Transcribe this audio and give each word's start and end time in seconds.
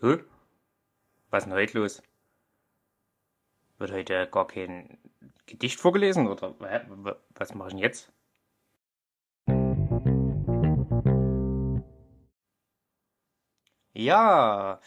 Hä? 0.00 0.18
Was 1.30 1.44
ist 1.44 1.46
denn 1.46 1.54
heute 1.54 1.78
los? 1.78 2.02
Wird 3.78 3.92
heute 3.92 4.28
gar 4.30 4.46
kein 4.46 4.98
Gedicht 5.46 5.80
vorgelesen 5.80 6.26
oder 6.28 6.54
was 7.34 7.54
mache 7.54 7.68
ich 7.68 7.74
denn 7.74 7.82
jetzt? 7.82 8.12
Ja, 13.92 14.80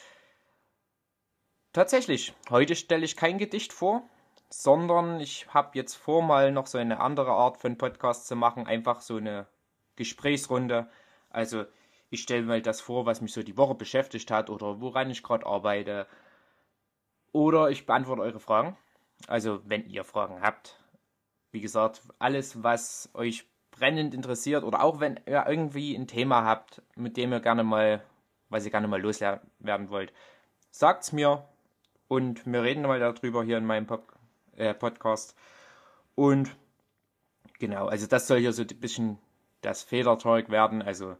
tatsächlich. 1.71 2.33
Heute 2.49 2.75
stelle 2.75 3.05
ich 3.05 3.15
kein 3.15 3.37
Gedicht 3.37 3.71
vor, 3.71 4.03
sondern 4.49 5.19
ich 5.21 5.47
habe 5.53 5.77
jetzt 5.77 5.95
vor, 5.95 6.21
mal 6.21 6.51
noch 6.51 6.67
so 6.67 6.77
eine 6.77 6.99
andere 6.99 7.31
Art 7.31 7.57
von 7.57 7.77
Podcast 7.77 8.27
zu 8.27 8.35
machen, 8.35 8.67
einfach 8.67 9.01
so 9.01 9.17
eine 9.17 9.47
Gesprächsrunde. 9.95 10.89
Also 11.29 11.65
ich 12.09 12.21
stelle 12.21 12.43
mal 12.43 12.61
das 12.61 12.81
vor, 12.81 13.05
was 13.05 13.21
mich 13.21 13.33
so 13.33 13.43
die 13.43 13.57
Woche 13.57 13.75
beschäftigt 13.75 14.31
hat 14.31 14.49
oder 14.49 14.81
woran 14.81 15.09
ich 15.09 15.23
gerade 15.23 15.45
arbeite. 15.45 16.07
Oder 17.31 17.69
ich 17.69 17.85
beantworte 17.85 18.21
eure 18.21 18.39
Fragen. 18.39 18.77
Also 19.27 19.61
wenn 19.65 19.85
ihr 19.85 20.03
Fragen 20.03 20.41
habt. 20.41 20.79
Wie 21.51 21.61
gesagt, 21.61 22.01
alles, 22.19 22.63
was 22.63 23.09
euch 23.13 23.45
brennend 23.71 24.13
interessiert 24.13 24.63
oder 24.63 24.83
auch 24.83 24.99
wenn 24.99 25.19
ihr 25.25 25.45
irgendwie 25.47 25.95
ein 25.95 26.07
Thema 26.07 26.43
habt, 26.43 26.81
mit 26.95 27.17
dem 27.17 27.31
ihr 27.31 27.39
gerne 27.39 27.63
mal, 27.63 28.03
was 28.49 28.65
ihr 28.65 28.71
gerne 28.71 28.87
mal 28.87 29.01
loswerden 29.01 29.89
wollt, 29.89 30.13
sagt's 30.71 31.11
mir 31.11 31.47
und 32.07 32.45
wir 32.45 32.63
reden 32.63 32.83
mal 32.83 32.99
darüber 32.99 33.43
hier 33.43 33.57
in 33.57 33.65
meinem 33.65 33.87
Pop 33.87 34.13
äh, 34.55 34.73
Podcast. 34.73 35.35
Und 36.15 36.55
genau, 37.59 37.87
also 37.87 38.07
das 38.07 38.27
soll 38.27 38.39
hier 38.39 38.53
so 38.53 38.63
ein 38.63 38.79
bisschen 38.79 39.19
das 39.61 39.83
Federtalk 39.83 40.49
werden, 40.49 40.81
also 40.81 41.17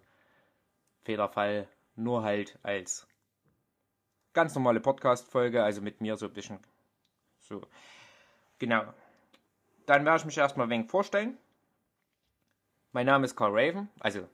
Federfall 1.08 1.70
nur 1.96 2.24
halt 2.24 2.60
als 2.64 3.08
ganz 4.34 4.54
normale 4.56 4.82
Podcast-Folge, 4.82 5.64
also 5.64 5.82
mit 5.82 6.02
mir 6.02 6.18
so 6.18 6.26
ein 6.26 6.34
bisschen 6.34 6.60
so. 7.40 7.62
Genau. 8.60 8.84
Dann 9.86 10.04
werde 10.04 10.20
ich 10.20 10.26
mich 10.26 10.38
erstmal 10.38 10.68
ein 10.68 10.70
wenig 10.70 10.92
vorstellen. 10.92 11.38
Mein 12.92 13.06
Name 13.06 13.24
ist 13.24 13.38
Carl 13.38 13.52
Raven, 13.54 13.88
also 14.02 14.28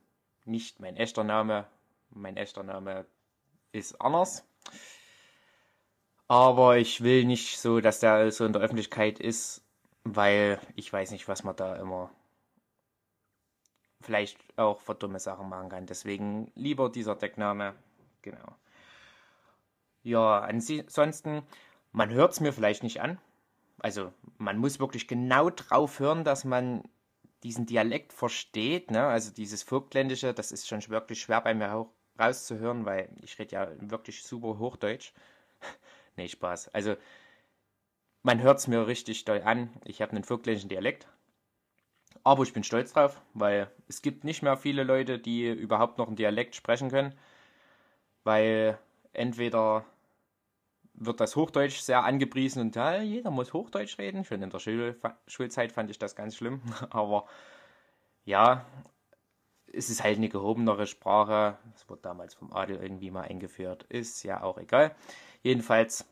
nicht 0.46 0.80
mein 0.80 0.98
echter 0.98 1.24
Name. 1.24 1.68
Mein 2.10 2.38
echter 2.38 2.64
Name 2.64 3.06
ist 3.72 4.02
anders. 4.02 4.44
Aber 6.28 6.78
ich 6.78 7.04
will 7.04 7.24
nicht 7.26 7.60
so, 7.60 7.82
dass 7.82 8.00
der 8.00 8.32
so 8.32 8.46
in 8.46 8.54
der 8.54 8.64
Öffentlichkeit 8.64 9.20
ist, 9.20 9.64
weil 10.04 10.60
ich 10.76 10.92
weiß 10.92 11.12
nicht, 11.12 11.28
was 11.28 11.44
man 11.44 11.56
da 11.56 11.76
immer 11.76 12.10
vielleicht 14.04 14.38
auch 14.58 14.80
für 14.80 14.96
dumme 14.96 15.20
Sachen 15.20 15.50
machen 15.50 15.70
kann. 15.70 15.86
Deswegen 15.86 16.52
lieber 16.56 16.90
dieser 16.90 17.16
Deckname. 17.16 17.74
Genau. 18.22 18.56
Ja, 20.04 20.40
ansonsten, 20.40 21.44
man 21.92 22.10
hört 22.12 22.34
es 22.34 22.40
mir 22.40 22.54
vielleicht 22.54 22.84
nicht 22.84 23.02
an. 23.02 23.20
Also 23.80 24.14
man 24.38 24.58
muss 24.58 24.80
wirklich 24.80 25.08
genau 25.08 25.50
drauf 25.50 26.00
hören, 26.00 26.24
dass 26.24 26.46
man 26.46 26.84
diesen 27.44 27.66
Dialekt 27.66 28.14
versteht. 28.14 28.92
Ne? 28.92 29.06
Also 29.06 29.32
dieses 29.32 29.64
Vogtländische, 29.64 30.34
das 30.34 30.52
ist 30.52 30.68
schon 30.68 30.88
wirklich 30.90 31.22
schwer 31.22 31.42
bei 31.42 31.54
mir 31.54 31.88
rauszuhören, 32.20 32.86
weil 32.86 33.10
ich 33.22 33.38
rede 33.40 33.56
ja 33.56 33.72
wirklich 33.80 34.24
super 34.24 34.60
Hochdeutsch. 34.60 35.14
nee, 36.16 36.28
Spaß. 36.28 36.70
Also 36.70 36.96
man 38.22 38.42
hört 38.42 38.60
es 38.60 38.68
mir 38.68 38.88
richtig 38.88 39.26
doll 39.26 39.42
an. 39.42 39.70
Ich 39.84 40.02
habe 40.02 40.14
einen 40.14 40.24
vogtländischen 40.24 40.70
Dialekt. 40.70 41.08
Aber 42.24 42.44
ich 42.44 42.54
bin 42.54 42.64
stolz 42.64 42.94
drauf, 42.94 43.22
weil 43.34 43.70
es 43.88 44.02
gibt 44.02 44.24
nicht 44.24 44.44
mehr 44.44 44.56
viele 44.58 44.84
Leute, 44.84 45.20
die 45.20 45.50
überhaupt 45.50 45.98
noch 45.98 46.08
einen 46.08 46.16
Dialekt 46.16 46.56
sprechen 46.56 46.90
können. 46.90 47.14
Weil 48.24 48.78
entweder 49.12 49.86
wird 50.94 51.20
das 51.20 51.36
Hochdeutsch 51.36 51.80
sehr 51.80 52.04
angepriesen 52.04 52.62
und 52.62 52.76
ja, 52.76 53.02
jeder 53.02 53.32
muss 53.32 53.54
Hochdeutsch 53.54 53.98
reden. 53.98 54.24
Schon 54.24 54.42
in 54.42 54.50
der 54.50 54.60
Schul 54.60 54.98
Schulzeit 55.28 55.72
fand 55.72 55.90
ich 55.90 56.00
das 56.00 56.16
ganz 56.16 56.36
schlimm. 56.36 56.62
Aber 56.92 57.26
ja, 58.26 58.66
es 59.74 59.90
ist 59.90 60.04
halt 60.04 60.18
eine 60.18 60.30
gehobenere 60.30 60.88
Sprache. 60.88 61.58
Es 61.76 61.90
wurde 61.90 62.04
damals 62.04 62.36
vom 62.36 62.54
Adel 62.54 62.78
irgendwie 62.78 63.12
mal 63.12 63.24
eingeführt. 63.24 63.84
Ist 63.90 64.24
ja 64.24 64.44
auch 64.44 64.58
egal. 64.58 64.96
Jedenfalls 65.42 66.06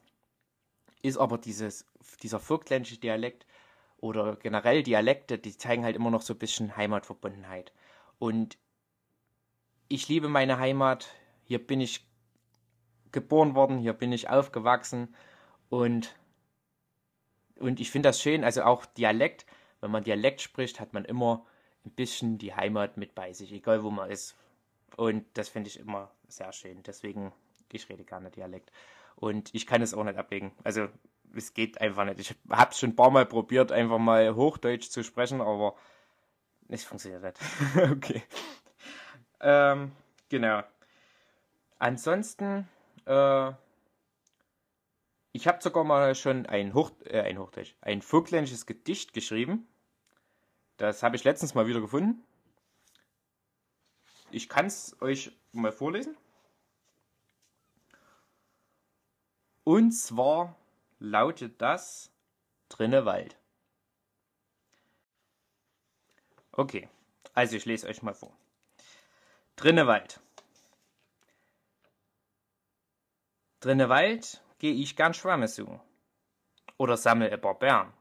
ist 1.03 1.17
aber 1.17 1.37
dieses, 1.37 1.85
dieser 2.21 2.39
vogtländische 2.39 2.97
Dialekt 2.97 3.45
oder 4.01 4.35
generell 4.35 4.83
Dialekte, 4.83 5.37
die 5.37 5.57
zeigen 5.57 5.85
halt 5.85 5.95
immer 5.95 6.11
noch 6.11 6.21
so 6.21 6.33
ein 6.33 6.39
bisschen 6.39 6.75
Heimatverbundenheit. 6.75 7.71
Und 8.19 8.57
ich 9.87 10.07
liebe 10.09 10.27
meine 10.27 10.57
Heimat. 10.57 11.07
Hier 11.43 11.65
bin 11.65 11.81
ich 11.81 12.05
geboren 13.11 13.55
worden, 13.55 13.77
hier 13.77 13.93
bin 13.93 14.11
ich 14.11 14.29
aufgewachsen 14.29 15.13
und, 15.69 16.15
und 17.55 17.79
ich 17.79 17.91
finde 17.91 18.09
das 18.09 18.21
schön, 18.21 18.43
also 18.43 18.63
auch 18.63 18.85
Dialekt, 18.85 19.45
wenn 19.81 19.91
man 19.91 20.03
Dialekt 20.03 20.41
spricht, 20.41 20.79
hat 20.79 20.93
man 20.93 21.05
immer 21.05 21.45
ein 21.85 21.91
bisschen 21.91 22.37
die 22.37 22.53
Heimat 22.53 22.97
mit 22.97 23.15
bei 23.15 23.33
sich, 23.33 23.51
egal 23.51 23.83
wo 23.83 23.91
man 23.91 24.09
ist. 24.09 24.37
Und 24.97 25.25
das 25.33 25.49
finde 25.49 25.69
ich 25.69 25.79
immer 25.79 26.11
sehr 26.27 26.53
schön. 26.53 26.83
Deswegen, 26.83 27.33
ich 27.71 27.89
rede 27.89 28.03
gerne 28.03 28.29
Dialekt. 28.29 28.71
Und 29.15 29.53
ich 29.53 29.65
kann 29.65 29.81
es 29.81 29.93
auch 29.93 30.03
nicht 30.03 30.17
ablegen. 30.17 30.51
Also, 30.63 30.87
es 31.35 31.53
geht 31.53 31.79
einfach 31.81 32.05
nicht. 32.05 32.19
Ich 32.19 32.35
habe 32.49 32.73
schon 32.73 32.91
ein 32.91 32.95
paar 32.95 33.11
Mal 33.11 33.25
probiert, 33.25 33.71
einfach 33.71 33.97
mal 33.97 34.35
Hochdeutsch 34.35 34.89
zu 34.89 35.03
sprechen, 35.03 35.41
aber 35.41 35.75
es 36.67 36.83
funktioniert 36.83 37.23
nicht. 37.23 37.37
okay. 37.91 38.23
Ähm, 39.39 39.91
genau. 40.29 40.63
Ansonsten, 41.79 42.67
äh, 43.05 43.51
ich 45.31 45.47
habe 45.47 45.61
sogar 45.61 45.83
mal 45.83 46.13
schon 46.15 46.45
ein, 46.45 46.73
Hoch, 46.73 46.91
äh, 47.05 47.21
ein 47.21 47.39
Hochdeutsch, 47.39 47.75
ein 47.81 48.01
vogtländisches 48.01 48.65
Gedicht 48.65 49.13
geschrieben. 49.13 49.67
Das 50.77 51.03
habe 51.03 51.15
ich 51.15 51.23
letztens 51.23 51.55
mal 51.55 51.67
wieder 51.67 51.81
gefunden. 51.81 52.23
Ich 54.29 54.47
kann 54.47 54.65
es 54.65 54.95
euch 55.01 55.31
mal 55.51 55.71
vorlesen. 55.71 56.15
Und 59.63 59.91
zwar 59.91 60.55
lautet 61.01 61.59
das 61.59 62.11
Drinne 62.69 63.05
Wald. 63.05 63.35
Okay, 66.51 66.87
also 67.33 67.55
ich 67.55 67.65
lese 67.65 67.87
euch 67.87 68.03
mal 68.03 68.13
vor. 68.13 68.31
Drinne 69.55 69.87
Wald. 69.87 70.19
Drinne 73.61 73.89
Wald 73.89 74.43
geh 74.59 74.71
ich 74.71 74.95
gern 74.95 75.15
Schwamme 75.15 75.47
suchen. 75.47 75.81
Oder 76.77 76.97
sammel 76.97 77.31
ein 77.31 77.41
paar 77.41 77.57
Bären. 77.57 77.91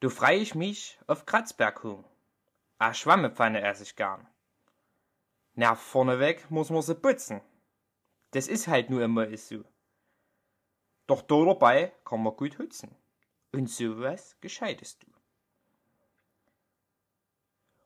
Du 0.00 0.10
frei 0.10 0.38
ich 0.38 0.56
mich 0.56 0.98
auf 1.06 1.24
Kratzberg 1.24 1.84
hung. 1.84 2.04
A 2.78 2.94
Schwammepfanne 2.94 3.62
ess 3.62 3.80
ich 3.80 3.94
gern. 3.94 4.26
Na, 5.54 5.76
vorneweg 5.76 6.50
muss 6.50 6.70
man 6.70 6.82
sie 6.82 6.96
putzen. 6.96 7.40
Das 8.32 8.48
ist 8.48 8.66
halt 8.66 8.90
nur 8.90 9.02
immer 9.02 9.28
is 9.28 9.48
so. 9.48 9.64
Doch 11.10 11.22
da 11.22 11.44
dabei 11.44 11.92
kann 12.04 12.22
man 12.22 12.36
gut 12.36 12.56
hützen. 12.58 12.94
Und 13.50 13.68
sowas 13.68 14.36
gescheitest 14.40 15.02
du. 15.02 15.08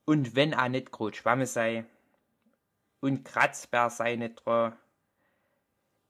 Und 0.04 0.36
wenn 0.36 0.52
a 0.52 0.68
net 0.68 0.92
grot 0.92 1.16
Schwamme 1.16 1.46
sei, 1.46 1.86
und 3.00 3.24
Kratzbär 3.24 3.88
sei 3.88 4.16
net 4.16 4.44
dran, 4.44 4.76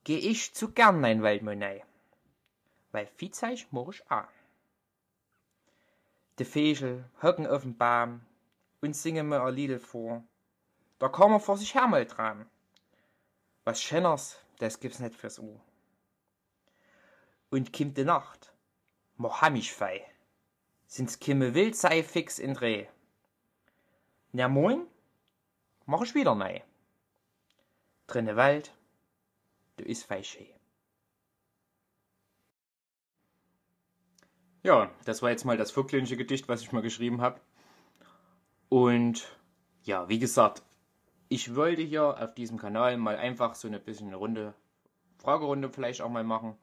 geh 0.03 0.19
ich 0.19 0.55
zu 0.55 0.73
gern 0.73 1.05
ein 1.05 1.23
Waldmonei, 1.23 1.85
weil 2.91 3.07
Viehzeich 3.07 3.69
ich 3.73 4.11
a. 4.11 4.27
De 6.41 6.45
Vögel 6.45 7.09
hocken 7.23 7.47
auf'm 7.47 7.79
Baum 7.79 8.23
und 8.81 8.97
singen 8.97 9.29
mir 9.29 9.41
a 9.41 9.51
Liedel 9.51 9.79
vor, 9.79 10.25
da 10.99 11.09
kann 11.09 11.31
man 11.31 11.39
vor 11.39 11.59
sich 11.59 11.77
her 11.77 11.87
mal 11.87 12.07
dran. 12.07 12.51
Was 13.63 13.81
Schenners, 13.81 14.41
das 14.59 14.81
gibt's 14.81 14.99
net 14.99 15.15
fürs 15.15 15.39
Ohr. 15.39 15.61
Und 17.55 17.73
kimmt 17.73 17.97
de 17.97 18.05
Nacht, 18.05 18.53
mach 19.17 19.41
ham 19.41 19.55
ich 19.55 19.73
fei, 19.73 20.05
sind's 20.89 21.21
kimme 21.21 21.55
wild 21.55 21.77
sei 21.77 22.03
fix 22.03 22.41
in 22.41 22.55
Dreh. 22.55 22.89
Na 24.33 24.49
moin, 24.49 24.89
mach 25.87 26.03
ich 26.03 26.17
wieder 26.17 26.35
nei. 26.35 26.65
Drinne 28.09 28.35
Wald, 28.35 28.75
du 29.77 29.85
is 29.85 30.03
fei 30.03 30.25
schee. 30.25 30.53
Ja, 34.65 34.91
das 35.05 35.23
war 35.23 35.31
jetzt 35.31 35.45
mal 35.45 35.57
das 35.57 35.71
vogtländische 35.71 36.17
Gedicht, 36.17 36.49
was 36.49 36.61
ich 36.61 36.73
mal 36.73 36.83
geschrieben 36.83 37.21
habe. 37.21 37.41
Und 38.69 39.29
ja, 39.85 40.09
wie 40.09 40.19
gesagt, 40.19 40.65
ich 41.29 41.55
wollte 41.55 41.83
hier 41.83 42.21
auf 42.21 42.35
diesem 42.35 42.59
Kanal 42.59 42.97
mal 42.97 43.17
einfach 43.17 43.55
so 43.55 43.69
eine 43.69 43.79
bisschen 43.79 44.09
eine 44.09 44.17
Runde, 44.17 44.55
Fragerunde 45.19 45.71
vielleicht 45.71 46.03
auch 46.03 46.11
mal 46.11 46.25
machen. 46.25 46.59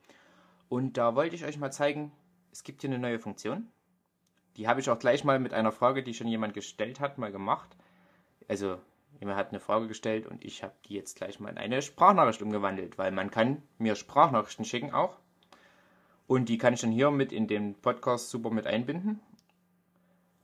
Und 0.71 0.95
da 0.95 1.15
wollte 1.15 1.35
ich 1.35 1.43
euch 1.43 1.57
mal 1.57 1.73
zeigen, 1.73 2.13
es 2.53 2.63
gibt 2.63 2.79
hier 2.79 2.89
eine 2.89 2.97
neue 2.97 3.19
Funktion. 3.19 3.67
Die 4.55 4.69
habe 4.69 4.79
ich 4.79 4.89
auch 4.89 4.97
gleich 4.97 5.25
mal 5.25 5.37
mit 5.37 5.53
einer 5.53 5.73
Frage, 5.73 6.01
die 6.01 6.13
schon 6.13 6.29
jemand 6.29 6.53
gestellt 6.53 7.01
hat, 7.01 7.17
mal 7.17 7.29
gemacht. 7.29 7.75
Also 8.47 8.77
jemand 9.19 9.37
hat 9.37 9.49
eine 9.49 9.59
Frage 9.59 9.89
gestellt 9.89 10.25
und 10.27 10.45
ich 10.45 10.63
habe 10.63 10.73
die 10.85 10.93
jetzt 10.93 11.17
gleich 11.17 11.41
mal 11.41 11.49
in 11.49 11.57
eine 11.57 11.81
Sprachnachricht 11.81 12.41
umgewandelt, 12.41 12.97
weil 12.97 13.11
man 13.11 13.29
kann 13.31 13.61
mir 13.79 13.95
Sprachnachrichten 13.95 14.63
schicken 14.63 14.93
auch. 14.93 15.17
Und 16.25 16.47
die 16.47 16.57
kann 16.57 16.73
ich 16.73 16.79
dann 16.79 16.93
hier 16.93 17.11
mit 17.11 17.33
in 17.33 17.47
den 17.47 17.75
Podcast 17.75 18.29
super 18.29 18.49
mit 18.49 18.65
einbinden. 18.65 19.19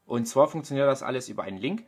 Und 0.06 0.27
zwar 0.27 0.50
funktioniert 0.50 0.89
das 0.89 1.03
alles 1.03 1.29
über 1.29 1.44
einen 1.44 1.57
Link. 1.57 1.88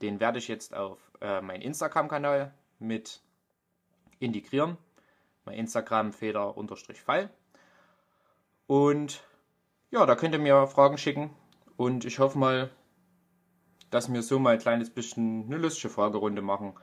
Den 0.00 0.18
werde 0.18 0.38
ich 0.38 0.48
jetzt 0.48 0.74
auf 0.74 1.12
äh, 1.20 1.42
meinen 1.42 1.60
Instagram-Kanal 1.60 2.54
mit 2.78 3.20
integrieren. 4.18 4.78
Mein 5.44 5.58
Instagram 5.58 6.14
Feder-Fall. 6.14 7.28
Und 8.66 9.22
ja, 9.90 10.06
da 10.06 10.16
könnt 10.16 10.34
ihr 10.34 10.40
mir 10.40 10.66
Fragen 10.66 10.98
schicken. 10.98 11.30
Und 11.76 12.04
ich 12.04 12.18
hoffe 12.18 12.38
mal, 12.38 12.70
dass 13.90 14.12
wir 14.12 14.22
so 14.22 14.38
mal 14.38 14.54
ein 14.54 14.58
kleines 14.58 14.90
bisschen 14.90 15.44
eine 15.46 15.58
lustige 15.58 15.92
Fragerunde 15.92 16.42
machen. 16.42 16.74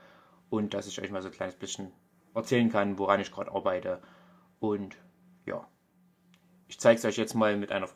Und 0.49 0.73
dass 0.73 0.87
ich 0.87 1.01
euch 1.01 1.11
mal 1.11 1.21
so 1.21 1.29
ein 1.29 1.33
kleines 1.33 1.55
bisschen 1.55 1.91
erzählen 2.33 2.69
kann, 2.69 2.97
woran 2.97 3.19
ich 3.19 3.31
gerade 3.31 3.51
arbeite. 3.51 4.01
Und 4.59 4.97
ja, 5.45 5.67
ich 6.67 6.79
zeige 6.79 6.97
es 6.97 7.05
euch 7.05 7.17
jetzt 7.17 7.33
mal 7.33 7.57
mit 7.57 7.71
einer 7.71 7.87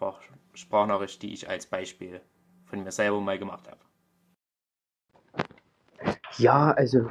Sprachnachricht, 0.53 1.21
die 1.21 1.33
ich 1.33 1.49
als 1.49 1.67
Beispiel 1.67 2.21
von 2.65 2.83
mir 2.83 2.91
selber 2.91 3.21
mal 3.21 3.39
gemacht 3.39 3.67
habe. 3.67 3.79
Ja, 6.37 6.71
also, 6.71 7.09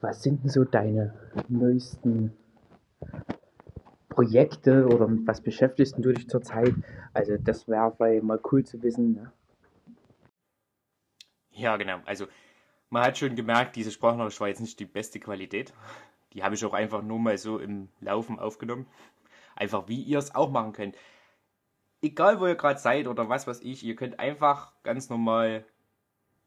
was 0.00 0.22
sind 0.22 0.42
denn 0.42 0.50
so 0.50 0.64
deine 0.64 1.14
neuesten 1.48 2.36
Projekte 4.12 4.86
oder 4.86 5.08
mit 5.08 5.26
was 5.26 5.40
beschäftigst 5.40 5.96
du 5.98 6.12
dich 6.12 6.28
zurzeit? 6.28 6.74
Also, 7.12 7.36
das 7.38 7.66
wäre 7.68 8.22
mal 8.22 8.40
cool 8.50 8.64
zu 8.64 8.82
wissen. 8.82 9.14
Ne? 9.14 9.32
Ja, 11.50 11.76
genau. 11.76 11.98
Also, 12.04 12.26
man 12.90 13.04
hat 13.04 13.18
schon 13.18 13.36
gemerkt, 13.36 13.76
diese 13.76 13.90
Sprachnachricht 13.90 14.40
war 14.40 14.48
jetzt 14.48 14.60
nicht 14.60 14.78
die 14.78 14.84
beste 14.84 15.18
Qualität. 15.18 15.72
Die 16.32 16.42
habe 16.42 16.54
ich 16.54 16.64
auch 16.64 16.74
einfach 16.74 17.02
nur 17.02 17.18
mal 17.18 17.38
so 17.38 17.58
im 17.58 17.88
Laufen 18.00 18.38
aufgenommen. 18.38 18.86
Einfach 19.56 19.88
wie 19.88 20.02
ihr 20.02 20.18
es 20.18 20.34
auch 20.34 20.50
machen 20.50 20.72
könnt. 20.72 20.96
Egal, 22.02 22.40
wo 22.40 22.46
ihr 22.46 22.54
gerade 22.54 22.80
seid 22.80 23.06
oder 23.06 23.28
was 23.28 23.46
weiß 23.46 23.60
ich, 23.60 23.84
ihr 23.84 23.96
könnt 23.96 24.18
einfach 24.18 24.72
ganz 24.82 25.08
normal 25.08 25.64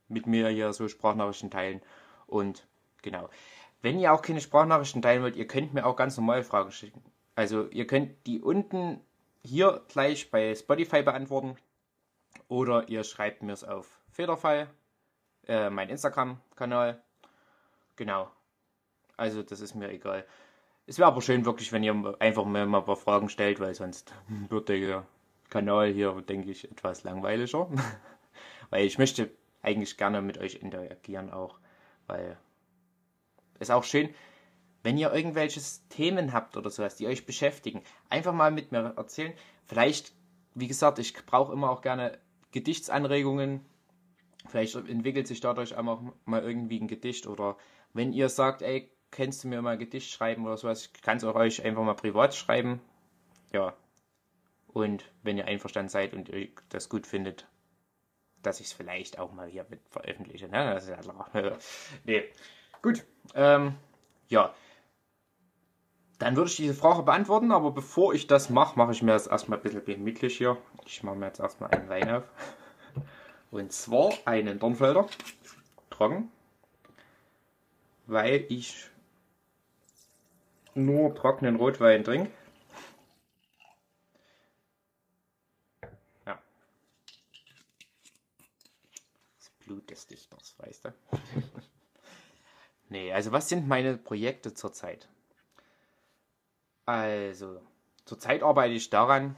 mit 0.08 0.28
mir 0.28 0.50
hier 0.50 0.74
so 0.74 0.88
Sprachnachrichten 0.88 1.50
teilen. 1.50 1.82
Und 2.28 2.68
genau. 3.02 3.30
Wenn 3.82 4.00
ihr 4.00 4.14
auch 4.14 4.22
keine 4.22 4.42
Sprachnachrichten 4.42 5.02
teilen 5.02 5.24
wollt, 5.24 5.36
ihr 5.36 5.48
könnt 5.48 5.74
mir 5.74 5.86
auch 5.86 5.96
ganz 5.96 6.18
normal 6.18 6.44
Fragen 6.44 6.72
schicken. 6.72 7.04
Also 7.36 7.68
ihr 7.70 7.86
könnt 7.86 8.26
die 8.28 8.42
unten 8.42 9.02
hier 9.44 9.84
gleich 9.90 10.32
bei 10.32 10.56
Spotify 10.56 11.04
beantworten 11.04 11.58
oder 12.48 12.90
ihr 12.90 13.04
schreibt 13.04 13.44
mir 13.44 13.54
es 13.54 13.64
auf 13.64 14.00
Federfall, 14.12 14.70
äh, 15.48 15.70
mein 15.70 15.90
Instagram-Kanal. 15.90 17.02
Genau. 17.96 18.32
Also 19.18 19.44
das 19.44 19.62
ist 19.62 19.76
mir 19.76 19.90
egal. 19.92 20.26
Es 20.88 21.00
wäre 21.00 21.08
aber 21.08 21.22
schön 21.22 21.46
wirklich, 21.46 21.72
wenn 21.72 21.84
ihr 21.84 22.16
einfach 22.20 22.46
mal, 22.46 22.64
ein 22.64 22.86
paar 22.86 22.96
Fragen 22.96 23.30
stellt, 23.30 23.60
weil 23.60 23.76
sonst 23.76 24.14
wird 24.50 24.70
der 24.70 25.06
Kanal 25.50 25.92
hier, 25.92 26.12
denke 26.22 26.52
ich, 26.52 26.70
etwas 26.72 27.04
langweiliger. 27.04 27.70
weil 28.70 28.86
ich 28.86 28.98
möchte 28.98 29.30
eigentlich 29.62 29.98
gerne 29.98 30.22
mit 30.22 30.38
euch 30.38 30.56
interagieren 30.56 31.32
auch 31.32 31.60
weil 32.08 32.38
es 33.60 33.70
auch 33.70 33.84
schön, 33.84 34.14
wenn 34.86 35.00
ihr 35.00 35.12
irgendwelche 35.12 35.60
Themen 35.90 36.32
habt 36.32 36.58
oder 36.58 36.70
sowas, 36.70 36.96
die 36.96 37.08
euch 37.08 37.26
beschäftigen, 37.26 37.82
einfach 38.08 38.34
mal 38.34 38.52
mit 38.52 38.72
mir 38.72 38.94
erzählen. 38.96 39.34
Vielleicht, 39.66 40.14
wie 40.54 40.68
gesagt, 40.68 41.00
ich 41.00 41.16
brauche 41.26 41.52
immer 41.52 41.72
auch 41.72 41.82
gerne 41.82 42.20
Gedichtsanregungen. 42.52 43.66
Vielleicht 44.48 44.76
entwickelt 44.76 45.26
sich 45.26 45.40
dadurch 45.40 45.76
auch 45.76 46.14
mal 46.26 46.44
irgendwie 46.44 46.80
ein 46.80 46.88
Gedicht 46.88 47.26
oder 47.26 47.58
wenn 47.94 48.14
ihr 48.14 48.30
sagt, 48.30 48.62
ey, 48.62 48.92
kannst 49.10 49.44
du 49.44 49.48
mir 49.48 49.60
mal 49.64 49.72
ein 49.72 49.80
Gedicht 49.80 50.12
schreiben 50.12 50.46
oder 50.46 50.56
sowas, 50.56 50.92
ich 50.94 51.02
kann 51.02 51.18
es 51.18 51.24
auch 51.24 51.34
euch 51.34 51.66
einfach 51.66 51.82
mal 51.82 51.96
privat 51.96 52.36
schreiben. 52.36 52.80
Ja. 53.54 53.74
Und 54.68 55.12
wenn 55.24 55.38
ihr 55.38 55.46
einverstanden 55.46 55.90
seid 55.90 56.14
und 56.14 56.30
ihr 56.30 56.50
das 56.70 56.90
gut 56.90 57.08
findet, 57.08 57.48
dass 58.44 58.60
ich 58.60 58.68
es 58.68 58.74
vielleicht 58.74 59.18
auch 59.18 59.32
mal 59.32 59.48
hier 59.48 59.66
mit 59.68 59.82
veröffentliche. 59.90 60.48
Ne? 60.48 60.76
Das 60.76 60.84
ist 60.84 60.90
ja 60.92 60.98
klar. 60.98 61.28
nee. 62.04 62.26
Gut. 62.84 63.04
Ähm, 63.34 63.78
ja. 64.30 64.54
Dann 66.20 66.36
würde 66.36 66.50
ich 66.50 66.56
diese 66.56 66.74
Frage 66.74 67.04
beantworten, 67.04 67.52
aber 67.52 67.72
bevor 67.72 68.14
ich 68.14 68.28
das 68.28 68.50
mache, 68.50 68.78
mache 68.78 68.94
ich 68.94 69.02
mir 69.02 69.12
das 69.12 69.28
erstmal 69.28 69.60
ein 69.60 69.64
bisschen 69.64 69.84
gemütlich 69.86 70.38
hier. 70.38 70.58
Ich 70.86 71.04
mache 71.04 71.16
mir 71.16 71.28
jetzt 71.28 71.40
erstmal 71.40 71.72
einen 71.72 71.90
Wein 71.90 72.10
auf. 72.10 72.24
Und 73.52 73.74
zwar 73.74 74.14
einen 74.26 74.60
Dornfelder. 74.60 75.08
Trocken. 75.90 76.32
Weil 78.08 78.46
ich 78.50 78.90
nur 80.74 81.16
trockenen 81.16 81.58
Rotwein 81.58 82.04
trinke. 82.04 82.32
Blut 89.66 89.90
des 89.90 90.08
Dichters, 90.08 90.56
weißt 90.60 90.86
du? 90.86 90.94
nee, 92.90 93.12
also 93.12 93.32
was 93.32 93.50
sind 93.50 93.68
meine 93.68 93.98
Projekte 93.98 94.54
zurzeit? 94.54 95.10
Also, 96.86 97.62
zurzeit 98.06 98.44
arbeite 98.44 98.74
ich 98.74 98.90
daran, 98.90 99.36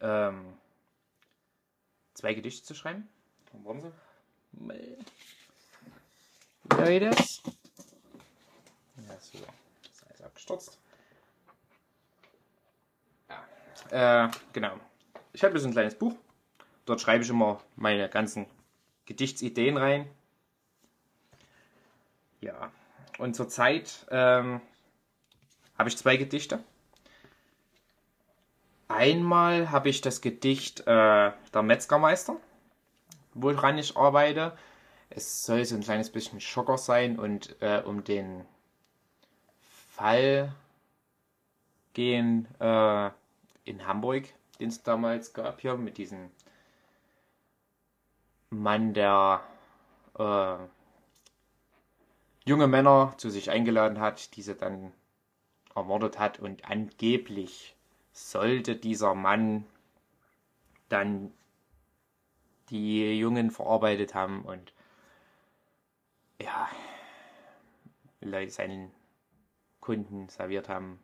ähm, 0.00 0.56
zwei 2.14 2.34
Gedichte 2.34 2.66
zu 2.66 2.74
schreiben. 2.74 3.08
Warum 3.52 3.80
so? 3.80 3.92
Leute. 6.76 7.06
Ja, 7.06 7.12
so. 9.20 9.38
Ist 9.38 10.06
alles 10.08 10.22
abgestürzt. 10.22 10.78
Ja. 13.28 14.26
Äh, 14.26 14.30
genau. 14.52 14.78
Ich 15.32 15.44
habe 15.44 15.58
so 15.58 15.68
ein 15.68 15.72
kleines 15.72 15.94
Buch. 15.94 16.14
Dort 16.84 17.00
schreibe 17.00 17.22
ich 17.22 17.30
immer 17.30 17.62
meine 17.76 18.08
ganzen 18.08 18.46
Gedichtsideen 19.06 19.76
rein. 19.76 20.10
Ja, 22.40 22.72
und 23.18 23.36
zurzeit 23.36 24.06
ähm, 24.10 24.60
habe 25.80 25.88
ich 25.88 25.96
zwei 25.96 26.18
Gedichte. 26.18 26.62
Einmal 28.88 29.70
habe 29.70 29.88
ich 29.88 30.02
das 30.02 30.20
Gedicht 30.20 30.80
äh, 30.80 30.84
Der 31.54 31.62
Metzgermeister, 31.62 32.36
woran 33.32 33.78
ich 33.78 33.96
arbeite. 33.96 34.54
Es 35.08 35.46
soll 35.46 35.64
so 35.64 35.76
ein 35.76 35.80
kleines 35.80 36.10
bisschen 36.10 36.38
Schocker 36.38 36.76
sein 36.76 37.18
und 37.18 37.56
äh, 37.62 37.80
um 37.82 38.04
den 38.04 38.44
Fall 39.62 40.52
gehen 41.94 42.46
äh, 42.60 43.10
in 43.64 43.86
Hamburg, 43.86 44.24
den 44.60 44.68
es 44.68 44.82
damals 44.82 45.32
gab 45.32 45.62
hier 45.62 45.76
mit 45.76 45.96
diesen 45.96 46.30
Mann, 48.50 48.92
der 48.92 49.40
äh, 50.18 50.56
junge 52.44 52.66
Männer 52.66 53.14
zu 53.16 53.30
sich 53.30 53.50
eingeladen 53.50 53.98
hat, 53.98 54.36
diese 54.36 54.54
dann 54.54 54.92
ermordet 55.80 56.18
hat 56.18 56.38
und 56.38 56.64
angeblich 56.64 57.74
sollte 58.12 58.76
dieser 58.76 59.14
Mann 59.14 59.66
dann 60.88 61.32
die 62.70 63.18
Jungen 63.18 63.50
verarbeitet 63.50 64.14
haben 64.14 64.42
und 64.42 64.72
ja, 66.40 66.68
seinen 68.48 68.90
Kunden 69.80 70.28
serviert 70.28 70.68
haben. 70.68 71.00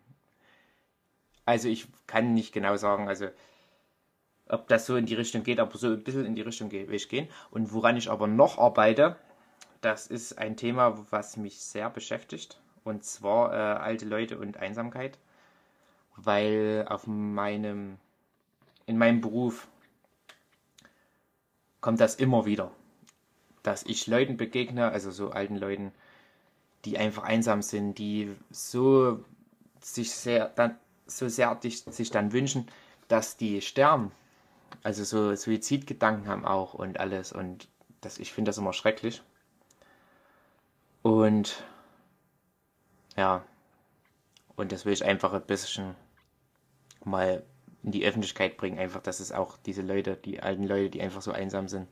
Also 1.45 1.69
ich 1.69 1.87
kann 2.07 2.35
nicht 2.35 2.53
genau 2.53 2.77
sagen, 2.77 3.09
also 3.09 3.29
ob 4.49 4.69
das 4.69 4.87
so 4.87 4.97
in 4.97 5.07
die 5.07 5.15
Richtung 5.15 5.43
geht, 5.43 5.61
aber 5.61 5.77
so 5.77 5.89
ein 5.89 6.05
bisschen 6.05 6.25
in 6.25 6.37
die 6.37 6.43
Richtung 6.43 6.71
will 6.71 6.93
ich 6.95 7.09
gehen. 7.09 7.29
Und 7.51 7.73
woran 7.73 7.97
ich 7.97 8.11
aber 8.11 8.27
noch 8.27 8.59
arbeite, 8.59 9.17
das 9.81 10.07
ist 10.07 10.39
ein 10.39 10.57
Thema, 10.57 11.05
was 11.11 11.37
mich 11.37 11.61
sehr 11.61 11.91
beschäftigt. 11.91 12.61
Und 12.87 13.05
zwar 13.05 13.53
äh, 13.53 13.57
alte 13.57 14.07
Leute 14.07 14.39
und 14.39 14.57
Einsamkeit. 14.57 15.19
Weil 16.17 16.87
auf 16.89 17.07
meinem, 17.07 17.99
in 18.87 18.97
meinem 18.97 19.21
Beruf 19.21 19.69
kommt 21.83 22.01
das 22.01 22.15
immer 22.15 22.47
wieder. 22.47 22.71
Dass 23.63 23.83
ich 23.83 24.07
Leuten 24.07 24.39
begegne, 24.39 24.89
also 24.91 25.11
so 25.11 25.31
alten 25.31 25.57
Leuten, 25.57 25.93
die 26.87 26.97
einfach 26.97 27.25
einsam 27.25 27.61
sind, 27.61 27.99
die 27.99 28.35
so 28.51 29.23
sich 29.81 30.13
sehr, 30.13 30.49
dann, 30.49 30.79
so 31.07 31.29
sehr 31.29 31.59
sich 31.61 32.11
dann 32.11 32.33
wünschen, 32.33 32.67
dass 33.09 33.37
die 33.37 33.61
sterben 33.61 34.13
also 34.83 35.05
so 35.05 35.35
Suizidgedanken 35.35 36.29
haben 36.29 36.45
auch 36.45 36.75
und 36.75 37.01
alles 37.01 37.33
und 37.33 37.69
das, 38.01 38.19
ich 38.19 38.33
finde 38.33 38.51
das 38.51 38.59
immer 38.59 38.73
schrecklich. 38.73 39.23
Und 41.03 41.65
ja, 43.17 43.45
und 44.57 44.73
das 44.73 44.85
will 44.85 44.93
ich 44.93 45.05
einfach 45.05 45.33
ein 45.33 45.47
bisschen 45.47 45.95
mal 47.05 47.43
in 47.83 47.93
die 47.93 48.05
Öffentlichkeit 48.05 48.57
bringen, 48.57 48.79
einfach, 48.79 49.01
dass 49.03 49.21
es 49.21 49.33
auch 49.33 49.57
diese 49.59 49.83
Leute, 49.83 50.17
die 50.17 50.43
alten 50.43 50.65
Leute, 50.65 50.91
die 50.91 51.01
einfach 51.03 51.23
so 51.23 51.33
einsam 51.33 51.69
sind, 51.69 51.89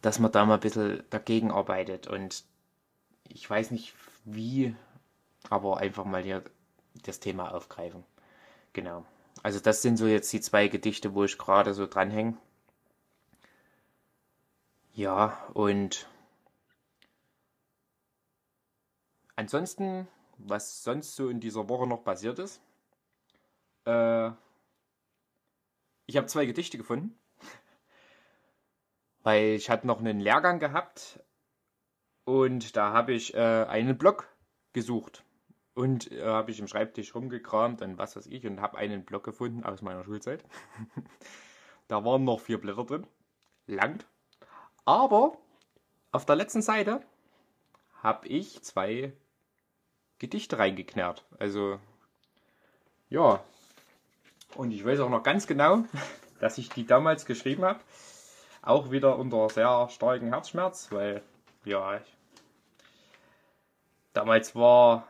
dass 0.00 0.18
man 0.18 0.30
da 0.30 0.44
mal 0.44 0.54
ein 0.54 0.60
bisschen 0.60 1.02
dagegen 1.10 1.50
arbeitet 1.50 2.06
und 2.06 2.44
ich 3.28 3.48
weiß 3.48 3.72
nicht 3.72 3.94
wie, 4.24 4.74
aber 5.50 5.78
einfach 5.78 6.04
mal 6.04 6.22
hier 6.22 6.44
das 7.04 7.20
Thema 7.20 7.52
aufgreifen. 7.52 8.04
Genau. 8.72 9.04
Also 9.42 9.60
das 9.60 9.82
sind 9.82 9.96
so 9.96 10.06
jetzt 10.06 10.32
die 10.32 10.40
zwei 10.40 10.68
Gedichte, 10.68 11.14
wo 11.14 11.24
ich 11.24 11.38
gerade 11.38 11.74
so 11.74 11.86
dranhänge. 11.86 12.36
Ja, 14.94 15.38
und 15.52 16.08
ansonsten, 19.36 20.08
was 20.38 20.82
sonst 20.82 21.14
so 21.14 21.28
in 21.28 21.40
dieser 21.40 21.68
Woche 21.68 21.86
noch 21.86 22.02
passiert 22.02 22.38
ist. 22.38 22.60
Äh, 23.84 24.30
ich 26.06 26.16
habe 26.16 26.26
zwei 26.26 26.46
Gedichte 26.46 26.78
gefunden, 26.78 27.16
weil 29.22 29.50
ich 29.50 29.70
hatte 29.70 29.86
noch 29.86 30.00
einen 30.00 30.20
Lehrgang 30.20 30.58
gehabt 30.58 31.20
und 32.24 32.76
da 32.76 32.92
habe 32.92 33.12
ich 33.12 33.34
äh, 33.34 33.64
einen 33.68 33.96
Blog 33.98 34.28
gesucht 34.72 35.24
und 35.74 36.10
äh, 36.10 36.24
habe 36.24 36.50
ich 36.50 36.58
im 36.58 36.68
Schreibtisch 36.68 37.14
rumgekramt 37.14 37.82
und 37.82 37.98
was 37.98 38.16
weiß 38.16 38.26
ich 38.26 38.46
und 38.46 38.60
habe 38.60 38.78
einen 38.78 39.04
Blog 39.04 39.24
gefunden 39.24 39.64
aus 39.64 39.82
meiner 39.82 40.04
Schulzeit. 40.04 40.44
da 41.88 42.04
waren 42.04 42.24
noch 42.24 42.40
vier 42.40 42.60
Blätter 42.60 42.84
drin, 42.84 43.06
lang, 43.66 44.04
aber 44.84 45.38
auf 46.12 46.24
der 46.24 46.36
letzten 46.36 46.62
Seite 46.62 47.02
habe 48.02 48.28
ich 48.28 48.62
zwei 48.62 49.12
Gedichte 50.18 50.58
reingeknarrt. 50.58 51.24
Also 51.38 51.78
ja, 53.08 53.42
und 54.56 54.70
ich 54.70 54.84
weiß 54.84 55.00
auch 55.00 55.10
noch 55.10 55.22
ganz 55.22 55.46
genau, 55.46 55.84
dass 56.40 56.58
ich 56.58 56.68
die 56.70 56.86
damals 56.86 57.26
geschrieben 57.26 57.64
habe. 57.64 57.80
Auch 58.62 58.90
wieder 58.90 59.16
unter 59.18 59.48
sehr 59.48 59.88
starkem 59.90 60.28
Herzschmerz, 60.28 60.90
weil, 60.90 61.22
ja, 61.64 61.98
ich, 61.98 62.16
damals 64.12 64.56
war 64.56 65.06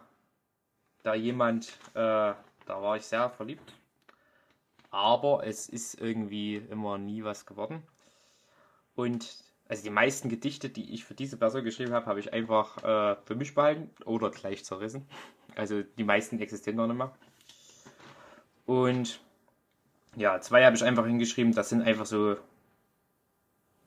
da 1.05 1.15
jemand, 1.15 1.69
äh, 1.95 2.35
da 2.35 2.37
war 2.67 2.97
ich 2.97 3.07
sehr 3.07 3.31
verliebt. 3.31 3.73
Aber 4.91 5.47
es 5.47 5.69
ist 5.69 6.01
irgendwie 6.01 6.57
immer 6.57 6.99
nie 6.99 7.25
was 7.25 7.47
geworden. 7.47 7.83
Und 8.95 9.46
also 9.69 9.83
die 9.83 9.91
meisten 9.91 10.29
Gedichte, 10.29 10.69
die 10.69 10.95
ich 10.95 11.05
für 11.05 11.15
diese 11.15 11.37
Person 11.37 11.65
geschrieben 11.65 11.93
habe, 11.93 12.07
habe 12.07 12.21
ich 12.21 12.33
einfach 12.33 12.79
äh, 12.85 13.17
für 13.25 13.35
mich 13.35 13.55
behalten 13.55 13.91
oder 14.05 14.31
gleich 14.31 14.65
zerrissen. 14.65 15.07
Also 15.57 15.83
die 15.83 16.05
meisten 16.05 16.39
existieren 16.39 16.77
noch 16.77 16.87
nicht 16.87 16.97
mehr. 16.97 17.13
Und 18.67 19.21
ja, 20.17 20.41
zwei 20.41 20.65
habe 20.65 20.77
ich 20.77 20.85
einfach 20.85 21.07
hingeschrieben. 21.07 21.53
Das 21.53 21.69
sind 21.69 21.83
einfach 21.83 22.07
so 22.07 22.37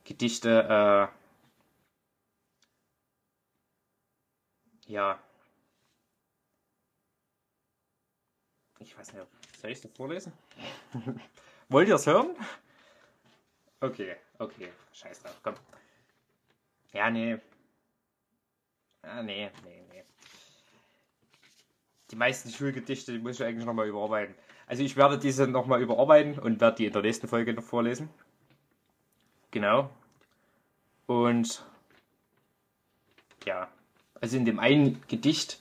Gedichte, 0.03 1.11
äh, 4.87 4.91
ja. 4.91 5.19
Ich 8.79 8.97
weiß 8.97 9.13
nicht, 9.13 9.25
soll 9.61 9.71
ich 9.71 9.81
das 9.81 9.91
vorlesen? 9.91 10.33
Wollt 11.69 11.87
ihr 11.87 11.95
es 11.95 12.07
hören? 12.07 12.35
Okay, 13.81 14.15
okay, 14.39 14.69
scheiß 14.93 15.23
drauf, 15.23 15.39
komm. 15.41 15.55
Ja, 16.91 17.09
nee. 17.09 17.37
Ah, 19.01 19.23
nee, 19.23 19.49
nee, 19.63 19.83
nee. 19.89 20.03
Die 22.11 22.15
meisten 22.15 22.49
Schulgedichte, 22.49 23.13
die 23.13 23.19
muss 23.19 23.39
ich 23.39 23.45
eigentlich 23.45 23.65
nochmal 23.65 23.87
überarbeiten. 23.87 24.35
Also 24.67 24.83
ich 24.83 24.97
werde 24.97 25.17
diese 25.17 25.47
nochmal 25.47 25.81
überarbeiten 25.81 26.37
und 26.37 26.59
werde 26.59 26.77
die 26.77 26.85
in 26.87 26.93
der 26.93 27.01
nächsten 27.01 27.27
Folge 27.27 27.53
noch 27.53 27.63
vorlesen. 27.63 28.09
Genau. 29.51 29.89
Und 31.07 31.63
ja, 33.45 33.69
also 34.19 34.37
in 34.37 34.45
dem 34.45 34.59
einen 34.59 35.01
Gedicht. 35.07 35.59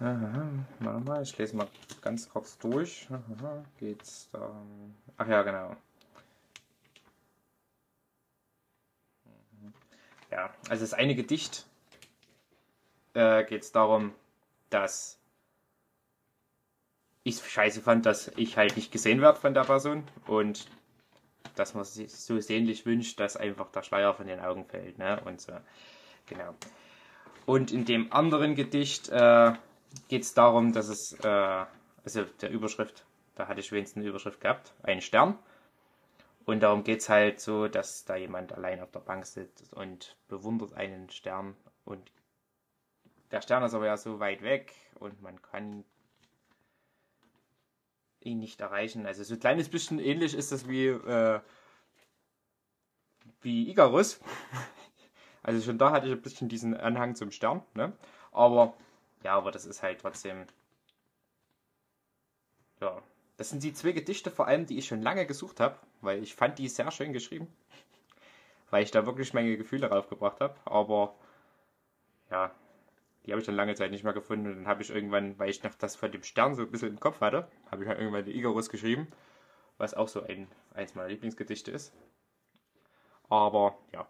Mal, 0.00 1.22
ich 1.22 1.36
lese 1.38 1.56
mal 1.56 1.66
ganz 2.00 2.28
kurz 2.28 2.56
durch. 2.58 3.08
Geht's 3.78 4.28
da? 4.32 4.52
Ach 5.16 5.26
ja, 5.26 5.42
genau. 5.42 5.76
Ja, 10.30 10.54
also 10.68 10.84
das 10.84 10.94
eine 10.94 11.14
Gedicht 11.14 11.66
äh, 13.14 13.44
geht 13.44 13.62
es 13.62 13.72
darum, 13.72 14.12
dass 14.70 15.18
ich 17.24 17.38
scheiße 17.38 17.82
fand, 17.82 18.06
dass 18.06 18.28
ich 18.36 18.56
halt 18.56 18.76
nicht 18.76 18.92
gesehen 18.92 19.20
werde 19.20 19.40
von 19.40 19.54
der 19.54 19.64
Person 19.64 20.04
und 20.26 20.68
dass 21.56 21.74
man 21.74 21.84
sich 21.84 22.12
so 22.12 22.38
sehnlich 22.40 22.86
wünscht, 22.86 23.18
dass 23.18 23.36
einfach 23.36 23.70
der 23.72 23.82
Schleier 23.82 24.14
von 24.14 24.26
den 24.26 24.38
Augen 24.38 24.64
fällt. 24.64 24.98
Ne? 24.98 25.20
Und 25.24 25.40
so. 25.40 25.52
Genau. 26.26 26.54
Und 27.46 27.72
in 27.72 27.84
dem 27.84 28.12
anderen 28.12 28.54
Gedicht 28.54 29.08
äh, 29.08 29.52
geht 30.08 30.22
es 30.22 30.34
darum, 30.34 30.72
dass 30.72 30.88
es, 30.88 31.12
äh, 31.24 31.64
also 32.04 32.24
der 32.40 32.50
Überschrift, 32.50 33.04
da 33.34 33.48
hatte 33.48 33.60
ich 33.60 33.72
wenigstens 33.72 34.02
eine 34.02 34.08
Überschrift 34.08 34.40
gehabt, 34.40 34.74
ein 34.82 35.00
Stern. 35.00 35.38
Und 36.44 36.60
darum 36.60 36.82
geht 36.82 37.00
es 37.00 37.08
halt 37.08 37.40
so, 37.40 37.68
dass 37.68 38.04
da 38.04 38.16
jemand 38.16 38.52
allein 38.52 38.80
auf 38.80 38.90
der 38.90 39.00
Bank 39.00 39.26
sitzt 39.26 39.72
und 39.74 40.16
bewundert 40.28 40.72
einen 40.72 41.10
Stern. 41.10 41.54
Und 41.84 42.10
der 43.30 43.42
Stern 43.42 43.62
ist 43.62 43.74
aber 43.74 43.86
ja 43.86 43.96
so 43.96 44.18
weit 44.18 44.42
weg 44.42 44.72
und 44.98 45.20
man 45.20 45.42
kann 45.42 45.84
ihn 48.20 48.38
nicht 48.38 48.60
erreichen. 48.60 49.06
Also 49.06 49.22
so 49.24 49.34
ein 49.34 49.40
kleines 49.40 49.68
bisschen 49.68 49.98
ähnlich 49.98 50.34
ist 50.34 50.50
das 50.50 50.68
wie, 50.68 50.86
äh, 50.86 51.40
wie 53.40 53.70
Icarus. 53.70 54.20
Also 55.40 55.64
schon 55.64 55.78
da 55.78 55.92
hatte 55.92 56.08
ich 56.08 56.12
ein 56.12 56.20
bisschen 56.20 56.50
diesen 56.50 56.76
Anhang 56.76 57.14
zum 57.14 57.30
Stern. 57.30 57.62
Ne? 57.72 57.94
Aber 58.32 58.74
ja, 59.24 59.34
aber 59.34 59.50
das 59.50 59.64
ist 59.64 59.82
halt 59.82 60.00
trotzdem. 60.00 60.46
Ja, 62.80 63.02
das 63.36 63.50
sind 63.50 63.62
die 63.62 63.72
zwei 63.72 63.92
Gedichte 63.92 64.30
vor 64.30 64.46
allem, 64.46 64.66
die 64.66 64.78
ich 64.78 64.86
schon 64.86 65.02
lange 65.02 65.26
gesucht 65.26 65.60
habe, 65.60 65.78
weil 66.00 66.22
ich 66.22 66.34
fand 66.34 66.58
die 66.58 66.68
sehr 66.68 66.90
schön 66.90 67.12
geschrieben. 67.12 67.48
Weil 68.70 68.82
ich 68.82 68.90
da 68.90 69.06
wirklich 69.06 69.32
meine 69.32 69.56
Gefühle 69.56 69.88
draufgebracht 69.88 70.40
habe. 70.40 70.56
Aber 70.64 71.14
ja, 72.30 72.50
die 73.24 73.32
habe 73.32 73.40
ich 73.40 73.46
dann 73.46 73.54
lange 73.54 73.74
Zeit 73.74 73.90
nicht 73.90 74.04
mehr 74.04 74.12
gefunden. 74.12 74.46
Und 74.46 74.56
dann 74.56 74.66
habe 74.66 74.82
ich 74.82 74.90
irgendwann, 74.90 75.38
weil 75.38 75.50
ich 75.50 75.62
noch 75.62 75.74
das 75.74 75.96
von 75.96 76.12
dem 76.12 76.22
Stern 76.22 76.54
so 76.54 76.62
ein 76.62 76.70
bisschen 76.70 76.88
im 76.88 77.00
Kopf 77.00 77.20
hatte, 77.20 77.48
habe 77.70 77.82
ich 77.82 77.88
halt 77.88 77.98
irgendwann 77.98 78.24
die 78.24 78.36
Icarus 78.38 78.68
geschrieben, 78.68 79.08
was 79.78 79.94
auch 79.94 80.08
so 80.08 80.22
ein, 80.22 80.48
eins 80.74 80.94
meiner 80.94 81.08
Lieblingsgedichte 81.08 81.70
ist. 81.70 81.92
Aber 83.28 83.78
ja, 83.92 84.06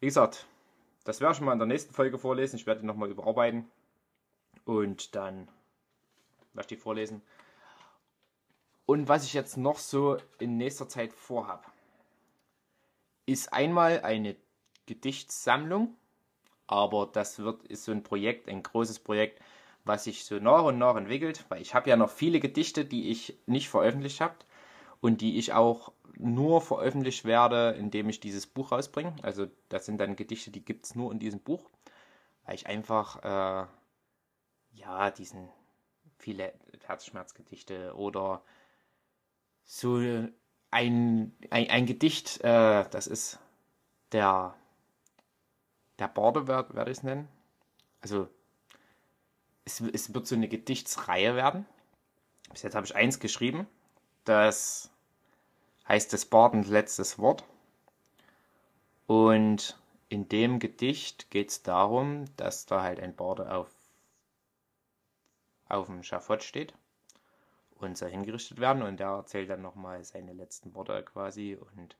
wie 0.00 0.06
gesagt, 0.06 0.46
das 1.04 1.20
werde 1.20 1.32
ich 1.32 1.38
schon 1.38 1.46
mal 1.46 1.52
in 1.52 1.58
der 1.58 1.68
nächsten 1.68 1.94
Folge 1.94 2.18
vorlesen. 2.18 2.56
Ich 2.56 2.66
werde 2.66 2.80
die 2.80 2.86
nochmal 2.86 3.10
überarbeiten 3.10 3.70
und 4.64 5.14
dann 5.14 5.48
ich 6.58 6.66
die 6.66 6.76
vorlesen. 6.76 7.22
Und 8.86 9.08
was 9.08 9.24
ich 9.24 9.32
jetzt 9.32 9.56
noch 9.56 9.78
so 9.78 10.18
in 10.38 10.56
nächster 10.56 10.88
Zeit 10.88 11.12
vorhabe, 11.12 11.64
ist 13.26 13.52
einmal 13.52 14.02
eine 14.02 14.36
Gedichtssammlung 14.86 15.96
aber 16.66 17.08
das 17.12 17.38
wird, 17.38 17.62
ist 17.64 17.84
so 17.84 17.92
ein 17.92 18.02
Projekt, 18.02 18.48
ein 18.48 18.62
großes 18.62 19.00
Projekt, 19.00 19.40
was 19.84 20.04
sich 20.04 20.24
so 20.24 20.36
nach 20.36 20.64
und 20.64 20.78
nach 20.78 20.96
entwickelt, 20.96 21.44
weil 21.48 21.60
ich 21.60 21.74
habe 21.74 21.90
ja 21.90 21.96
noch 21.96 22.10
viele 22.10 22.40
Gedichte, 22.40 22.84
die 22.84 23.10
ich 23.10 23.38
nicht 23.46 23.68
veröffentlicht 23.68 24.20
habe 24.20 24.34
und 25.00 25.20
die 25.20 25.38
ich 25.38 25.52
auch 25.52 25.92
nur 26.16 26.60
veröffentlicht 26.60 27.24
werde, 27.24 27.72
indem 27.78 28.08
ich 28.08 28.20
dieses 28.20 28.46
Buch 28.46 28.72
rausbringe. 28.72 29.14
Also 29.22 29.46
das 29.68 29.84
sind 29.84 29.98
dann 29.98 30.16
Gedichte, 30.16 30.50
die 30.50 30.64
gibt 30.64 30.86
es 30.86 30.94
nur 30.94 31.12
in 31.12 31.18
diesem 31.18 31.40
Buch, 31.40 31.68
weil 32.46 32.54
ich 32.54 32.66
einfach, 32.66 33.22
äh, 33.22 33.66
ja, 34.74 35.10
diesen 35.10 35.48
viele 36.18 36.52
Herzschmerzgedichte 36.86 37.94
oder 37.96 38.42
so 39.64 39.96
ein, 39.96 40.34
ein, 40.70 41.70
ein 41.70 41.86
Gedicht, 41.86 42.40
äh, 42.42 42.88
das 42.90 43.06
ist 43.06 43.38
der 44.12 44.54
der 45.98 46.08
Borde 46.08 46.48
werde 46.48 46.90
ich 46.90 46.98
es 46.98 47.02
nennen. 47.02 47.28
Also 48.00 48.28
es, 49.64 49.80
es 49.80 50.12
wird 50.12 50.26
so 50.26 50.34
eine 50.34 50.48
Gedichtsreihe 50.48 51.36
werden. 51.36 51.66
Bis 52.50 52.62
jetzt 52.62 52.74
habe 52.74 52.86
ich 52.86 52.94
eins 52.94 53.18
geschrieben. 53.18 53.66
Das 54.24 54.90
heißt 55.88 56.12
das 56.12 56.26
Bardens 56.26 56.68
letztes 56.68 57.18
Wort. 57.18 57.44
Und 59.06 59.78
in 60.08 60.28
dem 60.28 60.58
Gedicht 60.58 61.30
geht 61.30 61.50
es 61.50 61.62
darum, 61.62 62.24
dass 62.36 62.66
da 62.66 62.82
halt 62.82 63.00
ein 63.00 63.14
Borde 63.14 63.54
auf, 63.54 63.68
auf 65.68 65.86
dem 65.86 66.02
Schafott 66.02 66.42
steht 66.42 66.74
und 67.76 67.98
soll 67.98 68.10
hingerichtet 68.10 68.60
werden 68.60 68.82
und 68.82 68.98
der 68.98 69.08
erzählt 69.08 69.50
dann 69.50 69.62
nochmal 69.62 70.04
seine 70.04 70.32
letzten 70.32 70.74
Worte 70.74 71.02
quasi 71.02 71.56
und 71.76 71.96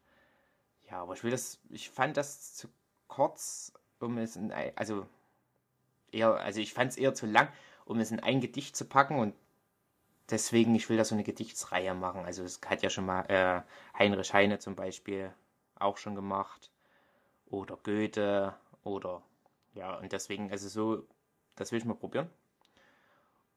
ja, 0.90 1.02
aber 1.02 1.14
ich 1.14 1.24
will 1.24 1.30
das, 1.30 1.58
ich 1.70 1.90
fand 1.90 2.16
das 2.16 2.54
zu 2.54 2.68
kurz 3.08 3.72
um 4.00 4.18
es 4.18 4.36
in 4.36 4.52
also 4.76 5.06
eher, 6.12 6.34
also 6.36 6.60
ich 6.60 6.72
fand 6.74 6.92
es 6.92 6.96
eher 6.96 7.14
zu 7.14 7.26
lang, 7.26 7.48
um 7.84 8.00
es 8.00 8.10
in 8.10 8.20
ein 8.20 8.40
Gedicht 8.40 8.76
zu 8.76 8.84
packen 8.86 9.18
und 9.18 9.34
deswegen, 10.30 10.74
ich 10.74 10.88
will 10.88 10.96
da 10.96 11.04
so 11.04 11.14
eine 11.14 11.24
Gedichtsreihe 11.24 11.94
machen. 11.94 12.24
Also 12.24 12.44
es 12.44 12.60
hat 12.66 12.82
ja 12.82 12.90
schon 12.90 13.06
mal 13.06 13.22
äh, 13.28 13.62
Heinrich 13.98 14.32
Heine 14.32 14.58
zum 14.58 14.76
Beispiel 14.76 15.32
auch 15.76 15.96
schon 15.98 16.14
gemacht. 16.14 16.70
oder 17.46 17.76
Goethe 17.78 18.54
oder 18.84 19.22
ja, 19.74 19.96
und 19.98 20.12
deswegen, 20.12 20.50
also 20.50 20.68
so, 20.68 21.06
das 21.56 21.72
will 21.72 21.78
ich 21.80 21.84
mal 21.84 21.94
probieren. 21.94 22.30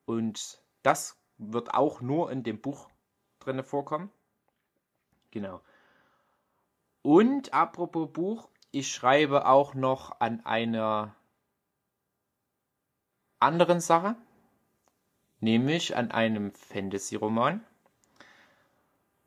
Und 0.08 0.64
das 0.84 1.18
wird 1.38 1.74
auch 1.74 2.00
nur 2.00 2.32
in 2.32 2.42
dem 2.42 2.62
Buch 2.62 2.90
drinne 3.40 3.64
vorkommen. 3.64 4.10
Genau. 5.32 5.62
Und 7.02 7.54
apropos 7.54 8.12
Buch, 8.12 8.50
ich 8.72 8.90
schreibe 8.90 9.46
auch 9.46 9.74
noch 9.74 10.20
an 10.22 10.46
einer 10.46 11.14
anderen 13.40 13.82
Sache, 13.82 14.16
nämlich 15.42 15.96
an 15.98 16.12
einem 16.12 16.54
Fantasy-Roman. 16.54 17.64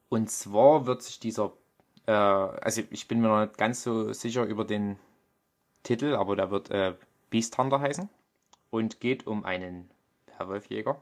Und 0.09 0.31
zwar 0.31 0.87
wird 0.87 1.03
sich 1.03 1.21
dieser, 1.21 1.53
äh, 2.07 2.13
also 2.13 2.83
ich 2.91 3.07
bin 3.07 3.21
mir 3.21 3.29
noch 3.29 3.41
nicht 3.41 3.59
ganz 3.59 3.83
so 3.83 4.15
sicher 4.15 4.45
über 4.45 4.65
den 4.65 4.99
Titel, 5.83 6.15
aber 6.15 6.37
der 6.37 6.51
wird 6.51 6.71
äh, 6.71 6.97
Beast 7.29 7.59
Hunter 7.59 7.81
heißen 7.81 8.09
und 8.71 9.01
geht 9.01 9.27
um 9.27 9.45
einen 9.45 9.91
Werwolfjäger, 10.41 11.01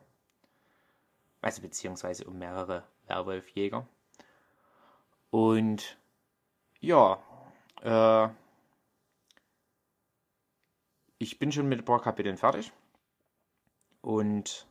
also 1.40 1.62
beziehungsweise 1.62 2.25
um 2.25 2.38
mehrere 2.38 2.85
Werwolfjäger. 3.07 3.87
Und 5.30 5.97
ja, 6.80 7.18
äh, 7.83 8.28
ich 11.18 11.38
bin 11.38 11.52
schon 11.52 11.68
mit 11.68 11.80
ein 11.80 11.85
paar 11.85 12.02
Kapiteln 12.02 12.37
fertig. 12.37 12.73
Und 14.00 14.66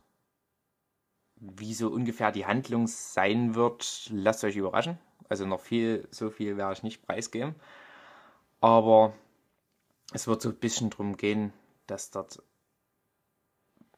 wie 1.36 1.74
so 1.74 1.90
ungefähr 1.90 2.32
die 2.32 2.46
Handlung 2.46 2.88
sein 2.88 3.56
wird, 3.56 4.10
lasst 4.12 4.44
euch 4.44 4.56
überraschen. 4.56 4.98
Also 5.30 5.46
noch 5.46 5.60
viel, 5.60 6.08
so 6.12 6.30
viel 6.30 6.58
werde 6.58 6.74
ich 6.74 6.84
nicht 6.84 7.06
preisgeben. 7.06 7.56
Aber 8.60 9.14
es 10.14 10.28
wird 10.28 10.42
so 10.42 10.50
ein 10.50 10.56
bisschen 10.56 10.90
drum 10.90 11.18
gehen, 11.18 11.54
dass 11.86 12.12
dort 12.12 12.42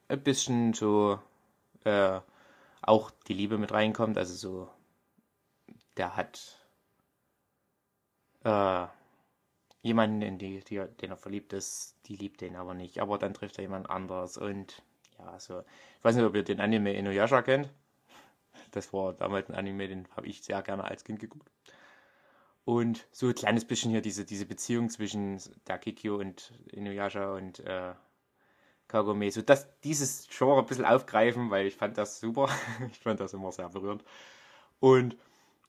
ein 0.10 0.24
bisschen 0.24 0.74
so 0.74 1.20
äh, 1.86 2.20
auch 2.82 3.12
die 3.28 3.34
Liebe 3.34 3.58
mit 3.58 3.72
reinkommt. 3.72 4.18
Also 4.18 4.34
so, 4.36 4.70
der 5.98 6.16
hat 6.16 6.60
äh, 8.44 8.88
jemanden, 9.82 10.22
in 10.22 10.38
die, 10.38 10.64
die, 10.64 10.84
den 11.02 11.12
er 11.12 11.18
verliebt 11.18 11.54
ist, 11.54 11.96
die 12.06 12.16
liebt 12.16 12.42
den 12.42 12.56
aber 12.56 12.74
nicht. 12.74 13.00
Aber 13.00 13.18
dann 13.18 13.34
trifft 13.34 13.58
er 13.58 13.64
jemand 13.64 13.90
anderes 13.90 14.38
und 14.38 14.82
ja, 15.20 15.40
so. 15.40 15.62
Ich 15.98 16.04
weiß 16.04 16.16
nicht, 16.16 16.26
ob 16.26 16.36
ihr 16.36 16.44
den 16.44 16.60
Anime 16.60 16.94
Inuyasha 16.94 17.42
kennt. 17.42 17.70
Das 18.72 18.94
war 18.94 19.14
damals 19.14 19.50
ein 19.50 19.56
Anime, 19.56 19.88
den 19.88 20.08
habe 20.16 20.28
ich 20.28 20.44
sehr 20.44 20.62
gerne 20.62 20.84
als 20.84 21.04
Kind 21.04 21.20
geguckt. 21.20 21.50
Und 22.66 23.08
so 23.12 23.28
ein 23.28 23.36
kleines 23.36 23.66
bisschen 23.66 23.92
hier 23.92 24.02
diese, 24.02 24.26
diese 24.26 24.46
Beziehung 24.46 24.90
zwischen 24.90 25.42
der 25.68 25.80
Kikyo 25.80 26.18
und 26.18 26.54
Inuyasha 26.72 27.34
und 27.34 27.60
äh, 27.62 27.94
Kagome. 28.90 29.32
So 29.32 29.42
dass 29.42 29.80
dieses 29.82 30.28
Genre 30.28 30.60
ein 30.60 30.66
bisschen 30.66 30.84
aufgreifen, 30.84 31.50
weil 31.50 31.68
ich 31.68 31.78
fand 31.78 31.98
das 31.98 32.20
super. 32.20 32.50
ich 32.92 33.00
fand 33.00 33.22
das 33.22 33.34
immer 33.34 33.54
sehr 33.54 33.70
berührend. 33.70 34.04
Und 34.82 35.16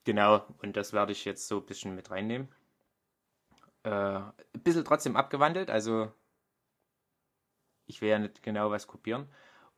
genau, 0.03 0.45
und 0.61 0.75
das 0.75 0.91
werde 0.91 1.13
ich 1.13 1.23
jetzt 1.23 1.47
so 1.47 1.59
ein 1.59 1.65
bisschen 1.65 1.95
mit 1.95 2.11
reinnehmen. 2.11 2.49
Äh, 3.83 3.89
ein 3.89 4.33
bisschen 4.63 4.83
trotzdem 4.83 5.15
abgewandelt, 5.15 5.69
also 5.69 6.11
ich 7.87 8.01
will 8.01 8.09
ja 8.09 8.19
nicht 8.19 8.43
genau 8.43 8.71
was 8.71 8.87
kopieren. 8.87 9.29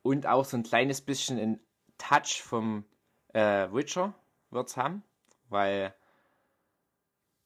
Und 0.02 0.26
auch 0.26 0.44
so 0.44 0.56
ein 0.56 0.62
kleines 0.62 1.00
bisschen 1.00 1.38
ein 1.38 1.60
Touch 1.98 2.42
vom 2.42 2.84
äh, 3.32 3.68
Witcher 3.72 4.14
wird 4.50 4.68
es 4.68 4.76
haben, 4.76 5.02
weil 5.48 5.94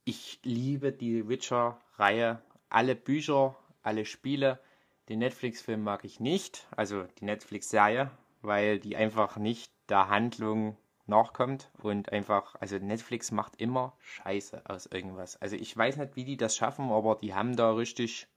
ich 0.05 0.41
liebe 0.43 0.93
die 0.93 1.29
Witcher-Reihe. 1.29 2.43
Alle 2.71 2.95
Bücher, 2.95 3.57
alle 3.83 4.05
Spiele. 4.05 4.61
Den 5.09 5.21
Netflix-Film 5.21 5.83
mag 5.83 6.05
ich 6.05 6.21
nicht, 6.21 6.67
also 6.77 7.05
die 7.19 7.25
Netflix-Serie, 7.25 8.11
weil 8.43 8.79
die 8.79 8.97
einfach 8.97 9.37
nicht 9.37 9.73
der 9.89 10.09
Handlung 10.09 10.77
nachkommt 11.07 11.71
und 11.83 12.13
einfach, 12.13 12.55
also 12.61 12.77
Netflix 12.77 13.31
macht 13.31 13.57
immer 13.57 13.97
Scheiße 14.01 14.63
aus 14.69 14.87
irgendwas. 14.87 15.41
Also 15.41 15.57
ich 15.57 15.75
weiß 15.75 15.97
nicht, 15.97 16.17
wie 16.17 16.25
die 16.25 16.37
das 16.37 16.57
schaffen, 16.57 16.91
aber 16.91 17.17
die 17.17 17.35
haben 17.35 17.57
da 17.57 17.73
richtig, 17.73 18.29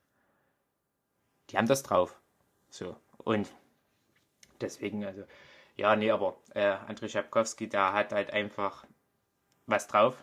die 1.50 1.58
haben 1.58 1.68
das 1.68 1.84
drauf. 1.84 2.22
So, 2.70 2.96
und 3.18 3.52
deswegen, 4.62 5.04
also, 5.04 5.26
ja, 5.76 5.98
nee, 5.98 6.10
aber 6.10 6.38
äh, 6.54 6.78
Andrei 6.88 7.10
Schapkowski, 7.10 7.68
der 7.68 7.92
hat 7.92 8.14
halt 8.14 8.32
einfach 8.32 8.86
was 9.66 9.88
drauf 9.88 10.16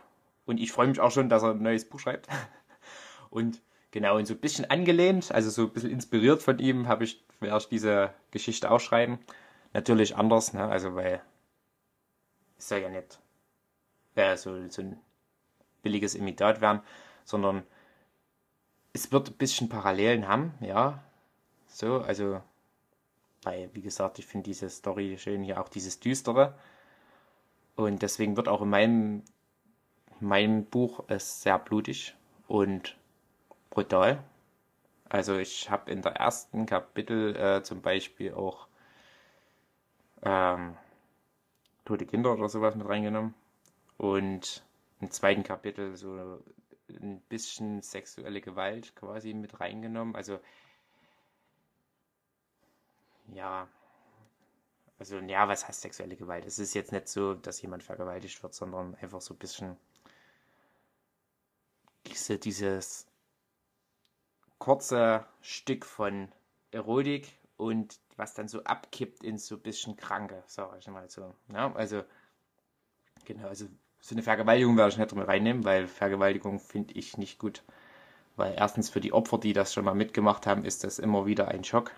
und 0.46 0.58
ich 0.58 0.72
freue 0.72 0.86
mich 0.86 1.00
auch 1.00 1.10
schon, 1.10 1.28
dass 1.28 1.42
er 1.42 1.50
ein 1.50 1.62
neues 1.62 1.86
Buch 1.86 2.00
schreibt. 2.00 2.26
Und 3.30 3.60
genau, 3.90 4.16
und 4.16 4.26
so 4.26 4.34
ein 4.34 4.40
bisschen 4.40 4.68
angelehnt, 4.70 5.32
also 5.32 5.50
so 5.50 5.62
ein 5.62 5.72
bisschen 5.72 5.90
inspiriert 5.90 6.42
von 6.42 6.58
ihm, 6.58 6.88
habe 6.88 7.04
ich, 7.04 7.24
werde 7.40 7.58
ich 7.58 7.68
diese 7.68 8.12
Geschichte 8.30 8.70
auch 8.70 8.80
schreiben. 8.80 9.18
Natürlich 9.72 10.16
anders, 10.16 10.52
ne? 10.54 10.66
Also 10.68 10.94
weil 10.94 11.20
es 12.58 12.68
soll 12.68 12.80
ja 12.80 12.88
nicht 12.88 13.20
äh, 14.14 14.36
so, 14.36 14.68
so 14.68 14.82
ein 14.82 14.98
billiges 15.82 16.14
Imitat 16.14 16.60
werden, 16.60 16.80
sondern 17.24 17.62
es 18.92 19.12
wird 19.12 19.28
ein 19.30 19.36
bisschen 19.36 19.68
Parallelen 19.68 20.26
haben, 20.26 20.54
ja. 20.60 21.02
So, 21.68 22.00
also, 22.00 22.40
weil, 23.42 23.70
wie 23.74 23.82
gesagt, 23.82 24.18
ich 24.18 24.26
finde 24.26 24.44
diese 24.44 24.68
Story 24.70 25.16
schön 25.18 25.44
hier 25.44 25.60
auch 25.60 25.68
dieses 25.68 26.00
Düstere. 26.00 26.54
Und 27.76 28.02
deswegen 28.02 28.36
wird 28.36 28.48
auch 28.48 28.62
in 28.62 28.70
meinem 28.70 29.22
mein 30.20 30.64
Buch 30.64 31.08
ist 31.08 31.42
sehr 31.42 31.58
blutig 31.58 32.14
und 32.48 32.96
brutal. 33.70 34.22
Also 35.08 35.38
ich 35.38 35.70
habe 35.70 35.90
in 35.90 36.02
der 36.02 36.12
ersten 36.12 36.66
Kapitel 36.66 37.34
äh, 37.36 37.62
zum 37.62 37.80
Beispiel 37.80 38.34
auch 38.34 38.68
ähm, 40.22 40.76
tote 41.84 42.06
Kinder 42.06 42.32
oder 42.32 42.48
sowas 42.48 42.74
mit 42.74 42.86
reingenommen. 42.88 43.34
Und 43.96 44.62
im 45.00 45.10
zweiten 45.10 45.42
Kapitel 45.42 45.96
so 45.96 46.42
ein 46.88 47.20
bisschen 47.28 47.82
sexuelle 47.82 48.40
Gewalt 48.40 48.94
quasi 48.96 49.34
mit 49.34 49.60
reingenommen. 49.60 50.14
Also 50.14 50.40
ja, 53.32 53.68
also 54.98 55.18
ja, 55.18 55.48
was 55.48 55.66
heißt 55.66 55.80
sexuelle 55.80 56.16
Gewalt? 56.16 56.44
Es 56.44 56.58
ist 56.58 56.74
jetzt 56.74 56.92
nicht 56.92 57.08
so, 57.08 57.34
dass 57.34 57.62
jemand 57.62 57.82
vergewaltigt 57.82 58.42
wird, 58.42 58.54
sondern 58.54 58.94
einfach 58.96 59.20
so 59.20 59.34
ein 59.34 59.38
bisschen 59.38 59.76
diese, 62.06 62.38
dieses 62.38 63.07
kurze 64.58 65.24
Stück 65.40 65.84
von 65.84 66.28
Erotik 66.70 67.38
und 67.56 67.98
was 68.16 68.34
dann 68.34 68.48
so 68.48 68.62
abkippt 68.64 69.22
in 69.22 69.38
so 69.38 69.56
ein 69.56 69.62
bisschen 69.62 69.96
Kranke, 69.96 70.42
sag 70.46 70.76
ich 70.78 70.88
mal 70.88 71.08
so. 71.08 71.34
Ja, 71.52 71.72
also, 71.74 72.02
genau, 73.24 73.48
also 73.48 73.66
so 74.00 74.14
eine 74.14 74.22
Vergewaltigung 74.22 74.76
werde 74.76 74.90
ich 74.90 74.98
nicht 74.98 75.14
mehr 75.14 75.28
reinnehmen, 75.28 75.64
weil 75.64 75.86
Vergewaltigung 75.86 76.60
finde 76.60 76.94
ich 76.94 77.18
nicht 77.18 77.38
gut. 77.38 77.62
Weil 78.36 78.54
erstens 78.56 78.88
für 78.88 79.00
die 79.00 79.12
Opfer, 79.12 79.38
die 79.38 79.52
das 79.52 79.74
schon 79.74 79.84
mal 79.84 79.94
mitgemacht 79.94 80.46
haben, 80.46 80.64
ist 80.64 80.84
das 80.84 80.98
immer 80.98 81.26
wieder 81.26 81.48
ein 81.48 81.64
Schock. 81.64 81.92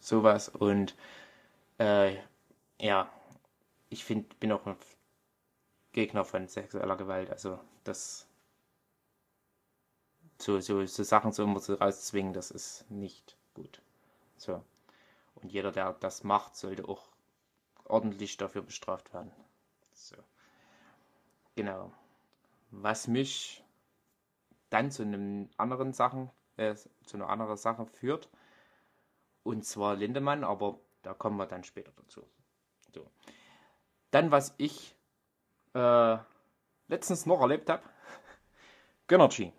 Sowas. 0.00 0.50
Und 0.50 0.94
äh, 1.78 2.16
ja, 2.78 3.10
ich 3.88 4.04
find, 4.04 4.38
bin 4.40 4.52
auch 4.52 4.66
ein 4.66 4.76
Gegner 5.92 6.24
von 6.24 6.48
sexueller 6.48 6.96
Gewalt. 6.96 7.30
Also 7.30 7.58
das 7.84 8.26
so, 10.44 10.60
so, 10.60 10.84
so 10.84 11.02
Sachen 11.02 11.32
so 11.32 11.44
immer 11.44 11.58
so 11.58 11.74
rauszwingen, 11.74 12.34
das 12.34 12.50
ist 12.50 12.90
nicht 12.90 13.36
gut. 13.54 13.80
So. 14.36 14.62
Und 15.36 15.52
jeder, 15.52 15.72
der 15.72 15.94
das 15.94 16.22
macht, 16.22 16.54
sollte 16.56 16.86
auch 16.86 17.08
ordentlich 17.84 18.36
dafür 18.36 18.62
bestraft 18.62 19.12
werden. 19.14 19.32
So. 19.94 20.16
Genau. 21.56 21.92
Was 22.70 23.08
mich 23.08 23.64
dann 24.68 24.90
zu 24.90 25.02
einem 25.02 25.48
anderen 25.56 25.92
Sachen, 25.92 26.30
äh, 26.56 26.74
zu 26.74 27.16
einer 27.16 27.30
anderen 27.30 27.56
Sache 27.56 27.86
führt. 27.86 28.28
Und 29.44 29.64
zwar 29.64 29.94
Lindemann, 29.96 30.44
aber 30.44 30.78
da 31.02 31.14
kommen 31.14 31.36
wir 31.36 31.46
dann 31.46 31.64
später 31.64 31.92
dazu. 31.96 32.26
So. 32.92 33.06
Dann, 34.10 34.30
was 34.30 34.54
ich 34.58 34.94
äh, 35.74 36.18
letztens 36.88 37.24
noch 37.24 37.40
erlebt 37.40 37.70
habe. 37.70 37.82
Gönnergy. 39.06 39.52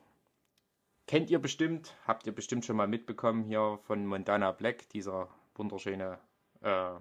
Kennt 1.08 1.30
ihr 1.30 1.40
bestimmt, 1.40 1.96
habt 2.08 2.26
ihr 2.26 2.34
bestimmt 2.34 2.66
schon 2.66 2.76
mal 2.76 2.88
mitbekommen 2.88 3.44
hier 3.44 3.80
von 3.84 4.06
Montana 4.08 4.52
Black, 4.52 4.90
dieser 4.90 5.30
wunderschöne 5.54 6.18
äh, 6.62 6.96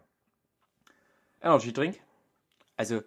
Energy 1.41 1.73
Drink. 1.73 2.01
Also, 2.77 3.03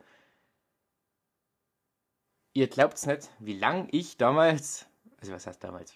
ihr 2.53 2.67
glaubt 2.67 2.95
es 2.95 3.05
nicht, 3.05 3.29
wie 3.39 3.53
lange 3.53 3.87
ich 3.91 4.17
damals, 4.17 4.87
also 5.19 5.33
was 5.33 5.45
heißt 5.45 5.63
damals, 5.63 5.93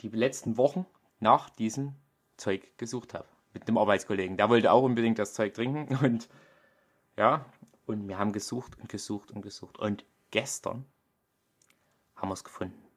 die 0.00 0.08
letzten 0.08 0.56
Wochen 0.56 0.84
nach 1.20 1.50
diesem 1.50 1.94
Zeug 2.36 2.76
gesucht 2.76 3.14
habe. 3.14 3.28
Mit 3.52 3.66
einem 3.66 3.78
Arbeitskollegen. 3.78 4.36
Der 4.36 4.48
wollte 4.48 4.72
auch 4.72 4.82
unbedingt 4.82 5.18
das 5.18 5.34
Zeug 5.34 5.54
trinken 5.54 5.96
und 6.04 6.28
ja, 7.16 7.44
und 7.86 8.08
wir 8.08 8.18
haben 8.18 8.32
gesucht 8.32 8.78
und 8.78 8.88
gesucht 8.88 9.30
und 9.30 9.42
gesucht. 9.42 9.78
Und 9.78 10.04
gestern 10.30 10.86
haben 12.16 12.28
wir 12.28 12.34
es 12.34 12.44
gefunden. 12.44 12.89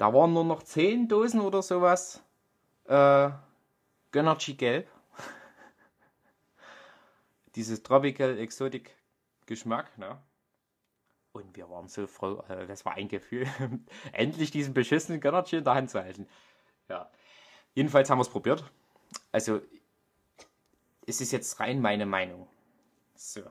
Da 0.00 0.14
waren 0.14 0.32
nur 0.32 0.44
noch 0.44 0.62
10 0.62 1.08
Dosen 1.08 1.42
oder 1.42 1.60
sowas. 1.60 2.24
Äh, 2.84 3.28
Gönnergy 4.12 4.54
Gelb. 4.54 4.88
Dieses 7.54 7.82
Tropical 7.82 8.38
Exotic 8.38 8.96
Geschmack, 9.44 9.98
ne? 9.98 10.18
Und 11.32 11.54
wir 11.54 11.68
waren 11.68 11.86
so 11.88 12.06
froh, 12.06 12.42
also 12.48 12.66
das 12.66 12.86
war 12.86 12.94
ein 12.94 13.08
Gefühl, 13.08 13.46
endlich 14.12 14.50
diesen 14.50 14.72
beschissenen 14.72 15.20
Gönnergy 15.20 15.56
in 15.56 15.64
der 15.64 15.74
Hand 15.74 15.90
zu 15.90 16.02
halten. 16.02 16.26
Ja. 16.88 17.10
Jedenfalls 17.74 18.08
haben 18.08 18.16
wir 18.16 18.22
es 18.22 18.30
probiert. 18.30 18.64
Also, 19.32 19.60
es 21.06 21.20
ist 21.20 21.30
jetzt 21.30 21.60
rein 21.60 21.78
meine 21.78 22.06
Meinung. 22.06 22.48
So. 23.16 23.42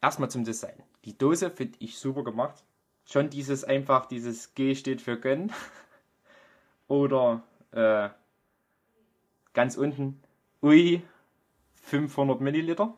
Erstmal 0.00 0.30
zum 0.30 0.44
Design. 0.44 0.80
Die 1.04 1.18
Dose 1.18 1.50
finde 1.50 1.76
ich 1.80 1.98
super 1.98 2.22
gemacht. 2.22 2.62
Schon 3.10 3.28
dieses 3.28 3.64
einfach, 3.64 4.06
dieses 4.06 4.54
G 4.54 4.76
steht 4.76 5.02
für 5.02 5.18
Gönn. 5.18 5.52
Oder 6.86 7.42
äh, 7.72 8.08
ganz 9.52 9.76
unten, 9.76 10.22
ui, 10.62 11.02
500 11.74 12.40
Milliliter. 12.40 12.94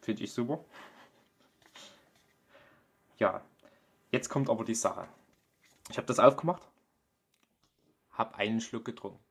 Finde 0.00 0.24
ich 0.24 0.32
super. 0.32 0.62
Ja, 3.18 3.40
jetzt 4.10 4.28
kommt 4.28 4.50
aber 4.50 4.64
die 4.64 4.74
Sache. 4.74 5.06
Ich 5.88 5.96
habe 5.96 6.08
das 6.08 6.18
aufgemacht, 6.18 6.68
habe 8.10 8.34
einen 8.34 8.60
Schluck 8.60 8.84
getrunken 8.84 9.22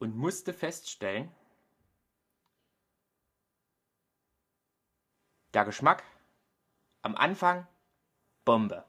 und 0.00 0.14
musste 0.14 0.52
feststellen, 0.52 1.30
der 5.54 5.64
Geschmack 5.64 6.02
am 7.00 7.16
Anfang 7.16 7.66
Bombe. 8.44 8.84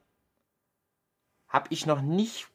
Hab 1.47 1.71
ich 1.71 1.85
noch 1.85 2.01
nicht 2.01 2.47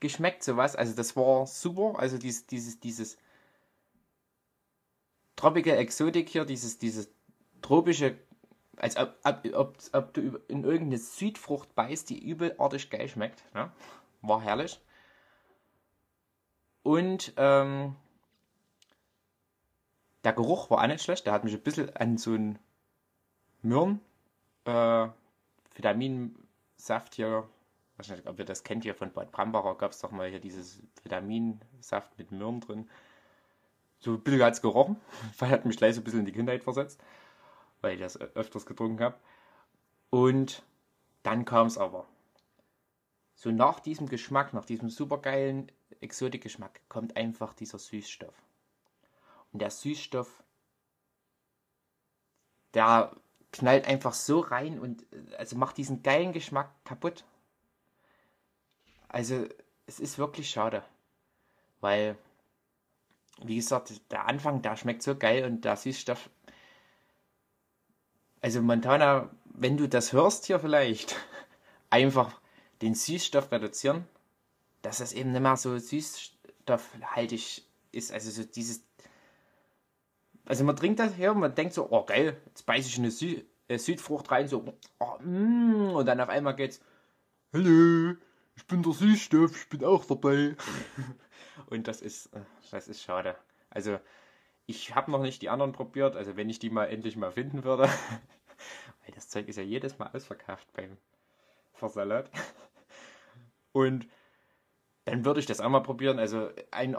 geschmeckt 0.00 0.42
sowas, 0.42 0.74
also 0.74 0.94
das 0.94 1.16
war 1.16 1.46
super, 1.46 1.98
also 1.98 2.18
dieses 2.18 2.46
dieses 2.46 2.80
dieses 2.80 3.16
Tropical 5.36 5.76
Exotic 5.76 6.28
hier, 6.28 6.44
dieses 6.44 6.78
dieses 6.78 7.08
tropische 7.60 8.18
als 8.76 8.96
ob, 8.96 9.16
ob, 9.24 9.46
ob, 9.54 9.76
ob 9.92 10.14
du 10.14 10.40
in 10.48 10.64
irgendeine 10.64 10.98
Südfrucht 10.98 11.74
beißt, 11.74 12.10
die 12.10 12.18
übelartig 12.18 12.90
geil 12.90 13.08
schmeckt. 13.08 13.44
Ne? 13.54 13.70
War 14.22 14.40
herrlich. 14.40 14.80
Und 16.82 17.32
ähm, 17.36 17.94
der 20.24 20.32
Geruch 20.32 20.70
war 20.70 20.82
auch 20.82 20.86
nicht 20.86 21.02
schlecht. 21.02 21.26
Der 21.26 21.32
hat 21.32 21.44
mich 21.44 21.54
ein 21.54 21.62
bisschen 21.62 21.94
an 21.96 22.18
so 22.18 22.32
einen 22.32 22.58
Möhren, 23.62 24.00
äh, 24.64 25.08
Vitaminsaft 25.74 27.14
hier, 27.14 27.48
weiß 27.96 28.10
nicht, 28.10 28.26
ob 28.26 28.38
ihr 28.38 28.44
das 28.44 28.64
kennt 28.64 28.84
hier 28.84 28.94
von 28.94 29.12
Bad 29.12 29.32
Brambacher, 29.32 29.74
gab 29.76 29.92
es 29.92 30.00
doch 30.00 30.10
mal 30.10 30.28
hier 30.28 30.40
dieses 30.40 30.82
Vitaminsaft 31.02 32.16
mit 32.18 32.30
Möhren 32.32 32.60
drin. 32.60 32.90
So 33.98 34.14
ein 34.14 34.20
bisschen 34.20 34.42
hat 34.42 34.54
es 34.54 34.62
gerochen, 34.62 34.96
weil 35.38 35.50
hat 35.50 35.64
mich 35.64 35.76
gleich 35.76 35.94
so 35.94 36.00
ein 36.00 36.04
bisschen 36.04 36.20
in 36.20 36.26
die 36.26 36.32
Kindheit 36.32 36.64
versetzt, 36.64 37.02
weil 37.80 37.94
ich 37.94 38.00
das 38.00 38.20
öfters 38.20 38.66
getrunken 38.66 39.02
habe. 39.02 39.16
Und 40.10 40.62
dann 41.22 41.44
kam 41.44 41.66
es 41.66 41.78
aber. 41.78 42.06
So 43.34 43.50
nach 43.50 43.80
diesem 43.80 44.08
Geschmack, 44.08 44.52
nach 44.52 44.64
diesem 44.64 44.90
supergeilen 44.90 45.72
Exotikgeschmack, 46.00 46.80
kommt 46.88 47.16
einfach 47.16 47.54
dieser 47.54 47.78
Süßstoff. 47.78 48.34
Und 49.52 49.60
der 49.60 49.70
Süßstoff, 49.70 50.42
der 52.74 53.16
knallt 53.52 53.86
einfach 53.86 54.14
so 54.14 54.40
rein 54.40 54.78
und 54.78 55.04
also 55.38 55.56
macht 55.56 55.76
diesen 55.76 56.02
geilen 56.02 56.32
Geschmack 56.32 56.70
kaputt. 56.84 57.24
Also 59.08 59.46
es 59.86 60.00
ist 60.00 60.18
wirklich 60.18 60.50
schade, 60.50 60.82
weil 61.80 62.16
wie 63.44 63.56
gesagt, 63.56 63.92
der 64.10 64.26
Anfang, 64.26 64.62
der 64.62 64.76
schmeckt 64.76 65.02
so 65.02 65.16
geil 65.16 65.44
und 65.44 65.64
der 65.64 65.76
Süßstoff. 65.76 66.30
Also 68.40 68.62
Montana, 68.62 69.30
wenn 69.44 69.76
du 69.76 69.88
das 69.88 70.12
hörst 70.12 70.46
hier 70.46 70.60
vielleicht, 70.60 71.16
einfach 71.90 72.40
den 72.80 72.94
Süßstoff 72.94 73.50
reduzieren, 73.52 74.06
dass 74.82 74.98
das 74.98 75.12
eben 75.12 75.32
nicht 75.32 75.42
mehr 75.42 75.56
so 75.56 75.78
süßstoffhaltig 75.78 77.64
ist. 77.92 78.12
Also 78.12 78.30
so 78.30 78.44
dieses 78.44 78.82
also 80.46 80.64
man 80.64 80.76
trinkt 80.76 80.98
das 80.98 81.16
her 81.16 81.32
und 81.32 81.40
man 81.40 81.54
denkt 81.54 81.74
so, 81.74 81.88
oh 81.90 82.04
geil, 82.04 82.40
jetzt 82.46 82.66
beiße 82.66 82.88
ich 82.88 82.98
eine 82.98 83.10
Sü 83.10 83.42
äh, 83.68 83.78
Südfrucht 83.78 84.30
rein, 84.30 84.48
so, 84.48 84.64
oh, 84.98 85.18
mm, 85.20 85.94
und 85.94 86.06
dann 86.06 86.20
auf 86.20 86.28
einmal 86.28 86.56
geht's, 86.56 86.80
hallo, 87.52 88.16
ich 88.56 88.66
bin 88.66 88.82
der 88.82 88.92
Süßstoff, 88.92 89.56
ich 89.56 89.68
bin 89.68 89.84
auch 89.84 90.04
dabei. 90.04 90.56
und 91.66 91.88
das 91.88 92.02
ist, 92.02 92.26
äh, 92.34 92.40
das 92.70 92.88
ist 92.88 93.02
schade. 93.02 93.36
Also, 93.70 93.98
ich 94.66 94.94
habe 94.94 95.10
noch 95.10 95.22
nicht 95.22 95.42
die 95.42 95.48
anderen 95.48 95.72
probiert, 95.72 96.16
also 96.16 96.36
wenn 96.36 96.50
ich 96.50 96.58
die 96.58 96.70
mal 96.70 96.86
endlich 96.86 97.16
mal 97.16 97.32
finden 97.32 97.64
würde, 97.64 97.84
weil 99.04 99.14
das 99.14 99.28
Zeug 99.28 99.48
ist 99.48 99.56
ja 99.56 99.62
jedes 99.62 99.98
Mal 99.98 100.10
ausverkauft 100.12 100.72
beim 100.72 100.96
Versalat. 101.72 102.30
Und 103.72 104.06
dann 105.04 105.24
würde 105.24 105.40
ich 105.40 105.46
das 105.46 105.60
auch 105.60 105.68
mal 105.68 105.80
probieren. 105.80 106.18
Also 106.18 106.50
ein 106.70 106.94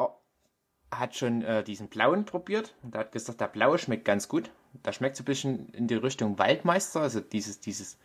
hat 0.99 1.15
schon 1.15 1.43
äh, 1.43 1.63
diesen 1.63 1.87
blauen 1.87 2.25
probiert 2.25 2.75
und 2.83 2.95
hat 2.95 3.11
gesagt, 3.11 3.41
der 3.41 3.47
blaue 3.47 3.77
schmeckt 3.77 4.05
ganz 4.05 4.27
gut. 4.27 4.51
Da 4.81 4.93
schmeckt 4.93 5.15
so 5.15 5.23
ein 5.23 5.25
bisschen 5.25 5.69
in 5.69 5.87
die 5.87 5.95
Richtung 5.95 6.39
Waldmeister, 6.39 7.01
also 7.01 7.19
dieses, 7.19 7.59
dieses 7.59 7.97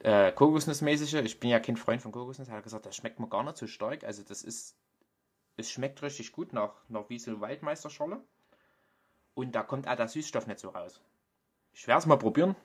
äh, 0.00 0.32
Kokosnussmäßige. 0.32 1.14
Ich 1.14 1.40
bin 1.40 1.50
ja 1.50 1.60
kein 1.60 1.76
Freund 1.76 2.02
von 2.02 2.12
Kokosnuss. 2.12 2.48
Er 2.48 2.56
hat 2.56 2.64
gesagt, 2.64 2.86
das 2.86 2.96
schmeckt 2.96 3.20
mir 3.20 3.28
gar 3.28 3.44
nicht 3.44 3.56
so 3.56 3.66
stark. 3.66 4.04
Also 4.04 4.22
das 4.22 4.42
ist, 4.42 4.76
es 5.56 5.70
schmeckt 5.70 6.02
richtig 6.02 6.32
gut 6.32 6.52
nach, 6.52 6.74
nach 6.88 7.08
wie 7.08 7.18
so 7.18 7.40
Waldmeisterschorle. 7.40 8.20
Und 9.34 9.54
da 9.54 9.62
kommt 9.62 9.86
auch 9.86 9.96
der 9.96 10.08
Süßstoff 10.08 10.46
nicht 10.46 10.58
so 10.58 10.70
raus. 10.70 11.00
Ich 11.72 11.86
werde 11.86 12.00
es 12.00 12.06
mal 12.06 12.16
probieren. 12.16 12.56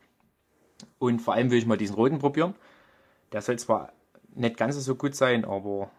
Und 0.97 1.19
vor 1.19 1.35
allem 1.35 1.51
will 1.51 1.59
ich 1.59 1.65
mal 1.65 1.77
diesen 1.77 1.95
roten 1.95 2.19
probieren. 2.19 2.55
Der 3.31 3.41
soll 3.41 3.59
zwar 3.59 3.93
nicht 4.33 4.57
ganz 4.57 4.75
so 4.75 4.95
gut 4.95 5.15
sein, 5.15 5.45
aber 5.45 5.91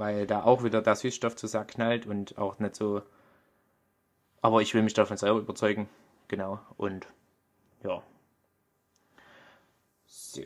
weil 0.00 0.26
da 0.26 0.44
auch 0.44 0.64
wieder 0.64 0.80
der 0.80 0.96
Süßstoff 0.96 1.36
zu 1.36 1.46
sehr 1.46 1.66
knallt 1.66 2.06
und 2.06 2.38
auch 2.38 2.58
nicht 2.58 2.74
so. 2.74 3.02
Aber 4.40 4.62
ich 4.62 4.72
will 4.72 4.82
mich 4.82 4.94
davon 4.94 5.18
selber 5.18 5.40
überzeugen. 5.40 5.90
Genau. 6.26 6.58
Und 6.78 7.06
ja. 7.84 8.02
So. 10.06 10.42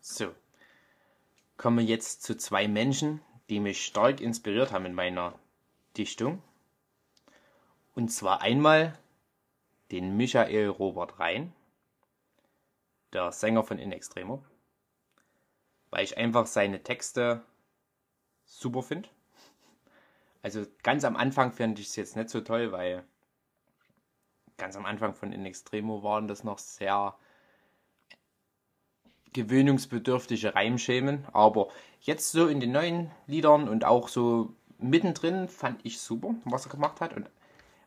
So. 0.00 0.34
Kommen 1.56 1.78
wir 1.78 1.84
jetzt 1.84 2.22
zu 2.24 2.36
zwei 2.36 2.68
Menschen, 2.68 3.22
die 3.48 3.58
mich 3.58 3.86
stark 3.86 4.20
inspiriert 4.20 4.70
haben 4.70 4.84
in 4.84 4.94
meiner 4.94 5.38
Dichtung. 5.96 6.42
Und 7.94 8.10
zwar 8.10 8.42
einmal 8.42 8.98
den 9.92 10.14
Michael 10.14 10.68
Robert 10.68 11.18
Rhein, 11.18 11.54
der 13.14 13.32
Sänger 13.32 13.64
von 13.64 13.78
In 13.78 13.92
Extremo 13.92 14.44
weil 15.90 16.04
ich 16.04 16.16
einfach 16.16 16.46
seine 16.46 16.82
Texte 16.82 17.42
super 18.44 18.82
finde. 18.82 19.08
Also 20.42 20.66
ganz 20.82 21.04
am 21.04 21.16
Anfang 21.16 21.52
finde 21.52 21.80
ich 21.80 21.88
es 21.88 21.96
jetzt 21.96 22.16
nicht 22.16 22.30
so 22.30 22.40
toll, 22.40 22.72
weil 22.72 23.04
ganz 24.56 24.76
am 24.76 24.86
Anfang 24.86 25.14
von 25.14 25.32
In 25.32 25.46
Extremo 25.46 26.02
waren 26.02 26.28
das 26.28 26.44
noch 26.44 26.58
sehr 26.58 27.16
gewöhnungsbedürftige 29.32 30.54
Reimschemen. 30.54 31.24
Aber 31.32 31.68
jetzt 32.00 32.32
so 32.32 32.46
in 32.46 32.60
den 32.60 32.72
neuen 32.72 33.10
Liedern 33.26 33.68
und 33.68 33.84
auch 33.84 34.08
so 34.08 34.54
mittendrin 34.78 35.48
fand 35.48 35.84
ich 35.84 36.00
super, 36.00 36.34
was 36.44 36.66
er 36.66 36.72
gemacht 36.72 37.00
hat. 37.00 37.14
Und 37.14 37.30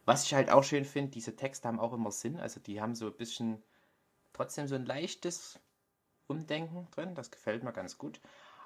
was 0.06 0.26
ich 0.26 0.34
halt 0.34 0.52
auch 0.52 0.64
schön 0.64 0.86
finde, 0.86 1.12
diese 1.12 1.36
Texte 1.36 1.68
haben 1.68 1.80
auch 1.80 1.94
immer 1.94 2.12
Sinn. 2.12 2.40
Also 2.40 2.60
die 2.60 2.82
haben 2.82 2.96
so 2.96 3.08
ein 3.08 3.14
bisschen 3.14 3.62
trotzdem 4.34 4.68
so 4.68 4.76
ein 4.76 4.86
leichtes 4.86 5.60
Umdenken 6.28 6.88
drin. 6.92 7.16
Das 7.16 7.32
gefällt 7.32 7.64
mir 7.64 7.74
ganz 7.74 7.98
gut. 7.98 8.20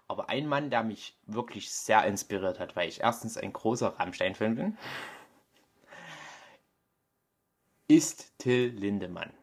Aber 0.07 0.29
ein 0.29 0.47
Mann, 0.47 0.69
der 0.69 0.83
mich 0.83 1.17
wirklich 1.25 1.71
sehr 1.71 2.05
inspiriert 2.05 2.59
hat, 2.59 2.75
weil 2.75 2.87
ich 2.87 3.01
erstens 3.01 3.37
ein 3.37 3.51
großer 3.51 3.99
Rammstein-Fan 3.99 4.55
bin, 4.55 4.77
ist 7.87 8.37
Till 8.37 8.69
Lindemann. 8.69 9.33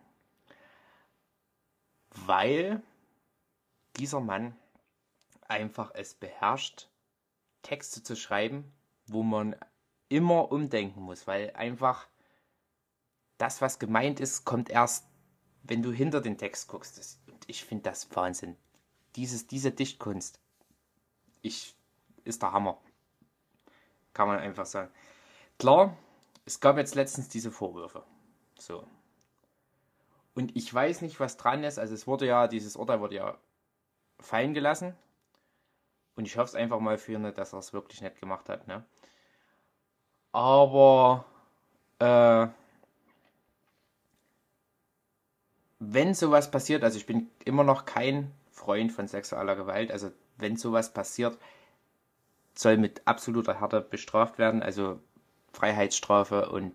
Weil 2.10 2.82
dieser 3.96 4.20
Mann 4.20 4.56
einfach 5.48 5.90
es 5.94 6.14
beherrscht, 6.14 6.88
Texte 7.62 8.02
zu 8.02 8.16
schreiben, 8.16 8.72
wo 9.06 9.22
man 9.22 9.56
immer 10.08 10.52
umdenken 10.52 11.02
muss, 11.02 11.26
weil 11.26 11.52
einfach 11.54 12.06
das, 13.38 13.60
was 13.60 13.78
gemeint 13.78 14.20
ist, 14.20 14.44
kommt 14.44 14.70
erst, 14.70 15.06
wenn 15.62 15.82
du 15.82 15.90
hinter 15.90 16.20
den 16.20 16.38
Text 16.38 16.68
guckst. 16.68 16.98
Das 16.98 17.18
ich 17.48 17.64
finde 17.64 17.84
das 17.84 18.14
Wahnsinn. 18.14 18.56
Dieses, 19.16 19.46
diese 19.46 19.70
Dichtkunst 19.70 20.40
ich, 21.42 21.74
ist 22.24 22.42
der 22.42 22.52
Hammer. 22.52 22.78
Kann 24.12 24.28
man 24.28 24.38
einfach 24.38 24.66
sagen. 24.66 24.90
Klar, 25.58 25.96
es 26.44 26.60
gab 26.60 26.76
jetzt 26.76 26.94
letztens 26.94 27.28
diese 27.28 27.50
Vorwürfe. 27.50 28.02
So. 28.58 28.86
Und 30.34 30.56
ich 30.56 30.72
weiß 30.72 31.02
nicht, 31.02 31.20
was 31.20 31.36
dran 31.36 31.64
ist. 31.64 31.78
Also 31.78 31.94
es 31.94 32.06
wurde 32.06 32.26
ja, 32.26 32.48
dieses 32.48 32.76
Urteil 32.76 33.00
wurde 33.00 33.16
ja 33.16 33.38
fallen 34.20 34.54
gelassen. 34.54 34.96
Und 36.16 36.26
ich 36.26 36.36
hoffe 36.36 36.48
es 36.48 36.54
einfach 36.54 36.80
mal 36.80 36.98
für 36.98 37.12
ihn, 37.12 37.34
dass 37.34 37.52
er 37.52 37.58
es 37.58 37.72
wirklich 37.72 38.00
nicht 38.00 38.20
gemacht 38.20 38.48
hat. 38.48 38.66
Ne? 38.66 38.84
Aber 40.32 41.24
äh, 41.98 42.48
wenn 45.92 46.14
sowas 46.14 46.50
passiert, 46.50 46.84
also 46.84 46.98
ich 46.98 47.06
bin 47.06 47.30
immer 47.44 47.64
noch 47.64 47.84
kein 47.84 48.32
Freund 48.50 48.92
von 48.92 49.08
sexueller 49.08 49.56
Gewalt, 49.56 49.90
also 49.90 50.10
wenn 50.36 50.56
sowas 50.56 50.92
passiert, 50.92 51.38
soll 52.54 52.76
mit 52.76 53.02
absoluter 53.06 53.60
Härte 53.60 53.80
bestraft 53.80 54.38
werden, 54.38 54.62
also 54.62 55.00
Freiheitsstrafe 55.52 56.50
und 56.50 56.74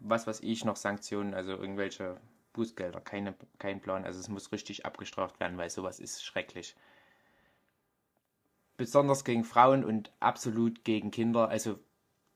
was 0.00 0.26
weiß 0.26 0.40
ich 0.40 0.64
noch 0.64 0.76
Sanktionen, 0.76 1.34
also 1.34 1.52
irgendwelche 1.52 2.20
Bußgelder, 2.52 3.00
keine, 3.00 3.34
kein 3.58 3.80
Plan, 3.80 4.04
also 4.04 4.20
es 4.20 4.28
muss 4.28 4.52
richtig 4.52 4.86
abgestraft 4.86 5.40
werden, 5.40 5.58
weil 5.58 5.70
sowas 5.70 6.00
ist 6.00 6.24
schrecklich. 6.24 6.76
Besonders 8.76 9.24
gegen 9.24 9.44
Frauen 9.44 9.84
und 9.84 10.12
absolut 10.20 10.84
gegen 10.84 11.10
Kinder, 11.10 11.48
also 11.48 11.78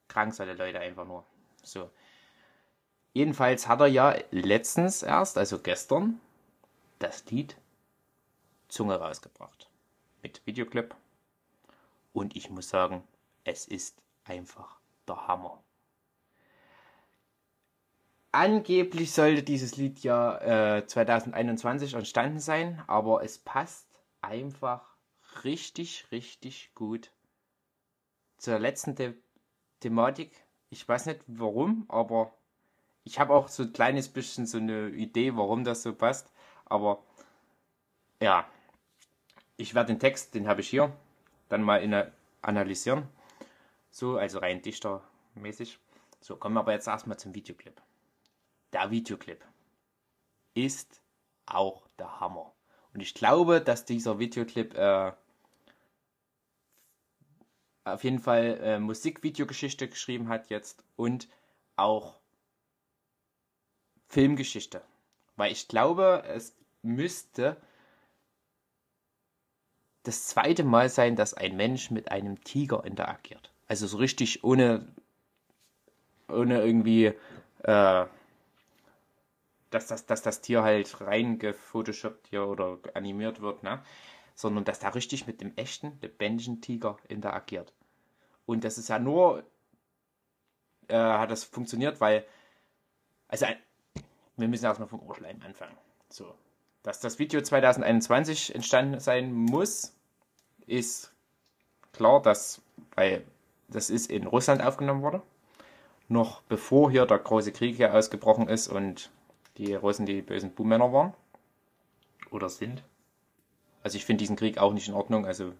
krank 0.08 0.34
seine 0.34 0.54
Leute 0.54 0.80
einfach 0.80 1.06
nur. 1.06 1.24
So. 1.62 1.90
Jedenfalls 3.12 3.68
hat 3.68 3.80
er 3.80 3.86
ja 3.86 4.16
letztens 4.30 5.02
erst, 5.02 5.36
also 5.36 5.58
gestern, 5.58 6.20
das 6.98 7.24
Lied 7.26 7.56
Zunge 8.68 8.94
rausgebracht. 8.94 9.68
Mit 10.22 10.40
Videoclip. 10.46 10.94
Und 12.14 12.36
ich 12.36 12.48
muss 12.48 12.70
sagen, 12.70 13.02
es 13.44 13.66
ist 13.66 14.00
einfach 14.24 14.78
der 15.06 15.26
Hammer. 15.26 15.62
Angeblich 18.30 19.12
sollte 19.12 19.42
dieses 19.42 19.76
Lied 19.76 20.02
ja 20.02 20.78
äh, 20.78 20.86
2021 20.86 21.92
entstanden 21.92 22.38
sein, 22.38 22.82
aber 22.86 23.22
es 23.22 23.38
passt 23.38 23.86
einfach 24.22 24.96
richtig, 25.44 26.06
richtig 26.10 26.74
gut 26.74 27.10
zur 28.38 28.58
letzten 28.58 28.96
The 28.96 29.12
Thematik. 29.80 30.32
Ich 30.70 30.88
weiß 30.88 31.06
nicht 31.06 31.20
warum, 31.26 31.84
aber 31.88 32.32
ich 33.04 33.18
habe 33.18 33.34
auch 33.34 33.48
so 33.48 33.64
ein 33.64 33.72
kleines 33.72 34.08
bisschen 34.08 34.46
so 34.46 34.58
eine 34.58 34.88
Idee, 34.90 35.36
warum 35.36 35.64
das 35.64 35.82
so 35.82 35.94
passt. 35.94 36.32
Aber 36.64 37.02
ja, 38.20 38.46
ich 39.56 39.74
werde 39.74 39.92
den 39.92 40.00
Text, 40.00 40.34
den 40.34 40.48
habe 40.48 40.60
ich 40.60 40.68
hier, 40.68 40.92
dann 41.48 41.62
mal 41.62 41.82
in 41.82 42.10
analysieren. 42.42 43.08
So, 43.90 44.16
also 44.16 44.38
rein 44.38 44.62
dichtermäßig. 44.62 45.78
So, 46.20 46.36
kommen 46.36 46.54
wir 46.54 46.60
aber 46.60 46.72
jetzt 46.72 46.86
erstmal 46.86 47.18
zum 47.18 47.34
Videoclip. 47.34 47.80
Der 48.72 48.90
Videoclip 48.90 49.44
ist 50.54 51.02
auch 51.46 51.86
der 51.98 52.20
Hammer. 52.20 52.54
Und 52.94 53.00
ich 53.00 53.14
glaube, 53.14 53.60
dass 53.60 53.84
dieser 53.84 54.18
Videoclip 54.18 54.74
äh, 54.74 55.12
auf 57.84 58.04
jeden 58.04 58.18
Fall 58.18 58.58
äh, 58.62 58.78
Musikvideogeschichte 58.78 59.88
geschrieben 59.88 60.28
hat 60.28 60.50
jetzt 60.50 60.84
und 60.96 61.28
auch 61.76 62.21
Filmgeschichte. 64.12 64.82
Weil 65.36 65.52
ich 65.52 65.68
glaube, 65.68 66.22
es 66.28 66.54
müsste 66.82 67.56
das 70.02 70.26
zweite 70.26 70.64
Mal 70.64 70.90
sein, 70.90 71.16
dass 71.16 71.32
ein 71.32 71.56
Mensch 71.56 71.90
mit 71.90 72.10
einem 72.10 72.44
Tiger 72.44 72.84
interagiert. 72.84 73.50
Also 73.68 73.86
so 73.86 73.96
richtig 73.96 74.44
ohne, 74.44 74.86
ohne 76.28 76.60
irgendwie, 76.60 77.06
äh, 77.62 78.06
dass, 79.70 79.86
das, 79.86 80.04
dass 80.04 80.20
das 80.20 80.42
Tier 80.42 80.62
halt 80.62 81.00
reingefotoshoppt 81.00 82.26
hier 82.28 82.46
oder 82.46 82.78
animiert 82.92 83.40
wird, 83.40 83.62
ne? 83.62 83.82
Sondern 84.34 84.64
dass 84.64 84.80
der 84.80 84.94
richtig 84.94 85.26
mit 85.26 85.40
dem 85.40 85.56
echten, 85.56 85.98
lebendigen 86.02 86.60
Tiger 86.60 86.98
interagiert. 87.08 87.72
Und 88.44 88.64
das 88.64 88.76
ist 88.76 88.88
ja 88.88 88.98
nur, 88.98 89.44
äh, 90.88 90.96
hat 90.96 91.30
das 91.30 91.44
funktioniert, 91.44 92.00
weil, 92.00 92.26
also 93.28 93.46
ein, 93.46 93.56
wir 94.36 94.48
müssen 94.48 94.64
erstmal 94.64 94.88
vom 94.88 95.00
Urschleim 95.00 95.40
anfangen. 95.44 95.76
So. 96.08 96.34
Dass 96.82 97.00
das 97.00 97.18
Video 97.18 97.40
2021 97.40 98.54
entstanden 98.54 98.98
sein 98.98 99.32
muss, 99.32 99.92
ist 100.66 101.12
klar, 101.92 102.20
dass, 102.20 102.60
weil 102.94 103.24
das 103.68 103.90
ist 103.90 104.10
in 104.10 104.26
Russland 104.26 104.62
aufgenommen 104.62 105.02
worden. 105.02 105.22
Noch 106.08 106.42
bevor 106.42 106.90
hier 106.90 107.06
der 107.06 107.18
große 107.18 107.52
Krieg 107.52 107.76
hier 107.76 107.94
ausgebrochen 107.94 108.48
ist 108.48 108.68
und 108.68 109.10
die 109.56 109.74
Russen 109.74 110.06
die 110.06 110.22
bösen 110.22 110.52
Buhmänner 110.52 110.92
waren. 110.92 111.14
Oder 112.30 112.48
sind. 112.48 112.82
Also 113.82 113.96
ich 113.96 114.04
finde 114.04 114.18
diesen 114.20 114.36
Krieg 114.36 114.58
auch 114.58 114.72
nicht 114.72 114.88
in 114.88 114.94
Ordnung. 114.94 115.26
Also, 115.26 115.52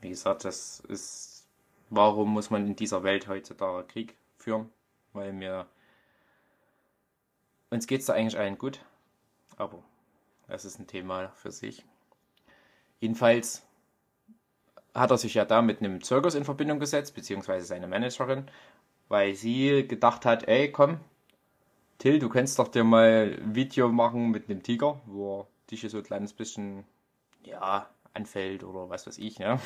wie 0.00 0.08
gesagt, 0.08 0.44
das 0.44 0.80
ist. 0.80 1.46
Warum 1.88 2.32
muss 2.32 2.50
man 2.50 2.66
in 2.66 2.74
dieser 2.74 3.04
Welt 3.04 3.28
heutzutage 3.28 3.86
Krieg 3.86 4.16
führen? 4.38 4.70
Weil 5.12 5.32
mir 5.32 5.66
uns 7.70 7.86
geht 7.86 8.00
es 8.00 8.06
da 8.06 8.14
eigentlich 8.14 8.38
allen 8.38 8.58
gut, 8.58 8.80
aber 9.56 9.82
das 10.48 10.64
ist 10.64 10.78
ein 10.78 10.86
Thema 10.86 11.28
für 11.30 11.50
sich. 11.50 11.84
Jedenfalls 13.00 13.62
hat 14.94 15.10
er 15.10 15.18
sich 15.18 15.34
ja 15.34 15.44
da 15.44 15.62
mit 15.62 15.80
einem 15.80 16.02
Zirkus 16.02 16.34
in 16.34 16.44
Verbindung 16.44 16.80
gesetzt, 16.80 17.14
beziehungsweise 17.14 17.66
seine 17.66 17.86
Managerin, 17.86 18.48
weil 19.08 19.34
sie 19.34 19.86
gedacht 19.86 20.24
hat, 20.24 20.48
ey, 20.48 20.72
komm, 20.72 21.00
Till, 21.98 22.18
du 22.18 22.28
kannst 22.28 22.58
doch 22.58 22.68
dir 22.68 22.84
mal 22.84 23.38
ein 23.40 23.54
Video 23.54 23.88
machen 23.88 24.30
mit 24.30 24.50
einem 24.50 24.62
Tiger, 24.62 25.00
wo 25.06 25.40
er 25.40 25.46
dich 25.70 25.88
so 25.90 25.96
ein 25.98 26.02
kleines 26.04 26.34
bisschen, 26.34 26.84
ja, 27.42 27.88
anfällt 28.12 28.64
oder 28.64 28.90
was 28.90 29.06
weiß 29.06 29.18
ich, 29.18 29.38
ne? 29.38 29.58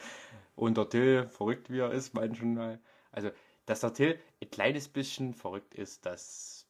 Und 0.56 0.76
der 0.76 0.88
Till, 0.88 1.28
verrückt 1.28 1.70
wie 1.70 1.80
er 1.80 1.90
ist, 1.90 2.14
manchmal. 2.14 2.78
Also, 3.10 3.30
dass 3.66 3.80
der 3.80 3.94
Till 3.94 4.20
ein 4.40 4.50
kleines 4.50 4.88
bisschen 4.88 5.34
verrückt 5.34 5.74
ist, 5.74 6.06
das 6.06 6.61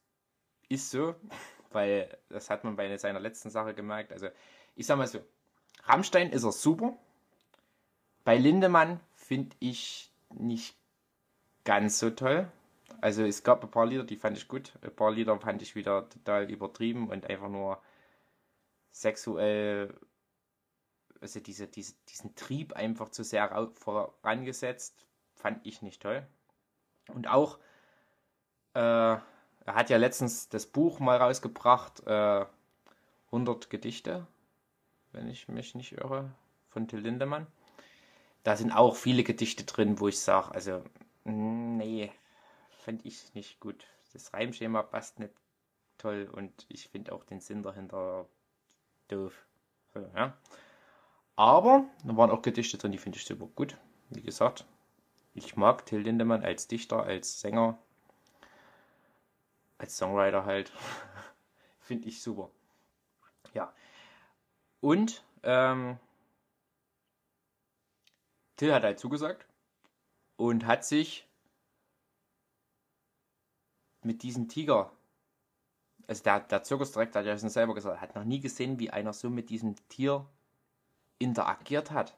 ist 0.72 0.90
so, 0.90 1.14
weil 1.70 2.16
das 2.28 2.50
hat 2.50 2.64
man 2.64 2.76
bei 2.76 2.96
seiner 2.96 3.20
letzten 3.20 3.50
Sache 3.50 3.74
gemerkt. 3.74 4.12
Also 4.12 4.28
ich 4.74 4.86
sag 4.86 4.96
mal 4.96 5.06
so, 5.06 5.20
Rammstein 5.84 6.30
ist 6.30 6.44
er 6.44 6.52
super. 6.52 6.96
Bei 8.24 8.36
Lindemann 8.36 9.00
finde 9.14 9.56
ich 9.58 10.10
nicht 10.30 10.76
ganz 11.64 11.98
so 11.98 12.10
toll. 12.10 12.50
Also 13.00 13.24
es 13.24 13.42
gab 13.42 13.64
ein 13.64 13.70
paar 13.70 13.86
Lieder, 13.86 14.04
die 14.04 14.16
fand 14.16 14.36
ich 14.36 14.48
gut. 14.48 14.72
Ein 14.82 14.94
paar 14.94 15.10
Lieder 15.10 15.38
fand 15.38 15.62
ich 15.62 15.74
wieder 15.74 16.08
total 16.08 16.50
übertrieben 16.50 17.10
und 17.10 17.28
einfach 17.28 17.48
nur 17.48 17.82
sexuell, 18.92 19.92
also 21.20 21.40
diese, 21.40 21.66
diese, 21.66 21.94
diesen 22.08 22.34
Trieb 22.34 22.74
einfach 22.74 23.08
zu 23.08 23.24
sehr 23.24 23.70
vorangesetzt, 23.74 25.04
fand 25.34 25.66
ich 25.66 25.82
nicht 25.82 26.02
toll. 26.02 26.26
Und 27.08 27.28
auch 27.28 27.58
äh, 28.74 29.16
er 29.64 29.74
hat 29.74 29.90
ja 29.90 29.96
letztens 29.96 30.48
das 30.48 30.66
Buch 30.66 30.98
mal 30.98 31.18
rausgebracht, 31.18 32.06
äh, 32.06 32.44
100 33.26 33.70
Gedichte, 33.70 34.26
wenn 35.12 35.28
ich 35.28 35.48
mich 35.48 35.74
nicht 35.74 35.92
irre, 35.92 36.30
von 36.68 36.88
Till 36.88 37.00
Lindemann. 37.00 37.46
Da 38.44 38.56
sind 38.56 38.72
auch 38.72 38.96
viele 38.96 39.22
Gedichte 39.22 39.64
drin, 39.64 40.00
wo 40.00 40.08
ich 40.08 40.20
sage, 40.20 40.52
also, 40.52 40.82
nee, 41.24 42.10
fand 42.70 43.04
ich 43.06 43.34
nicht 43.34 43.60
gut. 43.60 43.86
Das 44.12 44.32
Reimschema 44.34 44.82
passt 44.82 45.18
nicht 45.20 45.32
toll 45.96 46.28
und 46.32 46.66
ich 46.68 46.88
finde 46.88 47.12
auch 47.12 47.24
den 47.24 47.40
Sinn 47.40 47.62
dahinter 47.62 48.26
doof. 49.08 49.32
Ja. 49.94 50.36
Aber 51.36 51.84
da 52.04 52.16
waren 52.16 52.30
auch 52.30 52.42
Gedichte 52.42 52.78
drin, 52.78 52.92
die 52.92 52.98
finde 52.98 53.18
ich 53.18 53.24
super 53.24 53.46
gut. 53.46 53.76
Wie 54.10 54.22
gesagt, 54.22 54.66
ich 55.34 55.56
mag 55.56 55.86
Till 55.86 56.00
Lindemann 56.00 56.44
als 56.44 56.68
Dichter, 56.68 57.02
als 57.02 57.40
Sänger, 57.40 57.78
als 59.82 59.96
Songwriter 59.96 60.46
halt. 60.46 60.72
Finde 61.80 62.08
ich 62.08 62.22
super. 62.22 62.50
Ja. 63.52 63.74
Und 64.80 65.24
ähm, 65.42 65.98
Till 68.56 68.72
hat 68.72 68.84
halt 68.84 68.98
zugesagt 68.98 69.44
und 70.36 70.66
hat 70.66 70.84
sich 70.84 71.28
mit 74.02 74.22
diesem 74.22 74.48
Tiger, 74.48 74.92
also 76.06 76.22
der, 76.22 76.40
der 76.40 76.62
Zirkusdirektor 76.62 77.20
hat 77.20 77.26
ja 77.26 77.36
schon 77.36 77.48
selber 77.48 77.74
gesagt, 77.74 78.00
hat 78.00 78.14
noch 78.14 78.24
nie 78.24 78.40
gesehen, 78.40 78.78
wie 78.78 78.90
einer 78.90 79.12
so 79.12 79.30
mit 79.30 79.50
diesem 79.50 79.74
Tier 79.88 80.26
interagiert 81.18 81.90
hat. 81.90 82.16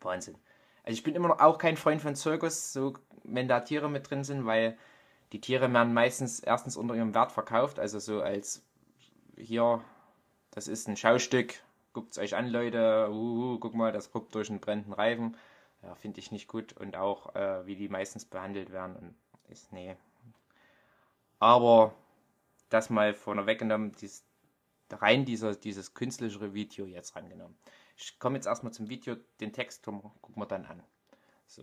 Wahnsinn. 0.00 0.36
Also 0.82 0.94
ich 0.94 1.02
bin 1.02 1.14
immer 1.14 1.28
noch 1.28 1.40
auch 1.40 1.58
kein 1.58 1.76
Freund 1.76 2.00
von 2.00 2.16
Zirkus, 2.16 2.72
so 2.72 2.94
wenn 3.24 3.48
da 3.48 3.60
Tiere 3.60 3.90
mit 3.90 4.08
drin 4.08 4.24
sind, 4.24 4.46
weil 4.46 4.78
die 5.32 5.40
Tiere 5.40 5.72
werden 5.72 5.92
meistens 5.92 6.40
erstens 6.40 6.76
unter 6.76 6.94
ihrem 6.94 7.14
Wert 7.14 7.32
verkauft, 7.32 7.78
also 7.78 7.98
so 7.98 8.20
als 8.20 8.62
hier, 9.36 9.82
das 10.50 10.68
ist 10.68 10.88
ein 10.88 10.96
Schaustück, 10.96 11.54
guckt 11.92 12.12
es 12.12 12.18
euch 12.18 12.36
an, 12.36 12.48
Leute, 12.48 13.10
uh, 13.10 13.58
guck 13.58 13.74
mal, 13.74 13.92
das 13.92 14.12
guckt 14.12 14.34
durch 14.34 14.50
einen 14.50 14.60
brennenden 14.60 14.92
Reifen. 14.92 15.36
Ja, 15.82 15.94
finde 15.94 16.20
ich 16.20 16.32
nicht 16.32 16.48
gut 16.48 16.72
und 16.72 16.96
auch 16.96 17.34
äh, 17.34 17.66
wie 17.66 17.76
die 17.76 17.88
meistens 17.88 18.24
behandelt 18.24 18.72
werden 18.72 18.96
und 18.96 19.14
ist, 19.48 19.72
nee. 19.72 19.96
Aber 21.38 21.94
das 22.70 22.90
mal 22.90 23.14
vorne 23.14 23.46
weggenommen, 23.46 23.92
dies, 23.92 24.24
rein 24.90 25.24
dieser, 25.24 25.54
dieses 25.54 25.94
künstlichere 25.94 26.54
Video 26.54 26.86
jetzt 26.86 27.14
rangenommen. 27.14 27.56
Ich 27.96 28.18
komme 28.18 28.36
jetzt 28.36 28.46
erstmal 28.46 28.72
zum 28.72 28.88
Video, 28.88 29.16
den 29.40 29.52
Text 29.52 29.84
gucken 29.84 30.12
wir 30.34 30.46
dann 30.46 30.66
an. 30.66 30.82
So. 31.46 31.62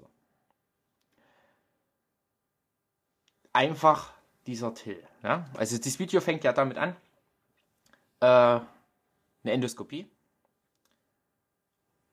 Einfach 3.53 4.11
dieser 4.47 4.73
Till. 4.73 5.01
Ja? 5.23 5.45
Also 5.55 5.77
das 5.77 5.99
Video 5.99 6.21
fängt 6.21 6.43
ja 6.43 6.53
damit 6.53 6.77
an. 6.77 6.95
Äh, 8.19 8.25
eine 8.25 8.65
Endoskopie. 9.43 10.09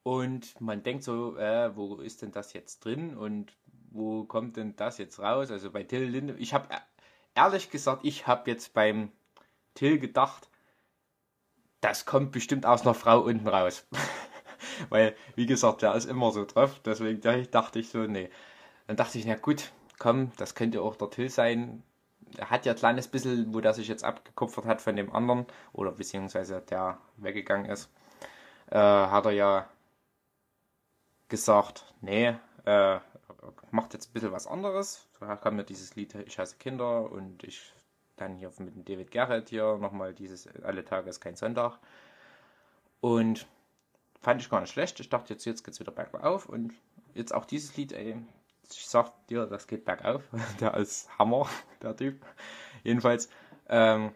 Und 0.03 0.61
man 0.61 0.83
denkt 0.83 1.05
so, 1.05 1.37
äh, 1.37 1.74
wo 1.76 1.96
ist 1.96 2.22
denn 2.22 2.33
das 2.33 2.53
jetzt 2.53 2.85
drin 2.85 3.16
und 3.16 3.53
wo 3.90 4.24
kommt 4.24 4.57
denn 4.57 4.76
das 4.76 4.98
jetzt 4.98 5.18
raus? 5.18 5.50
Also 5.50 5.70
bei 5.70 5.83
Till 5.83 6.05
Linde, 6.05 6.35
ich 6.38 6.55
habe 6.55 6.68
ehrlich 7.35 7.70
gesagt, 7.70 8.05
ich 8.05 8.26
habe 8.26 8.50
jetzt 8.50 8.72
beim 8.72 9.11
Till 9.74 9.98
gedacht, 9.98 10.48
das 11.81 12.07
kommt 12.07 12.33
bestimmt 12.33 12.66
aus 12.66 12.83
einer 12.83 12.94
Frau 12.94 13.20
unten 13.20 13.48
raus. 13.48 13.87
Weil, 14.88 15.16
wie 15.35 15.46
gesagt, 15.46 15.83
der 15.83 15.94
ist 15.94 16.07
immer 16.07 16.33
so 16.33 16.44
drauf. 16.44 16.81
Deswegen 16.85 17.20
dachte 17.50 17.79
ich 17.79 17.88
so, 17.88 18.00
nee. 18.00 18.31
Dann 18.87 18.96
dachte 18.96 19.18
ich, 19.18 19.24
na 19.24 19.37
gut, 19.37 19.72
komm, 20.00 20.32
das 20.38 20.56
könnte 20.56 20.82
auch 20.82 20.96
der 20.96 21.10
Till 21.10 21.28
sein. 21.28 21.84
Er 22.36 22.50
hat 22.50 22.66
ja 22.66 22.72
ein 22.72 22.78
kleines 22.78 23.06
bisschen, 23.06 23.54
wo 23.54 23.60
der 23.60 23.74
sich 23.74 23.86
jetzt 23.86 24.02
abgekupfert 24.02 24.64
hat 24.64 24.80
von 24.80 24.96
dem 24.96 25.12
anderen, 25.12 25.46
oder 25.72 25.92
beziehungsweise 25.92 26.60
der 26.60 26.98
weggegangen 27.18 27.70
ist, 27.70 27.88
äh, 28.70 28.76
hat 28.78 29.26
er 29.26 29.32
ja 29.32 29.68
gesagt, 31.28 31.94
nee, 32.00 32.34
äh, 32.64 32.98
macht 33.70 33.94
jetzt 33.94 34.10
ein 34.10 34.12
bisschen 34.12 34.32
was 34.32 34.46
anderes. 34.46 35.06
Da 35.20 35.36
kam 35.36 35.58
ja 35.58 35.62
dieses 35.64 35.94
Lied 35.94 36.14
Ich 36.14 36.38
hasse 36.38 36.56
Kinder 36.56 37.10
und 37.10 37.44
ich 37.44 37.72
dann 38.16 38.36
hier 38.36 38.50
mit 38.58 38.74
dem 38.74 38.84
David 38.84 39.10
Garrett 39.10 39.50
hier 39.50 39.76
nochmal 39.78 40.14
dieses 40.14 40.48
Alle 40.62 40.84
Tage 40.84 41.10
ist 41.10 41.20
kein 41.20 41.36
Sonntag. 41.36 41.78
Und 43.00 43.46
fand 44.20 44.40
ich 44.40 44.50
gar 44.50 44.60
nicht 44.60 44.72
schlecht. 44.72 45.00
Ich 45.00 45.08
dachte, 45.08 45.32
jetzt, 45.32 45.44
jetzt 45.44 45.64
geht's 45.64 45.80
wieder 45.80 45.92
bergauf 45.92 46.48
und 46.48 46.72
jetzt 47.14 47.34
auch 47.34 47.44
dieses 47.44 47.76
Lied, 47.76 47.92
ey, 47.92 48.16
ich 48.72 48.87
sag 48.87 49.26
dir, 49.28 49.46
das 49.46 49.66
geht 49.66 49.85
bergauf. 49.85 50.22
Der 50.61 50.74
ist 50.74 51.09
Hammer, 51.18 51.48
der 51.83 51.96
Typ. 51.96 52.24
Jedenfalls, 52.83 53.28
ähm, 53.68 54.14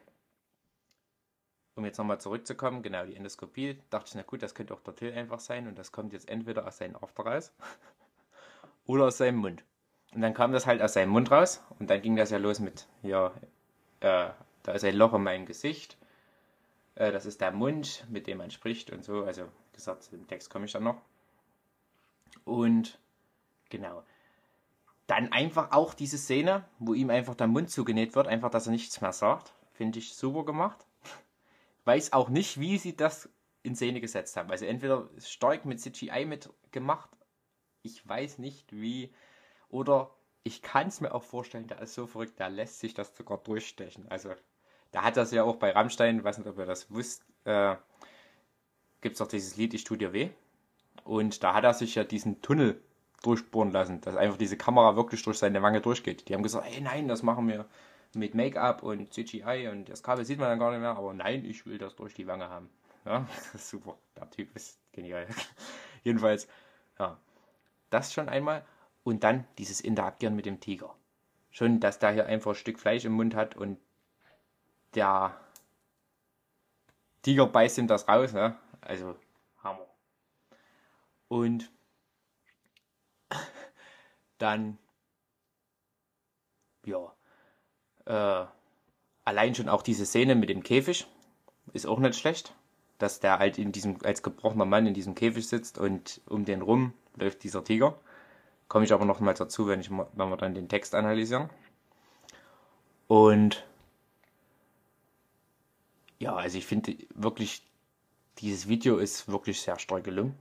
um 1.75 1.85
jetzt 1.85 1.99
nochmal 1.99 2.21
zurückzukommen, 2.21 2.83
genau, 2.83 3.05
die 3.05 3.17
Endoskopie, 3.17 3.81
dachte 3.91 4.09
ich, 4.09 4.15
na 4.15 4.23
gut, 4.23 4.43
das 4.43 4.55
könnte 4.55 4.75
auch 4.75 4.81
der 4.81 4.95
Till 4.95 5.13
einfach 5.13 5.41
sein 5.41 5.67
und 5.67 5.79
das 5.79 5.93
kommt 5.93 6.13
jetzt 6.13 6.29
entweder 6.29 6.67
aus 6.67 6.79
seinem 6.79 6.97
After 6.97 7.25
raus 7.25 7.53
oder 8.87 9.07
aus 9.07 9.19
seinem 9.19 9.39
Mund. 9.39 9.65
Und 10.13 10.21
dann 10.21 10.35
kam 10.35 10.53
das 10.53 10.67
halt 10.67 10.81
aus 10.81 10.93
seinem 10.93 11.11
Mund 11.11 11.31
raus 11.31 11.63
und 11.81 11.91
dann 11.91 12.01
ging 12.01 12.17
das 12.17 12.31
ja 12.31 12.39
los 12.39 12.61
mit, 12.61 12.87
ja, 13.03 13.33
äh, 14.01 14.31
da 14.63 14.73
ist 14.73 14.85
ein 14.85 14.95
Loch 14.95 15.15
in 15.15 15.23
meinem 15.23 15.47
Gesicht, 15.47 15.99
äh, 16.95 17.11
das 17.11 17.27
ist 17.27 17.41
der 17.41 17.51
Mund, 17.51 18.05
mit 18.09 18.27
dem 18.29 18.39
man 18.39 18.51
spricht 18.51 18.91
und 18.91 19.05
so, 19.05 19.25
also 19.25 19.43
wie 19.43 19.77
gesagt, 19.77 20.13
dem 20.13 20.29
Text 20.29 20.51
komme 20.51 20.67
ich 20.67 20.73
dann 20.73 20.85
noch. 20.85 21.01
Und 22.45 22.99
genau. 23.71 24.05
Dann 25.07 25.33
einfach 25.33 25.73
auch 25.73 25.95
diese 25.95 26.19
Szene, 26.19 26.65
wo 26.79 26.95
ihm 26.95 27.11
einfach 27.11 27.35
der 27.35 27.47
Mund 27.47 27.71
zugenäht 27.71 28.15
wird, 28.15 28.27
einfach, 28.27 28.51
dass 28.51 28.67
er 28.67 28.73
nichts 28.73 29.01
mehr 29.01 29.13
sagt. 29.13 29.53
Finde 29.73 29.99
ich 29.99 30.15
super 30.15 30.45
gemacht 30.45 30.87
weiß 31.85 32.13
auch 32.13 32.29
nicht, 32.29 32.59
wie 32.61 32.79
sie 32.79 32.97
das 32.97 33.29
in 33.63 33.75
Szene 33.75 34.01
gesetzt 34.01 34.37
haben. 34.37 34.51
Also 34.51 34.67
entweder 34.67 35.09
stark 35.19 35.65
mit 35.65 35.81
CGI 35.81 36.27
mitgemacht, 36.27 37.11
ich 37.83 38.07
weiß 38.07 38.39
nicht 38.39 38.73
wie, 38.73 39.13
oder 39.69 40.15
ich 40.43 40.63
kann 40.63 40.89
es 40.89 41.01
mir 41.01 41.15
auch 41.15 41.23
vorstellen, 41.23 41.67
der 41.67 41.81
ist 41.81 41.95
so 41.95 42.07
verrückt, 42.07 42.39
der 42.39 42.51
lässt 42.51 42.81
sich 42.81 42.95
das 42.95 43.17
sogar 43.17 43.39
durchstechen. 43.39 44.07
Also 44.11 44.35
da 44.93 45.03
hat 45.03 45.17
das 45.17 45.33
ja 45.33 45.43
auch 45.43 45.57
bei 45.57 45.73
Rammstein, 45.73 46.23
weiß 46.23 46.39
nicht, 46.39 46.47
ob 46.47 46.59
ihr 46.59 46.67
das 46.67 46.95
wisst, 46.95 47.25
äh, 47.45 47.77
gibt 49.01 49.17
es 49.17 49.23
auch 49.23 49.29
dieses 49.29 49.57
Lied 49.57 49.75
Ich 49.75 49.85
tu 49.85 49.97
dir 49.97 50.13
weh. 50.13 50.31
Und 51.03 51.43
da 51.43 51.55
hat 51.55 51.65
er 51.65 51.75
sich 51.75 51.95
ja 51.95 52.05
diesen 52.05 52.41
Tunnel 52.43 52.81
durchbohren 53.25 53.71
lassen, 53.71 54.01
dass 54.01 54.17
einfach 54.17 54.39
diese 54.39 54.57
Kamera 54.57 54.97
wirklich 54.97 55.23
durch 55.23 55.39
seine 55.39 55.63
Wange 55.63 55.81
durchgeht. 55.81 56.29
Die 56.29 56.35
haben 56.35 56.43
gesagt, 56.43 56.67
ey 56.67 56.81
nein, 56.81 57.09
das 57.09 57.23
machen 57.23 57.49
wir 57.49 57.67
mit 58.15 58.35
Make-up 58.35 58.83
und 58.83 59.13
CGI 59.13 59.69
und 59.71 59.89
das 59.89 60.03
Kabel 60.03 60.25
sieht 60.25 60.39
man 60.39 60.49
dann 60.49 60.59
gar 60.59 60.71
nicht 60.71 60.81
mehr, 60.81 60.97
aber 60.97 61.15
nein, 61.15 61.45
ich 61.45 61.67
will 61.67 61.79
das 61.79 61.97
durch 61.97 62.15
die 62.15 62.27
Wange 62.27 62.49
haben. 62.49 62.71
Ja, 63.05 63.27
super. 63.59 63.97
Der 64.17 64.31
Typ 64.31 64.55
ist 64.57 64.79
genial. 64.93 65.27
Jedenfalls, 66.05 66.49
ja, 66.99 67.19
das 67.91 68.13
schon 68.13 68.29
einmal. 68.29 68.65
Und 69.03 69.23
dann 69.23 69.47
dieses 69.59 69.81
Interagieren 69.81 70.35
mit 70.35 70.47
dem 70.47 70.61
Tiger. 70.61 70.95
Schon, 71.51 71.81
dass 71.81 71.99
der 71.99 72.13
hier 72.13 72.27
einfach 72.27 72.53
ein 72.53 72.57
Stück 72.57 72.79
Fleisch 72.79 73.05
im 73.05 73.13
Mund 73.13 73.35
hat 73.35 73.57
und 73.57 73.79
der 74.95 75.39
Tiger 77.23 77.47
beißt 77.47 77.79
ihm 77.79 77.87
das 77.87 78.09
raus, 78.09 78.33
ne? 78.33 78.57
Also, 78.81 79.17
Hammer. 79.63 79.87
Und 81.29 81.71
dann, 84.39 84.79
ja, 86.85 87.13
äh, 88.07 88.47
allein 89.25 89.55
schon 89.55 89.69
auch 89.69 89.83
diese 89.83 90.07
Szene 90.07 90.35
mit 90.35 90.49
dem 90.49 90.63
Käfig 90.63 91.07
ist 91.73 91.87
auch 91.87 91.99
nicht 91.99 92.19
schlecht. 92.19 92.55
Dass 92.99 93.19
der 93.19 93.41
halt 93.41 93.59
in 93.59 93.73
diesem, 93.73 93.99
als 94.05 94.23
gebrochener 94.23 94.65
Mann 94.65 94.87
in 94.87 94.95
diesem 94.95 95.17
Käfig 95.17 95.49
sitzt 95.49 95.79
und 95.79 96.21
um 96.27 96.45
den 96.45 96.63
rum 96.63 96.95
läuft 97.17 97.43
dieser 97.43 97.65
Tiger. 97.65 97.99
Komme 98.69 98.85
ich 98.85 98.93
aber 98.93 99.05
noch 99.05 99.19
mal 99.21 99.35
dazu, 99.35 99.67
wenn, 99.67 99.81
ich, 99.81 99.91
wenn 99.91 100.29
wir 100.29 100.37
dann 100.37 100.55
den 100.55 100.69
Text 100.69 100.95
analysieren. 100.95 101.51
Und 103.09 103.67
ja, 106.19 106.35
also 106.35 106.57
ich 106.57 106.67
finde 106.67 106.97
wirklich, 107.15 107.67
dieses 108.39 108.69
Video 108.69 108.99
ist 108.99 109.29
wirklich 109.29 109.61
sehr 109.61 109.79
stark 109.79 110.05
gelungen. 110.05 110.39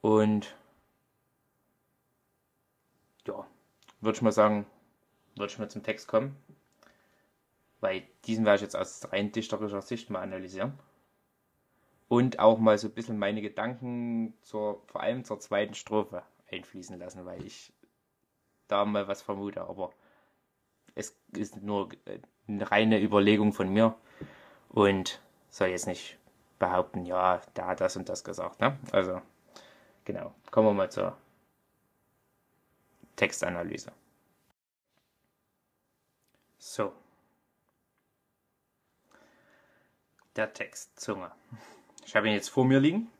Und 0.00 0.56
ja, 3.28 3.46
würde 4.00 4.16
ich 4.16 4.22
mal 4.22 4.32
sagen, 4.32 4.66
würde 5.36 5.52
ich 5.52 5.58
mal 5.58 5.70
zum 5.70 5.82
Text 5.82 6.08
kommen. 6.08 6.36
Weil 7.80 8.02
diesen 8.24 8.44
werde 8.44 8.56
ich 8.56 8.62
jetzt 8.62 8.76
aus 8.76 9.12
rein 9.12 9.30
dichterischer 9.30 9.82
Sicht 9.82 10.10
mal 10.10 10.22
analysieren. 10.22 10.76
Und 12.08 12.38
auch 12.40 12.58
mal 12.58 12.78
so 12.78 12.88
ein 12.88 12.94
bisschen 12.94 13.18
meine 13.18 13.42
Gedanken 13.42 14.34
zur, 14.40 14.82
vor 14.86 15.02
allem 15.02 15.24
zur 15.24 15.38
zweiten 15.38 15.74
Strophe 15.74 16.22
einfließen 16.50 16.98
lassen, 16.98 17.24
weil 17.26 17.44
ich 17.44 17.72
da 18.66 18.84
mal 18.84 19.06
was 19.06 19.22
vermute. 19.22 19.62
Aber 19.62 19.92
es 20.94 21.16
ist 21.32 21.62
nur 21.62 21.90
eine 22.48 22.70
reine 22.70 23.00
Überlegung 23.00 23.52
von 23.52 23.68
mir 23.68 23.94
und 24.70 25.20
soll 25.50 25.68
jetzt 25.68 25.86
nicht 25.86 26.18
behaupten, 26.58 27.04
ja, 27.04 27.40
der 27.54 27.66
hat 27.66 27.80
das 27.80 27.96
und 27.96 28.08
das 28.08 28.24
gesagt. 28.24 28.60
Ne? 28.60 28.76
Also, 28.90 29.20
genau. 30.04 30.34
Kommen 30.50 30.68
wir 30.68 30.74
mal 30.74 30.90
zur 30.90 31.16
Textanalyse. 33.18 33.92
So. 36.58 36.92
Der 40.36 40.52
Text, 40.52 40.98
Zunge. 40.98 41.32
Ich 42.06 42.14
habe 42.14 42.28
ihn 42.28 42.34
jetzt 42.34 42.48
vor 42.48 42.64
mir 42.64 42.78
liegen 42.78 43.10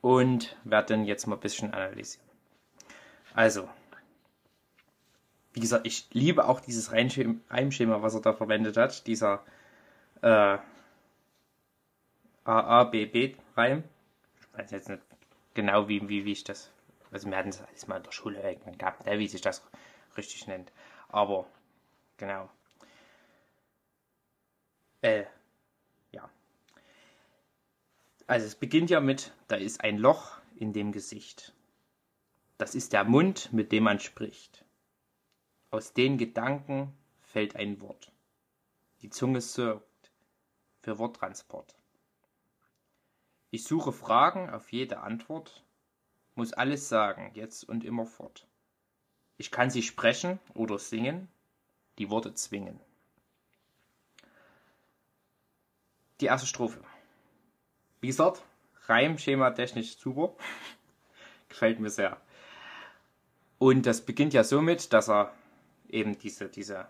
und 0.00 0.56
werde 0.64 0.94
den 0.94 1.04
jetzt 1.04 1.26
mal 1.26 1.36
ein 1.36 1.40
bisschen 1.40 1.74
analysieren. 1.74 2.26
Also, 3.34 3.68
wie 5.52 5.60
gesagt, 5.60 5.86
ich 5.86 6.08
liebe 6.12 6.48
auch 6.48 6.60
dieses 6.60 6.92
Reimschema, 6.92 8.02
was 8.02 8.14
er 8.14 8.22
da 8.22 8.32
verwendet 8.32 8.78
hat. 8.78 9.06
Dieser 9.06 9.44
äh, 10.22 10.58
AABB-Reim. 12.44 13.84
Ich 14.40 14.58
weiß 14.58 14.70
jetzt 14.70 14.88
nicht 14.88 15.02
genau, 15.52 15.88
wie, 15.88 16.08
wie, 16.08 16.24
wie 16.24 16.32
ich 16.32 16.44
das. 16.44 16.70
Also, 17.16 17.30
wir 17.30 17.36
hatten 17.38 17.48
es 17.48 17.62
alles 17.62 17.86
mal 17.86 17.96
in 17.96 18.02
der 18.02 18.12
Schule 18.12 18.58
gehabt, 18.76 19.06
ne, 19.06 19.18
wie 19.18 19.26
sich 19.26 19.40
das 19.40 19.66
richtig 20.16 20.46
nennt. 20.46 20.70
Aber 21.08 21.46
Genau. 22.16 22.48
Äh, 25.02 25.24
ja. 26.10 26.28
Also 28.26 28.46
es 28.46 28.54
beginnt 28.54 28.90
ja 28.90 29.00
mit, 29.00 29.32
da 29.48 29.56
ist 29.56 29.82
ein 29.82 29.98
Loch 29.98 30.40
in 30.56 30.72
dem 30.72 30.92
Gesicht. 30.92 31.54
Das 32.58 32.74
ist 32.74 32.92
der 32.94 33.04
Mund, 33.04 33.52
mit 33.52 33.70
dem 33.70 33.84
man 33.84 34.00
spricht. 34.00 34.64
Aus 35.70 35.92
den 35.92 36.16
Gedanken 36.16 36.96
fällt 37.20 37.54
ein 37.54 37.80
Wort. 37.82 38.12
Die 39.02 39.10
Zunge 39.10 39.42
sorgt 39.42 40.10
für 40.80 40.98
Worttransport. 40.98 41.76
Ich 43.50 43.64
suche 43.64 43.92
Fragen 43.92 44.48
auf 44.48 44.72
jede 44.72 45.00
Antwort, 45.00 45.65
muss 46.36 46.52
alles 46.52 46.88
sagen, 46.88 47.30
jetzt 47.34 47.68
und 47.68 47.84
immerfort. 47.84 48.46
Ich 49.38 49.50
kann 49.50 49.70
sie 49.70 49.82
sprechen 49.82 50.38
oder 50.54 50.78
singen, 50.78 51.28
die 51.98 52.10
Worte 52.10 52.34
zwingen. 52.34 52.80
Die 56.20 56.26
erste 56.26 56.46
Strophe. 56.46 56.80
Wie 58.00 58.06
gesagt, 58.06 58.42
Reimschema 58.86 59.50
technisch 59.50 59.98
super. 59.98 60.34
Gefällt 61.48 61.80
mir 61.80 61.90
sehr. 61.90 62.20
Und 63.58 63.86
das 63.86 64.02
beginnt 64.02 64.34
ja 64.34 64.44
somit, 64.44 64.92
dass 64.92 65.08
er 65.08 65.32
eben 65.88 66.18
diese, 66.18 66.48
diese 66.48 66.86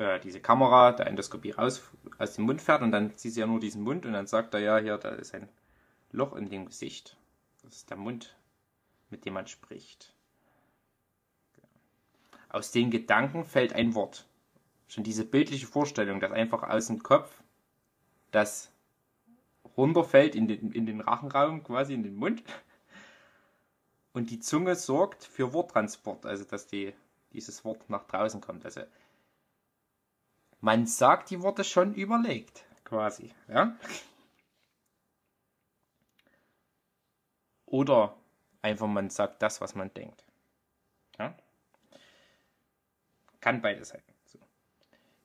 äh, 0.00 0.18
diese 0.20 0.40
Kamera 0.40 0.92
der 0.92 1.06
Endoskopie 1.06 1.50
raus 1.50 1.82
aus 2.18 2.34
dem 2.34 2.46
Mund 2.46 2.62
fährt 2.62 2.82
und 2.82 2.90
dann 2.90 3.12
sieht 3.14 3.34
sie 3.34 3.40
ja 3.40 3.46
nur 3.46 3.60
diesen 3.60 3.82
Mund 3.82 4.06
und 4.06 4.14
dann 4.14 4.26
sagt 4.26 4.54
er 4.54 4.60
ja, 4.60 4.78
hier, 4.78 4.96
da 4.96 5.10
ist 5.10 5.34
ein 5.34 5.48
Loch 6.10 6.34
in 6.34 6.48
dem 6.48 6.66
Gesicht. 6.66 7.16
Das 7.62 7.76
ist 7.76 7.90
der 7.90 7.96
Mund, 7.96 8.36
mit 9.10 9.24
dem 9.24 9.34
man 9.34 9.46
spricht. 9.46 10.12
Aus 12.48 12.72
den 12.72 12.90
Gedanken 12.90 13.44
fällt 13.44 13.72
ein 13.72 13.94
Wort. 13.94 14.26
Schon 14.88 15.04
diese 15.04 15.24
bildliche 15.24 15.66
Vorstellung, 15.66 16.18
dass 16.18 16.32
einfach 16.32 16.64
aus 16.64 16.88
dem 16.88 17.02
Kopf 17.02 17.30
das 18.32 18.72
runterfällt 19.76 20.34
in 20.34 20.48
den, 20.48 20.72
in 20.72 20.86
den 20.86 21.00
Rachenraum, 21.00 21.62
quasi 21.62 21.94
in 21.94 22.02
den 22.02 22.16
Mund. 22.16 22.42
Und 24.12 24.30
die 24.30 24.40
Zunge 24.40 24.74
sorgt 24.74 25.24
für 25.24 25.52
Worttransport, 25.52 26.26
also 26.26 26.44
dass 26.44 26.66
die, 26.66 26.92
dieses 27.32 27.64
Wort 27.64 27.88
nach 27.88 28.04
draußen 28.06 28.40
kommt. 28.40 28.64
Also 28.64 28.82
man 30.60 30.86
sagt 30.86 31.30
die 31.30 31.40
Worte 31.42 31.62
schon 31.62 31.94
überlegt, 31.94 32.64
quasi. 32.84 33.32
Ja? 33.48 33.76
Oder 37.70 38.16
einfach 38.62 38.88
man 38.88 39.10
sagt 39.10 39.40
das, 39.42 39.60
was 39.60 39.74
man 39.74 39.94
denkt. 39.94 40.24
Ja? 41.18 41.34
Kann 43.40 43.62
beides 43.62 43.90
sein. 43.90 44.02
So. 44.26 44.38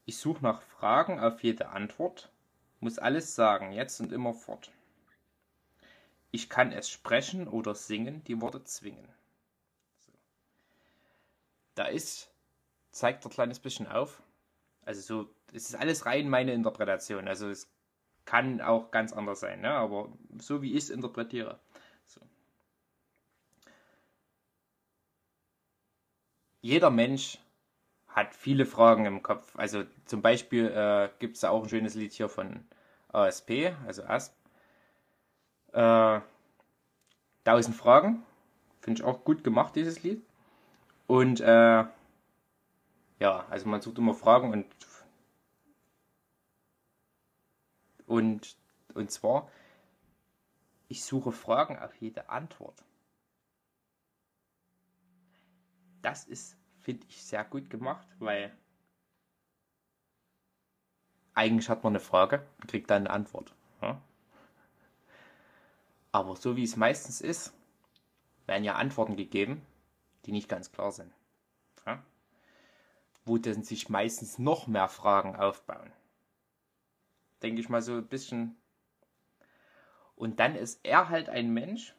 Ich 0.06 0.18
suche 0.18 0.44
nach 0.44 0.62
Fragen 0.62 1.20
auf 1.20 1.44
jede 1.44 1.70
Antwort, 1.70 2.32
muss 2.80 3.00
alles 3.00 3.36
sagen, 3.36 3.72
jetzt 3.72 4.00
und 4.00 4.12
immer 4.12 4.34
fort. 4.34 4.72
Ich 6.32 6.50
kann 6.50 6.72
es 6.72 6.90
sprechen 6.90 7.48
oder 7.48 7.74
singen, 7.76 8.24
die 8.26 8.40
Worte 8.42 8.64
zwingen. 8.64 9.08
So. 10.06 10.14
Da 11.74 11.86
ist, 11.86 12.30
zeigt 12.92 13.26
ein 13.26 13.32
kleines 13.32 13.60
bisschen 13.60 13.88
auf. 13.88 14.22
Also 14.84 15.02
so, 15.02 15.30
es 15.52 15.70
ist 15.70 15.76
alles 15.76 16.06
rein 16.06 16.30
meine 16.30 16.54
Interpretation. 16.54 17.28
Also 17.28 17.50
es 17.50 17.68
kann 18.26 18.62
auch 18.62 18.92
ganz 18.92 19.14
anders 19.14 19.40
sein, 19.40 19.62
ne? 19.62 19.72
aber 19.72 20.12
so 20.38 20.62
wie 20.62 20.74
ich 20.74 20.86
es 20.86 20.90
interpretiere. 20.90 21.60
So. 22.06 22.22
Jeder 26.66 26.90
Mensch 26.90 27.38
hat 28.08 28.34
viele 28.34 28.66
Fragen 28.66 29.06
im 29.06 29.22
Kopf. 29.22 29.56
Also 29.56 29.84
zum 30.06 30.24
Beispiel 30.24 30.66
äh, 30.66 31.10
gibt 31.20 31.38
es 31.38 31.44
auch 31.44 31.62
ein 31.62 31.70
schönes 31.70 31.94
Lied 31.94 32.12
hier 32.12 32.28
von 32.28 32.66
ASP, 33.10 33.76
also 33.86 34.04
ASP. 34.04 34.34
Äh, 35.74 36.22
1000 37.44 37.76
Fragen. 37.76 38.24
Finde 38.82 39.00
ich 39.00 39.06
auch 39.06 39.24
gut 39.24 39.44
gemacht, 39.44 39.76
dieses 39.76 40.02
Lied. 40.02 40.26
Und 41.06 41.40
äh, 41.40 41.84
ja, 43.20 43.46
also 43.48 43.70
man 43.70 43.82
sucht 43.82 44.00
immer 44.00 44.16
Fragen 44.16 44.52
und 44.52 44.66
und 48.08 48.58
und 48.96 49.12
zwar 49.12 49.52
ich 50.88 51.04
suche 51.04 51.32
Fragen 51.32 51.78
auf 51.78 51.94
jede 51.98 52.28
Antwort. 52.30 52.84
Das 56.06 56.26
ist 56.26 56.56
finde 56.86 57.08
ich 57.10 57.24
sehr 57.24 57.44
gut 57.44 57.72
gemacht, 57.72 58.08
weil 58.20 58.56
eigentlich 61.34 61.68
hat 61.68 61.84
man 61.84 61.94
eine 61.94 62.00
Frage 62.00 62.46
und 62.62 62.70
kriegt 62.70 62.92
dann 62.92 63.08
eine 63.08 63.10
Antwort. 63.10 63.56
Ja? 63.82 64.00
Aber 66.12 66.36
so 66.36 66.56
wie 66.56 66.64
es 66.64 66.76
meistens 66.76 67.22
ist, 67.22 67.54
werden 68.46 68.64
ja 68.64 68.76
Antworten 68.76 69.16
gegeben, 69.16 69.66
die 70.26 70.32
nicht 70.32 70.48
ganz 70.48 70.72
klar 70.72 70.92
sind. 70.92 71.12
Ja? 71.88 72.04
Wo 73.26 73.40
dann 73.40 73.64
sich 73.64 73.90
meistens 73.90 74.38
noch 74.38 74.68
mehr 74.68 74.88
Fragen 74.88 75.36
aufbauen. 75.36 75.92
Denke 77.42 77.62
ich 77.62 77.70
mal 77.70 77.82
so 77.82 77.94
ein 77.94 78.08
bisschen. 78.08 78.56
Und 80.16 80.40
dann 80.40 80.56
ist 80.56 80.82
er 80.84 81.10
halt 81.10 81.30
ein 81.30 81.52
Mensch, 81.52 81.96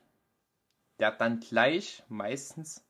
der 1.00 1.10
dann 1.10 1.40
gleich 1.40 2.04
meistens 2.08 2.85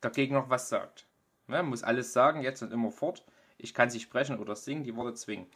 dagegen 0.00 0.34
noch 0.34 0.50
was 0.50 0.68
sagt. 0.68 1.06
Ne, 1.46 1.62
muss 1.62 1.82
alles 1.82 2.12
sagen, 2.12 2.42
jetzt 2.42 2.62
und 2.62 2.72
immer 2.72 2.92
fort. 2.92 3.24
Ich 3.58 3.74
kann 3.74 3.90
sie 3.90 4.00
sprechen 4.00 4.38
oder 4.38 4.56
singen, 4.56 4.84
die 4.84 4.96
Worte 4.96 5.14
zwingen. 5.14 5.46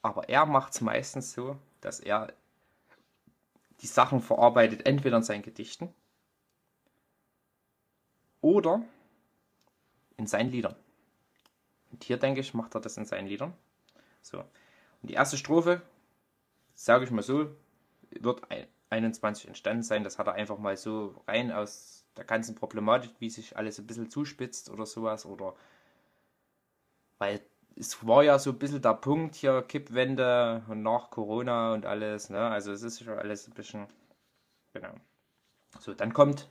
Aber 0.00 0.28
er 0.28 0.46
macht 0.46 0.72
es 0.72 0.80
meistens 0.80 1.32
so, 1.32 1.56
dass 1.80 2.00
er 2.00 2.32
die 3.80 3.86
Sachen 3.86 4.20
verarbeitet, 4.20 4.86
entweder 4.86 5.16
in 5.16 5.22
seinen 5.22 5.42
Gedichten 5.42 5.92
oder 8.40 8.82
in 10.16 10.26
seinen 10.26 10.50
Liedern. 10.50 10.76
Und 11.90 12.04
hier 12.04 12.16
denke 12.16 12.40
ich, 12.40 12.54
macht 12.54 12.74
er 12.74 12.80
das 12.80 12.96
in 12.96 13.04
seinen 13.04 13.28
Liedern. 13.28 13.54
So. 14.22 14.38
Und 14.38 15.10
die 15.10 15.14
erste 15.14 15.36
Strophe, 15.36 15.82
sage 16.74 17.04
ich 17.04 17.10
mal 17.10 17.22
so, 17.22 17.54
wird 18.10 18.42
21 18.90 19.48
entstanden 19.48 19.82
sein. 19.82 20.04
Das 20.04 20.18
hat 20.18 20.26
er 20.26 20.34
einfach 20.34 20.58
mal 20.58 20.76
so 20.76 21.22
rein 21.26 21.52
aus 21.52 21.97
der 22.18 22.26
ganzen 22.26 22.54
Problematik, 22.56 23.12
wie 23.20 23.30
sich 23.30 23.56
alles 23.56 23.78
ein 23.78 23.86
bisschen 23.86 24.10
zuspitzt 24.10 24.68
oder 24.70 24.84
sowas. 24.84 25.24
Oder 25.24 25.54
weil 27.18 27.40
es 27.76 28.06
war 28.06 28.24
ja 28.24 28.38
so 28.38 28.50
ein 28.50 28.58
bisschen 28.58 28.82
der 28.82 28.94
Punkt 28.94 29.36
hier, 29.36 29.62
Kippwende 29.62 30.64
und 30.68 30.82
nach 30.82 31.10
Corona 31.10 31.72
und 31.72 31.86
alles. 31.86 32.28
Ne? 32.28 32.40
Also 32.40 32.72
es 32.72 32.82
ist 32.82 33.02
schon 33.02 33.18
alles 33.18 33.46
ein 33.46 33.54
bisschen. 33.54 33.86
Genau. 34.72 34.94
So, 35.78 35.94
dann 35.94 36.12
kommt 36.12 36.48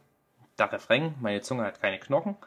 der 0.57 0.71
Refrain, 0.71 1.15
meine 1.19 1.41
Zunge 1.41 1.65
hat 1.65 1.81
keine 1.81 1.99
Knochen. 1.99 2.37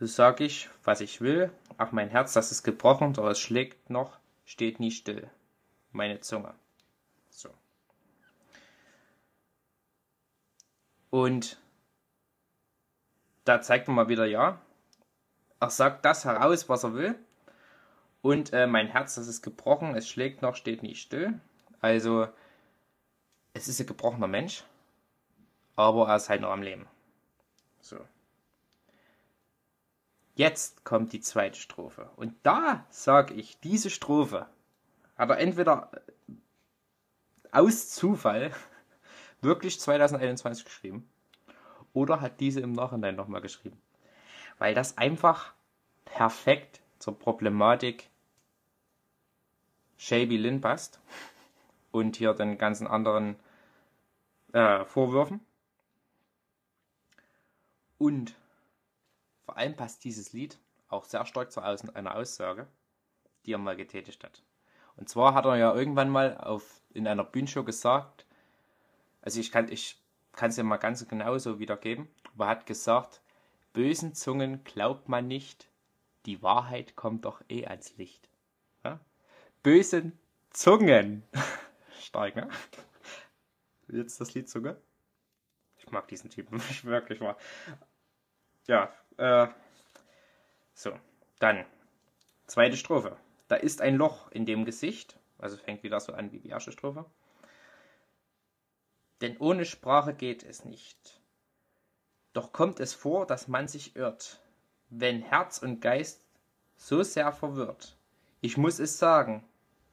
So 0.00 0.06
sage 0.06 0.44
ich, 0.44 0.70
was 0.84 1.00
ich 1.00 1.20
will. 1.20 1.52
Ach, 1.76 1.92
mein 1.92 2.08
Herz, 2.08 2.32
das 2.32 2.50
ist 2.50 2.62
gebrochen, 2.62 3.12
doch 3.12 3.28
es 3.28 3.38
schlägt 3.38 3.90
noch, 3.90 4.18
steht 4.44 4.80
nie 4.80 4.90
still. 4.90 5.28
Meine 5.92 6.20
Zunge. 6.20 6.54
So. 7.28 7.50
Und 11.10 11.58
da 13.48 13.62
zeigt 13.62 13.88
man 13.88 13.96
mal 13.96 14.08
wieder, 14.08 14.26
ja, 14.26 14.60
er 15.58 15.70
sagt 15.70 16.04
das 16.04 16.26
heraus, 16.26 16.68
was 16.68 16.84
er 16.84 16.94
will. 16.94 17.18
Und 18.20 18.52
äh, 18.52 18.66
mein 18.66 18.88
Herz, 18.88 19.14
das 19.14 19.26
ist 19.26 19.42
gebrochen, 19.42 19.94
es 19.96 20.08
schlägt 20.08 20.42
noch, 20.42 20.54
steht 20.54 20.82
nicht 20.82 21.00
still. 21.00 21.40
Also, 21.80 22.28
es 23.54 23.66
ist 23.68 23.80
ein 23.80 23.86
gebrochener 23.86 24.26
Mensch, 24.26 24.64
aber 25.76 26.08
er 26.08 26.16
ist 26.16 26.28
halt 26.28 26.42
noch 26.42 26.50
am 26.50 26.62
Leben. 26.62 26.86
So. 27.80 27.98
Jetzt 30.34 30.84
kommt 30.84 31.12
die 31.12 31.20
zweite 31.20 31.58
Strophe. 31.58 32.10
Und 32.16 32.34
da 32.42 32.84
sage 32.90 33.34
ich, 33.34 33.58
diese 33.60 33.88
Strophe 33.88 34.46
hat 35.16 35.30
er 35.30 35.38
entweder 35.38 35.90
aus 37.50 37.88
Zufall 37.88 38.52
wirklich 39.40 39.80
2021 39.80 40.64
geschrieben 40.64 41.08
oder 41.98 42.20
hat 42.20 42.38
diese 42.38 42.60
im 42.60 42.72
Nachhinein 42.72 43.16
nochmal 43.16 43.40
geschrieben. 43.40 43.80
Weil 44.58 44.72
das 44.72 44.96
einfach 44.98 45.52
perfekt 46.04 46.80
zur 47.00 47.18
Problematik 47.18 48.08
Shabby 49.96 50.36
Lin 50.36 50.60
passt 50.60 51.00
und 51.90 52.14
hier 52.14 52.34
den 52.34 52.56
ganzen 52.56 52.86
anderen 52.86 53.34
äh, 54.52 54.84
Vorwürfen. 54.84 55.40
Und 57.98 58.36
vor 59.44 59.56
allem 59.56 59.74
passt 59.74 60.04
dieses 60.04 60.32
Lied 60.32 60.56
auch 60.88 61.04
sehr 61.04 61.26
stark 61.26 61.50
zu 61.50 61.60
einer 61.60 62.14
Aussage, 62.14 62.68
die 63.44 63.54
er 63.54 63.58
mal 63.58 63.74
getätigt 63.74 64.22
hat. 64.22 64.44
Und 64.96 65.08
zwar 65.08 65.34
hat 65.34 65.46
er 65.46 65.56
ja 65.56 65.74
irgendwann 65.74 66.10
mal 66.10 66.38
auf, 66.38 66.80
in 66.94 67.08
einer 67.08 67.24
Bühnenshow 67.24 67.64
gesagt, 67.64 68.24
also 69.20 69.40
ich 69.40 69.50
kann, 69.50 69.68
ich 69.68 70.00
kann 70.38 70.50
es 70.50 70.56
ja 70.56 70.62
mal 70.62 70.76
ganz 70.76 71.06
genau 71.08 71.36
so 71.36 71.58
wiedergeben. 71.58 72.08
Aber 72.32 72.44
er 72.44 72.50
hat 72.50 72.66
gesagt, 72.66 73.20
bösen 73.72 74.14
Zungen 74.14 74.62
glaubt 74.62 75.08
man 75.08 75.26
nicht, 75.26 75.68
die 76.26 76.42
Wahrheit 76.42 76.94
kommt 76.94 77.24
doch 77.24 77.42
eh 77.48 77.66
ans 77.66 77.96
Licht. 77.96 78.28
Ja? 78.84 79.00
Bösen 79.64 80.16
Zungen. 80.50 81.24
Stark, 82.00 82.36
ne? 82.36 82.48
Jetzt 83.88 84.20
das 84.20 84.32
Lied 84.34 84.48
Zunge. 84.48 84.80
Ich 85.78 85.90
mag 85.90 86.06
diesen 86.06 86.30
Typen, 86.30 86.62
ich 86.70 86.84
wirklich 86.84 87.18
mal. 87.18 87.34
Ja, 88.68 88.94
äh, 89.16 89.48
so, 90.72 90.92
dann, 91.40 91.64
zweite 92.46 92.76
Strophe. 92.76 93.16
Da 93.48 93.56
ist 93.56 93.80
ein 93.80 93.96
Loch 93.96 94.30
in 94.30 94.46
dem 94.46 94.64
Gesicht, 94.64 95.18
also 95.38 95.56
fängt 95.56 95.82
wieder 95.82 95.98
so 95.98 96.12
an 96.12 96.30
wie 96.30 96.38
die 96.38 96.50
erste 96.50 96.70
Strophe. 96.70 97.06
Denn 99.20 99.36
ohne 99.38 99.64
Sprache 99.64 100.14
geht 100.14 100.44
es 100.44 100.64
nicht. 100.64 101.20
Doch 102.32 102.52
kommt 102.52 102.78
es 102.80 102.94
vor, 102.94 103.26
dass 103.26 103.48
man 103.48 103.68
sich 103.68 103.96
irrt, 103.96 104.40
wenn 104.90 105.22
Herz 105.22 105.58
und 105.58 105.80
Geist 105.80 106.24
so 106.76 107.02
sehr 107.02 107.32
verwirrt. 107.32 107.96
Ich 108.40 108.56
muss 108.56 108.78
es 108.78 108.98
sagen, 108.98 109.44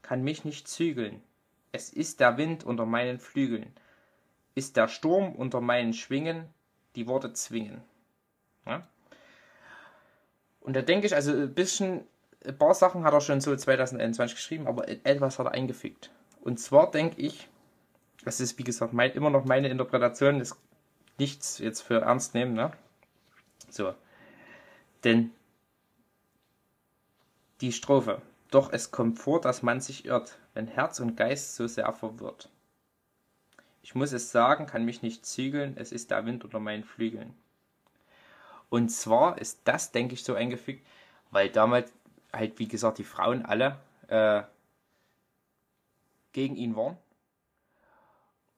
kann 0.01 0.23
mich 0.23 0.45
nicht 0.45 0.67
zügeln. 0.67 1.23
Es 1.71 1.89
ist 1.89 2.19
der 2.19 2.37
Wind 2.37 2.63
unter 2.63 2.85
meinen 2.85 3.19
Flügeln, 3.19 3.73
ist 4.53 4.77
der 4.77 4.87
Sturm 4.87 5.35
unter 5.35 5.59
meinen 5.59 5.93
Schwingen, 5.93 6.47
die 6.95 7.07
Worte 7.07 7.33
zwingen. 7.33 7.81
Ja? 8.65 8.87
Und 10.61 10.75
da 10.75 10.81
denke 10.81 11.07
ich, 11.07 11.15
also 11.15 11.31
ein 11.31 11.53
bisschen, 11.53 12.07
ein 12.45 12.57
paar 12.57 12.73
Sachen 12.73 13.03
hat 13.03 13.13
er 13.13 13.21
schon 13.21 13.41
so 13.41 13.55
2021 13.55 14.35
geschrieben, 14.35 14.67
aber 14.67 14.87
etwas 14.87 15.39
hat 15.39 15.47
er 15.47 15.51
eingefügt. 15.51 16.11
Und 16.41 16.59
zwar 16.59 16.91
denke 16.91 17.19
ich, 17.19 17.49
das 18.25 18.39
ist 18.39 18.57
wie 18.59 18.63
gesagt 18.63 18.93
mein, 18.93 19.11
immer 19.11 19.29
noch 19.29 19.45
meine 19.45 19.69
Interpretation, 19.69 20.41
ist 20.41 20.57
nichts 21.17 21.59
jetzt 21.59 21.81
für 21.81 22.01
ernst 22.01 22.33
nehmen, 22.33 22.53
ne? 22.53 22.71
So. 23.69 23.93
Denn 25.03 25.31
die 27.61 27.71
Strophe. 27.71 28.21
Doch 28.51 28.71
es 28.71 28.91
kommt 28.91 29.19
vor, 29.19 29.41
dass 29.41 29.63
man 29.63 29.81
sich 29.81 30.05
irrt, 30.05 30.37
wenn 30.53 30.67
Herz 30.67 30.99
und 30.99 31.15
Geist 31.17 31.55
so 31.55 31.67
sehr 31.67 31.91
verwirrt. 31.93 32.49
Ich 33.81 33.95
muss 33.95 34.13
es 34.13 34.31
sagen, 34.31 34.65
kann 34.65 34.85
mich 34.85 35.01
nicht 35.01 35.25
zügeln, 35.25 35.75
es 35.77 35.91
ist 35.91 36.11
der 36.11 36.25
Wind 36.25 36.43
unter 36.43 36.59
meinen 36.59 36.83
Flügeln. 36.83 37.33
Und 38.69 38.89
zwar 38.89 39.37
ist 39.37 39.61
das, 39.65 39.91
denke 39.91 40.15
ich, 40.15 40.23
so 40.23 40.33
eingefügt, 40.33 40.85
weil 41.31 41.49
damals 41.49 41.91
halt, 42.33 42.57
wie 42.59 42.67
gesagt, 42.67 42.97
die 42.97 43.03
Frauen 43.03 43.45
alle 43.45 43.77
äh, 44.07 44.43
gegen 46.33 46.55
ihn 46.55 46.75
waren. 46.75 46.97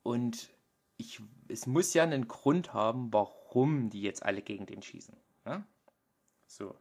Und 0.07 0.47
ich, 0.95 1.21
es 1.49 1.67
muss 1.67 1.93
ja 1.93 2.03
einen 2.03 2.29
Grund 2.29 2.73
haben, 2.73 3.11
warum 3.11 3.89
die 3.89 4.01
jetzt 4.01 4.23
alle 4.23 4.41
gegen 4.41 4.65
den 4.65 4.81
schießen. 4.81 5.17
Ja? 5.45 5.65
So. 6.45 6.73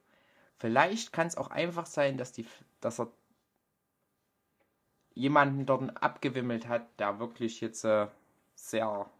Vielleicht 0.59 1.12
kann 1.12 1.27
es 1.27 1.37
auch 1.37 1.49
einfach 1.49 1.87
sein, 1.87 2.18
dass, 2.18 2.31
die, 2.31 2.47
dass 2.81 3.01
er 3.01 3.11
jemanden 5.12 5.66
dort 5.66 6.01
abgewimmelt 6.01 6.68
hat, 6.68 6.87
der 7.01 7.18
wirklich 7.18 7.61
jetzt 7.61 7.85
äh, 7.85 8.07
sehr 8.55 9.11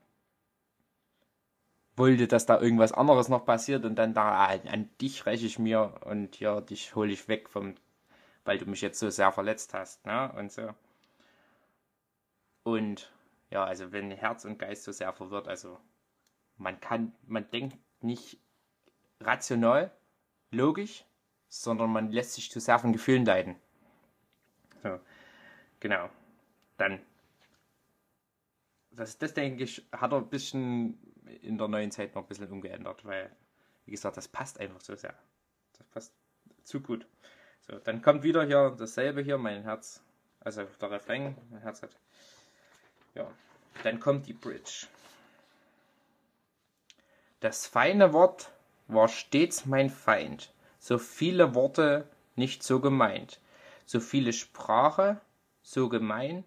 wollte, 1.97 2.29
dass 2.29 2.47
da 2.47 2.61
irgendwas 2.61 2.93
anderes 2.93 3.29
noch 3.29 3.45
passiert 3.45 3.85
und 3.85 3.97
dann 3.97 4.15
da 4.15 4.47
ah, 4.47 4.57
an 4.69 4.89
dich 5.01 5.27
räche 5.27 5.47
ich 5.47 5.59
mir 5.59 5.95
und 6.05 6.39
ja, 6.39 6.61
dich 6.61 6.95
hole 6.95 7.11
ich 7.11 7.27
weg 7.27 7.49
vom, 7.49 7.75
weil 8.45 8.59
du 8.59 8.67
mich 8.67 8.83
jetzt 8.83 9.01
so 9.01 9.11
sehr 9.11 9.33
verletzt 9.33 9.75
hast, 9.75 10.07
ne? 10.07 10.33
Und 10.39 10.53
so. 10.53 10.69
Und 12.63 13.11
ja, 13.51 13.64
also 13.64 13.92
wenn 13.92 14.11
Herz 14.11 14.44
und 14.44 14.59
Geist 14.59 14.84
so 14.84 14.92
sehr 14.92 15.12
verwirrt, 15.12 15.49
also 15.49 15.78
man 16.57 16.80
kann, 16.80 17.12
man 17.26 17.49
denkt 17.51 17.76
nicht 18.01 18.38
rational, 19.20 19.90
logisch, 20.51 21.05
sondern 21.49 21.90
man 21.90 22.11
lässt 22.11 22.34
sich 22.34 22.51
zu 22.51 22.61
sehr 22.61 22.78
von 22.78 22.92
Gefühlen 22.92 23.24
leiten. 23.24 23.57
So, 24.82 25.01
genau. 25.80 26.11
Dann, 26.76 27.01
das, 28.90 29.18
das 29.18 29.34
denke 29.34 29.64
ich, 29.64 29.86
hat 29.92 30.12
er 30.12 30.18
ein 30.18 30.28
bisschen 30.28 30.99
in 31.42 31.59
der 31.59 31.68
neuen 31.68 31.90
Zeit 31.90 32.14
noch 32.14 32.22
ein 32.22 32.28
bisschen 32.28 32.51
umgeändert, 32.51 33.05
weil, 33.05 33.34
wie 33.84 33.92
gesagt, 33.92 34.16
das 34.16 34.28
passt 34.28 34.61
einfach 34.61 34.80
so 34.80 34.94
sehr. 34.94 35.14
Das 35.72 35.86
passt 35.88 36.14
zu 36.62 36.80
gut. 36.80 37.07
So, 37.62 37.78
dann 37.78 38.03
kommt 38.03 38.22
wieder 38.22 38.44
hier 38.44 38.74
dasselbe 38.78 39.22
hier, 39.22 39.38
mein 39.38 39.62
Herz, 39.62 40.03
also 40.40 40.64
der 40.64 40.90
Refrain, 40.90 41.36
mein 41.51 41.62
Herz 41.62 41.82
hat. 41.82 41.99
Ja, 43.17 43.27
dann 43.83 43.99
kommt 43.99 44.27
die 44.27 44.35
Bridge. 44.35 44.87
Das 47.41 47.67
feine 47.67 48.12
Wort 48.12 48.53
war 48.89 49.09
stets 49.09 49.64
mein 49.64 49.89
Feind, 49.89 50.53
so 50.79 50.99
viele 50.99 51.55
Worte 51.55 52.09
nicht 52.35 52.62
so 52.62 52.79
gemeint, 52.79 53.41
so 53.87 54.01
viele 54.01 54.33
Sprache 54.33 55.21
so 55.62 55.89
gemein, 55.89 56.45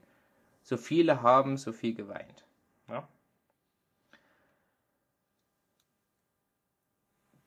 so 0.62 0.78
viele 0.78 1.24
haben 1.24 1.58
so 1.58 1.74
viel 1.74 1.96
geweint. 1.96 2.46
Ja? 2.88 3.08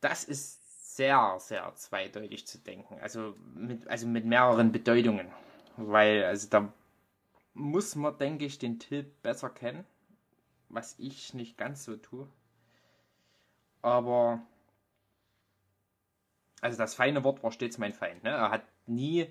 Das 0.01 0.25
ist 0.25 0.97
sehr, 0.97 1.37
sehr 1.39 1.73
zweideutig 1.77 2.47
zu 2.47 2.59
denken, 2.59 2.99
also 3.01 3.37
mit, 3.55 3.87
also 3.87 4.07
mit 4.09 4.25
mehreren 4.25 4.73
Bedeutungen, 4.73 5.31
weil 5.77 6.25
also 6.25 6.49
da 6.51 6.73
muss 7.55 7.95
man, 7.97 8.17
denke 8.19 8.45
ich, 8.45 8.59
den 8.59 8.79
Till 8.79 9.03
besser 9.03 9.51
kennen, 9.51 9.85
was 10.69 10.99
ich 10.99 11.35
nicht 11.35 11.59
ganz 11.59 11.85
so 11.85 11.97
tue. 11.97 12.29
Aber 13.83 14.41
also 16.63 16.79
das 16.79 16.95
feine 16.95 17.25
Wort 17.25 17.43
war 17.43 17.51
stets 17.51 17.77
mein 17.77 17.93
Feind. 17.93 18.23
Ne? 18.23 18.31
Er 18.31 18.51
hat 18.51 18.65
nie 18.87 19.31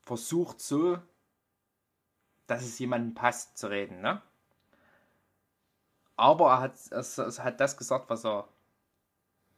versucht, 0.00 0.60
so, 0.60 0.98
dass 2.46 2.62
es 2.62 2.78
jemandem 2.78 3.14
passt, 3.14 3.58
zu 3.58 3.68
reden. 3.68 4.00
Ne? 4.00 4.22
Aber 6.16 6.50
er 6.50 6.60
hat, 6.60 6.74
er, 6.90 7.04
er 7.18 7.44
hat 7.44 7.60
das 7.60 7.76
gesagt, 7.76 8.08
was 8.08 8.24
er 8.24 8.48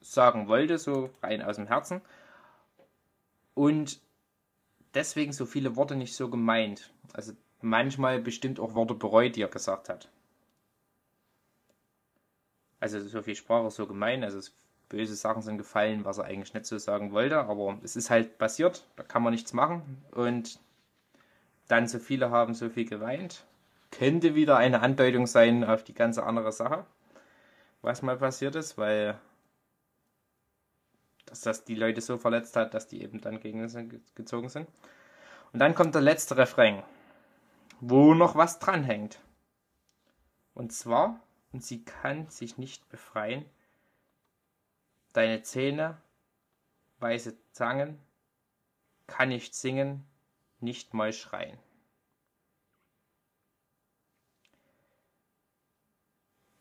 sagen 0.00 0.48
wollte, 0.48 0.78
so 0.78 1.10
rein 1.22 1.40
aus 1.40 1.56
dem 1.56 1.68
Herzen. 1.68 2.02
Und 3.54 4.00
deswegen 4.94 5.32
so 5.32 5.46
viele 5.46 5.76
Worte 5.76 5.94
nicht 5.94 6.16
so 6.16 6.28
gemeint. 6.28 6.92
Also 7.12 7.32
manchmal 7.62 8.20
bestimmt 8.20 8.60
auch 8.60 8.74
Worte 8.74 8.94
bereut, 8.94 9.36
die 9.36 9.42
er 9.42 9.48
gesagt 9.48 9.88
hat. 9.88 10.08
Also 12.80 13.00
so 13.00 13.22
viel 13.22 13.36
Sprache 13.36 13.70
so 13.70 13.86
gemein, 13.86 14.24
also 14.24 14.40
böse 14.88 15.14
Sachen 15.14 15.42
sind 15.42 15.56
gefallen, 15.56 16.04
was 16.04 16.18
er 16.18 16.24
eigentlich 16.24 16.52
nicht 16.52 16.66
so 16.66 16.76
sagen 16.78 17.12
wollte, 17.12 17.38
aber 17.38 17.78
es 17.82 17.96
ist 17.96 18.10
halt 18.10 18.38
passiert, 18.38 18.84
da 18.96 19.02
kann 19.02 19.22
man 19.22 19.32
nichts 19.32 19.52
machen 19.52 20.02
und 20.10 20.58
dann 21.68 21.88
so 21.88 21.98
viele 21.98 22.30
haben 22.30 22.54
so 22.54 22.68
viel 22.68 22.84
geweint. 22.86 23.44
Könnte 23.90 24.34
wieder 24.34 24.56
eine 24.56 24.80
Andeutung 24.80 25.26
sein 25.26 25.64
auf 25.64 25.84
die 25.84 25.94
ganze 25.94 26.24
andere 26.24 26.52
Sache, 26.52 26.84
was 27.80 28.02
mal 28.02 28.16
passiert 28.16 28.56
ist, 28.56 28.76
weil 28.76 29.18
dass 31.26 31.40
das 31.40 31.64
die 31.64 31.74
Leute 31.74 32.02
so 32.02 32.18
verletzt 32.18 32.56
hat, 32.56 32.74
dass 32.74 32.88
die 32.88 33.02
eben 33.02 33.22
dann 33.22 33.40
gegen 33.40 33.62
uns 33.62 33.74
gezogen 34.14 34.50
sind. 34.50 34.68
Und 35.54 35.60
dann 35.60 35.74
kommt 35.74 35.94
der 35.94 36.02
letzte 36.02 36.36
Refrain, 36.36 36.82
wo 37.84 38.14
noch 38.14 38.36
was 38.36 38.60
dranhängt. 38.60 39.20
Und 40.54 40.72
zwar, 40.72 41.20
und 41.52 41.64
sie 41.64 41.84
kann 41.84 42.28
sich 42.28 42.56
nicht 42.56 42.88
befreien, 42.88 43.44
Deine 45.12 45.42
Zähne, 45.42 46.00
weiße 47.00 47.36
Zangen, 47.50 47.98
kann 49.06 49.28
nicht 49.28 49.54
singen, 49.54 50.06
nicht 50.60 50.94
mal 50.94 51.12
schreien. 51.12 51.58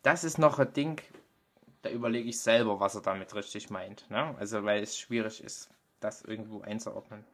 Das 0.02 0.22
ist 0.22 0.36
noch 0.36 0.58
ein 0.58 0.70
Ding, 0.74 1.00
da 1.80 1.88
überlege 1.88 2.28
ich 2.28 2.40
selber, 2.40 2.78
was 2.78 2.94
er 2.94 3.00
damit 3.00 3.34
richtig 3.34 3.70
meint. 3.70 4.10
Ne? 4.10 4.36
Also, 4.38 4.64
weil 4.64 4.82
es 4.82 4.98
schwierig 4.98 5.42
ist, 5.42 5.70
das 6.00 6.20
irgendwo 6.20 6.60
einzuordnen. 6.60 7.24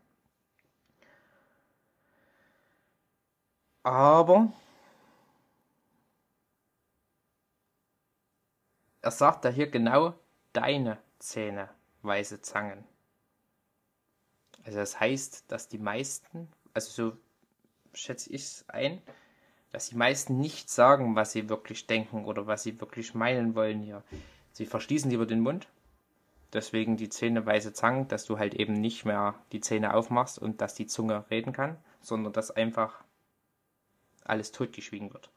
Aber 3.89 4.53
er 9.01 9.11
sagt 9.11 9.47
da 9.47 9.49
hier 9.49 9.71
genau 9.71 10.13
deine 10.53 10.99
Zähne, 11.19 11.71
weiße 12.03 12.43
Zangen. 12.43 12.85
Also 14.65 14.77
das 14.77 15.01
heißt, 15.01 15.51
dass 15.51 15.69
die 15.69 15.79
meisten, 15.79 16.53
also 16.75 16.91
so 17.13 17.17
schätze 17.95 18.29
ich 18.31 18.43
es 18.43 18.69
ein, 18.69 19.01
dass 19.73 19.89
die 19.89 19.97
meisten 19.97 20.37
nicht 20.37 20.69
sagen, 20.69 21.17
was 21.17 21.33
sie 21.33 21.49
wirklich 21.49 21.87
denken 21.87 22.27
oder 22.27 22.47
was 22.47 22.65
sie 22.65 22.79
wirklich 22.83 23.15
meinen 23.15 23.55
wollen 23.55 23.81
hier. 23.81 24.05
Sie 24.53 24.67
verschließen 24.67 25.11
lieber 25.11 25.25
den 25.25 25.41
Mund. 25.41 25.67
Deswegen 26.53 26.99
die 26.99 27.09
Zähne 27.09 27.47
weiße 27.47 27.73
Zangen, 27.73 28.07
dass 28.09 28.27
du 28.27 28.39
halt 28.39 28.53
eben 28.53 28.75
nicht 28.75 29.07
mehr 29.07 29.35
die 29.53 29.61
Zähne 29.61 29.95
aufmachst 29.95 30.39
und 30.39 30.61
dass 30.61 30.75
die 30.75 30.87
Zunge 30.87 31.25
reden 31.31 31.55
kann, 31.55 31.79
sondern 32.03 32.35
dass 32.35 32.51
einfach 32.51 33.03
alles 34.29 34.53
totgeschwiegen 34.53 35.13
wird. 35.13 35.31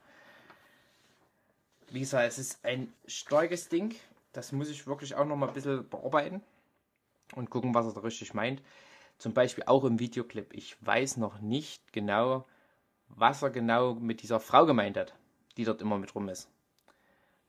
Wie 1.90 2.00
gesagt, 2.00 2.28
es 2.28 2.40
ist 2.40 2.64
ein 2.64 2.94
starkes 3.06 3.68
Ding 3.70 3.96
das 4.34 4.52
muss 4.52 4.70
ich 4.70 4.88
wirklich 4.88 5.16
auch 5.16 5.26
noch 5.26 5.36
mal 5.36 5.48
ein 5.48 5.54
bisschen 5.54 5.88
bearbeiten 5.90 6.42
und 7.36 7.50
gucken, 7.50 7.74
was 7.74 7.86
er 7.86 7.94
da 7.94 8.02
richtig 8.02 8.34
meint. 8.34 8.62
Zum 9.18 9.34
Beispiel 9.34 9.64
auch 9.68 9.84
im 9.84 10.00
Videoclip. 10.00 10.54
Ich 10.54 10.78
weiß 10.86 11.18
noch 11.18 11.40
nicht 11.42 11.94
genau, 11.94 12.46
was 13.08 13.42
er 13.42 13.50
genau 13.50 13.94
mit 13.94 14.22
dieser 14.24 14.40
Frau 14.40 14.66
gemeint 14.66 14.98
hat, 14.98 15.14
die 15.58 15.66
dort 15.66 15.82
immer 15.82 15.98
mit 15.98 16.16
rum 16.16 16.30
ist. 16.30 16.50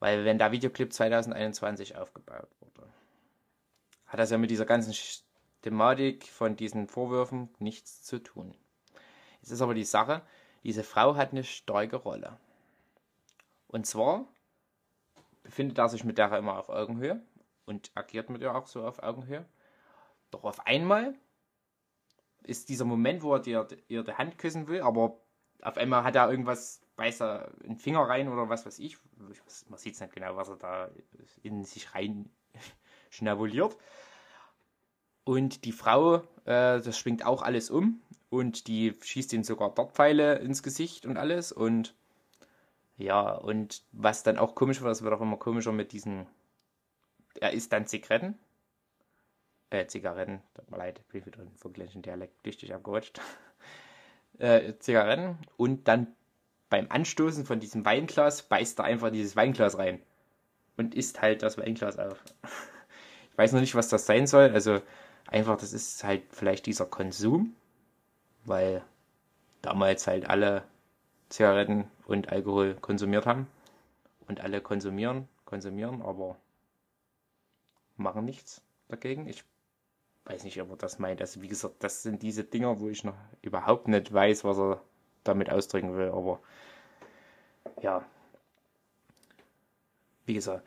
Weil 0.00 0.24
wenn 0.24 0.38
der 0.38 0.52
Videoclip 0.52 0.92
2021 0.92 1.96
aufgebaut 1.96 2.48
wurde, 2.60 2.88
hat 4.06 4.18
das 4.18 4.30
ja 4.30 4.38
mit 4.38 4.50
dieser 4.50 4.66
ganzen 4.66 4.94
Thematik 5.62 6.26
von 6.26 6.56
diesen 6.56 6.88
Vorwürfen 6.88 7.48
nichts 7.60 8.02
zu 8.02 8.18
tun. 8.18 8.54
Jetzt 9.40 9.52
ist 9.52 9.62
aber 9.62 9.74
die 9.74 9.84
Sache, 9.84 10.22
diese 10.62 10.84
Frau 10.84 11.16
hat 11.16 11.32
eine 11.32 11.44
starke 11.44 11.96
Rolle. 11.96 12.38
Und 13.66 13.86
zwar 13.86 14.26
befindet 15.42 15.78
er 15.78 15.88
sich 15.88 16.04
mit 16.04 16.18
der 16.18 16.32
immer 16.36 16.58
auf 16.58 16.68
Augenhöhe 16.68 17.22
und 17.64 17.90
agiert 17.94 18.30
mit 18.30 18.42
ihr 18.42 18.54
auch 18.54 18.66
so 18.66 18.84
auf 18.84 19.02
Augenhöhe. 19.02 19.46
Doch 20.30 20.44
auf 20.44 20.66
einmal 20.66 21.14
ist 22.44 22.68
dieser 22.68 22.84
Moment, 22.84 23.22
wo 23.22 23.34
er 23.34 23.40
dir, 23.40 23.66
ihr 23.88 24.02
die 24.02 24.12
Hand 24.12 24.38
küssen 24.38 24.68
will, 24.68 24.82
aber 24.82 25.20
auf 25.62 25.76
einmal 25.76 26.04
hat 26.04 26.16
er 26.16 26.30
irgendwas, 26.30 26.82
beißt 26.96 27.22
er 27.22 27.52
einen 27.64 27.76
Finger 27.76 28.02
rein 28.02 28.28
oder 28.28 28.48
was 28.48 28.66
weiß 28.66 28.78
ich. 28.78 28.98
Man 29.68 29.78
sieht 29.78 29.94
es 29.94 30.00
nicht 30.00 30.12
genau, 30.12 30.36
was 30.36 30.48
er 30.48 30.56
da 30.56 30.90
in 31.42 31.64
sich 31.64 31.94
rein 31.94 32.30
schnabuliert. 33.10 33.76
Und 35.24 35.64
die 35.64 35.72
Frau, 35.72 36.16
äh, 36.44 36.80
das 36.80 36.98
schwingt 36.98 37.24
auch 37.24 37.42
alles 37.42 37.70
um 37.70 38.02
und 38.32 38.66
die 38.66 38.94
schießt 38.98 39.34
ihm 39.34 39.44
sogar 39.44 39.74
Dartpfeile 39.74 40.38
ins 40.38 40.62
Gesicht 40.62 41.04
und 41.04 41.18
alles. 41.18 41.52
Und 41.52 41.94
ja, 42.96 43.30
und 43.30 43.82
was 43.92 44.22
dann 44.22 44.38
auch 44.38 44.54
komisch 44.54 44.80
wird, 44.80 44.90
das 44.90 45.02
wird 45.02 45.12
auch 45.12 45.20
immer 45.20 45.36
komischer 45.36 45.70
mit 45.70 45.92
diesen. 45.92 46.26
Er 47.40 47.52
isst 47.52 47.74
dann 47.74 47.86
Zigaretten. 47.86 48.38
Äh, 49.68 49.86
Zigaretten, 49.86 50.40
tut 50.54 50.70
mir 50.70 50.78
leid, 50.78 50.98
ich 50.98 51.06
bin 51.08 51.26
wieder 51.26 51.42
im 51.42 51.54
vergleichen 51.56 52.00
Dialekt 52.00 52.34
richtig 52.46 52.72
abgerutscht. 52.72 53.20
äh, 54.38 54.72
Zigaretten 54.78 55.36
und 55.58 55.86
dann 55.86 56.06
beim 56.70 56.86
Anstoßen 56.88 57.44
von 57.44 57.60
diesem 57.60 57.84
Weinglas 57.84 58.44
beißt 58.44 58.78
er 58.78 58.86
einfach 58.86 59.10
dieses 59.10 59.36
Weinglas 59.36 59.76
rein 59.76 60.00
und 60.78 60.94
isst 60.94 61.20
halt 61.20 61.42
das 61.42 61.58
Weinglas 61.58 61.98
auf. 61.98 62.24
Ich 63.30 63.38
weiß 63.38 63.52
noch 63.52 63.60
nicht, 63.62 63.74
was 63.74 63.88
das 63.88 64.04
sein 64.04 64.26
soll. 64.26 64.50
Also 64.50 64.82
einfach, 65.26 65.56
das 65.56 65.72
ist 65.72 66.04
halt 66.04 66.22
vielleicht 66.32 66.66
dieser 66.66 66.84
Konsum, 66.84 67.56
weil 68.44 68.82
damals 69.62 70.06
halt 70.06 70.28
alle 70.28 70.64
Zigaretten 71.28 71.90
und 72.06 72.30
Alkohol 72.30 72.74
konsumiert 72.74 73.26
haben 73.26 73.46
und 74.28 74.40
alle 74.40 74.60
konsumieren, 74.60 75.28
konsumieren, 75.44 76.02
aber 76.02 76.36
machen 77.96 78.24
nichts 78.24 78.62
dagegen. 78.88 79.26
Ich 79.26 79.44
weiß 80.24 80.44
nicht, 80.44 80.60
ob 80.60 80.70
er 80.70 80.76
das 80.76 80.98
meint. 80.98 81.20
Also 81.20 81.42
wie 81.42 81.48
gesagt, 81.48 81.76
das 81.80 82.02
sind 82.02 82.22
diese 82.22 82.44
Dinger, 82.44 82.80
wo 82.80 82.88
ich 82.88 83.04
noch 83.04 83.16
überhaupt 83.40 83.88
nicht 83.88 84.12
weiß, 84.12 84.44
was 84.44 84.58
er 84.58 84.82
damit 85.24 85.50
ausdrücken 85.50 85.96
will. 85.96 86.08
Aber 86.08 86.40
ja, 87.80 88.04
wie 90.26 90.34
gesagt, 90.34 90.66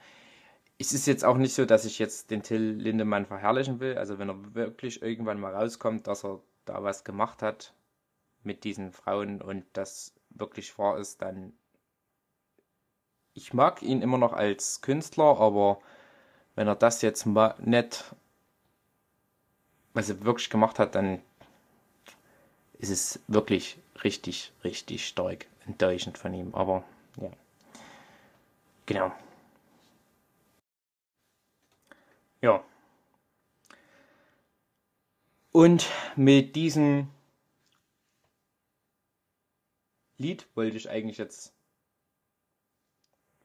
es 0.77 0.91
ist 0.91 1.07
jetzt 1.07 1.23
auch 1.23 1.37
nicht 1.37 1.53
so, 1.53 1.65
dass 1.65 1.85
ich 1.85 1.99
jetzt 1.99 2.31
den 2.31 2.43
Till 2.43 2.61
Lindemann 2.61 3.25
verherrlichen 3.25 3.79
will. 3.79 3.97
Also 3.97 4.19
wenn 4.19 4.29
er 4.29 4.55
wirklich 4.55 5.01
irgendwann 5.01 5.39
mal 5.39 5.55
rauskommt, 5.55 6.07
dass 6.07 6.25
er 6.25 6.41
da 6.65 6.83
was 6.83 7.03
gemacht 7.03 7.41
hat 7.41 7.73
mit 8.43 8.63
diesen 8.63 8.91
Frauen 8.91 9.41
und 9.41 9.65
das 9.73 10.13
wirklich 10.29 10.77
wahr 10.77 10.97
ist, 10.97 11.21
dann 11.21 11.53
ich 13.33 13.53
mag 13.53 13.81
ihn 13.81 14.01
immer 14.01 14.17
noch 14.17 14.33
als 14.33 14.81
Künstler, 14.81 15.39
aber 15.39 15.79
wenn 16.55 16.67
er 16.67 16.75
das 16.75 17.01
jetzt 17.01 17.25
mal 17.25 17.55
nicht 17.59 18.15
was 19.95 20.09
er 20.09 20.23
wirklich 20.23 20.49
gemacht 20.49 20.77
hat, 20.77 20.93
dann 20.93 21.21
ist 22.77 22.89
es 22.89 23.19
wirklich 23.27 23.79
richtig, 24.03 24.51
richtig 24.63 25.07
stark 25.07 25.47
enttäuschend 25.65 26.17
von 26.17 26.33
ihm. 26.33 26.53
Aber 26.53 26.83
ja. 27.19 27.29
Genau. 28.85 29.11
Ja. 32.41 32.63
Und 35.55 35.89
mit 36.17 36.57
diesem 36.57 37.07
Lied 40.17 40.45
wollte 40.53 40.75
ich 40.75 40.89
eigentlich 40.89 41.17
jetzt 41.17 41.53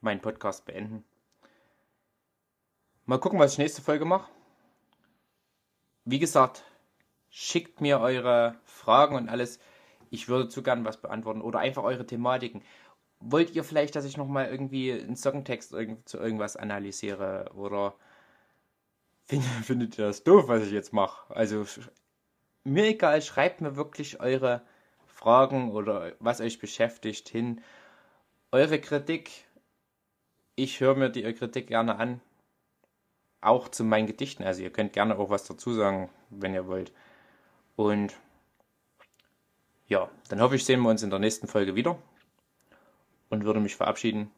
meinen 0.00 0.20
Podcast 0.20 0.64
beenden. 0.64 1.04
Mal 3.06 3.20
gucken, 3.20 3.38
was 3.38 3.52
ich 3.52 3.58
nächste 3.58 3.80
Folge 3.80 4.06
mache. 4.06 4.28
Wie 6.04 6.18
gesagt, 6.18 6.64
schickt 7.28 7.80
mir 7.80 8.00
eure 8.00 8.56
Fragen 8.64 9.14
und 9.14 9.28
alles. 9.28 9.60
Ich 10.10 10.26
würde 10.26 10.48
zu 10.48 10.64
gern 10.64 10.84
was 10.84 11.00
beantworten 11.00 11.42
oder 11.42 11.60
einfach 11.60 11.84
eure 11.84 12.08
Thematiken. 12.08 12.64
Wollt 13.20 13.54
ihr 13.54 13.62
vielleicht, 13.62 13.94
dass 13.94 14.04
ich 14.04 14.16
nochmal 14.16 14.48
irgendwie 14.48 14.92
einen 14.92 15.14
Songtext 15.14 15.76
zu 16.06 16.18
irgendwas 16.18 16.56
analysiere 16.56 17.52
oder 17.54 17.94
findet 19.62 19.96
ihr 19.96 20.06
das 20.06 20.24
doof, 20.24 20.48
was 20.48 20.64
ich 20.64 20.72
jetzt 20.72 20.92
mache? 20.92 21.32
Also 21.32 21.64
mir 22.64 22.84
egal, 22.86 23.22
schreibt 23.22 23.60
mir 23.60 23.76
wirklich 23.76 24.20
eure 24.20 24.62
Fragen 25.06 25.72
oder 25.72 26.12
was 26.20 26.40
euch 26.40 26.58
beschäftigt 26.58 27.28
hin. 27.28 27.62
Eure 28.52 28.80
Kritik. 28.80 29.46
Ich 30.56 30.80
höre 30.80 30.94
mir 30.94 31.10
die 31.10 31.22
Kritik 31.32 31.68
gerne 31.68 31.96
an 31.96 32.20
auch 33.40 33.68
zu 33.68 33.84
meinen 33.84 34.06
Gedichten. 34.06 34.42
Also 34.42 34.62
ihr 34.62 34.70
könnt 34.70 34.92
gerne 34.92 35.18
auch 35.18 35.30
was 35.30 35.44
dazu 35.44 35.72
sagen, 35.72 36.10
wenn 36.30 36.54
ihr 36.54 36.66
wollt. 36.66 36.92
Und 37.76 38.14
ja, 39.86 40.10
dann 40.28 40.40
hoffe 40.40 40.56
ich, 40.56 40.64
sehen 40.64 40.80
wir 40.82 40.90
uns 40.90 41.02
in 41.02 41.10
der 41.10 41.18
nächsten 41.18 41.46
Folge 41.46 41.74
wieder. 41.74 41.98
Und 43.28 43.44
würde 43.44 43.60
mich 43.60 43.76
verabschieden. 43.76 44.30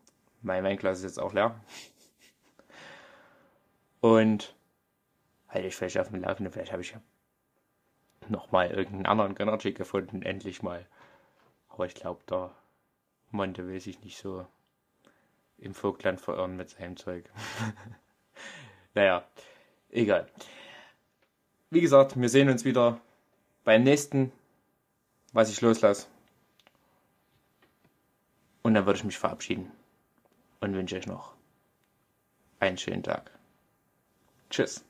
Mein 0.43 0.64
Weinglas 0.64 0.99
ist 0.99 1.05
jetzt 1.05 1.20
auch 1.20 1.33
leer. 1.33 1.59
Und 4.01 4.55
halte 5.49 5.68
ich 5.68 5.77
vielleicht 5.77 5.99
auf 5.99 6.09
dem 6.09 6.20
Laufenden. 6.20 6.53
Vielleicht 6.53 6.73
habe 6.73 6.83
ich 6.83 6.93
ja 6.93 7.01
nochmal 8.31 8.70
irgendeinen 8.70 9.07
anderen 9.07 9.35
Grenadier 9.35 9.73
gefunden. 9.73 10.23
Endlich 10.23 10.62
mal. 10.62 10.87
Aber 11.68 11.87
ich 11.87 11.95
glaube, 11.95 12.23
der 12.29 12.51
Monte 13.31 13.66
will 13.66 13.81
sich 13.81 14.03
nicht 14.03 14.18
so 14.18 14.47
im 15.59 15.75
Vogtland 15.75 16.20
verirren 16.20 16.57
mit 16.57 16.70
seinem 16.70 16.97
Zeug. 16.97 17.25
Naja, 18.95 19.25
egal. 19.91 20.27
Wie 21.70 21.81
gesagt, 21.81 22.20
wir 22.20 22.29
sehen 22.29 22.51
uns 22.51 22.64
wieder 22.64 23.01
beim 23.64 23.85
nächsten, 23.85 24.33
was 25.33 25.51
ich 25.51 25.61
loslasse. 25.61 26.09
Und 28.62 28.75
dann 28.75 28.87
würde 28.87 28.99
ich 28.99 29.05
mich 29.05 29.18
verabschieden 29.18 29.73
und 30.61 30.75
wünsche 30.75 30.97
euch 30.97 31.07
noch 31.07 31.35
einen 32.61 32.79
schönen 32.79 33.03
Tag. 33.03 33.31
Tschüss. 34.51 34.85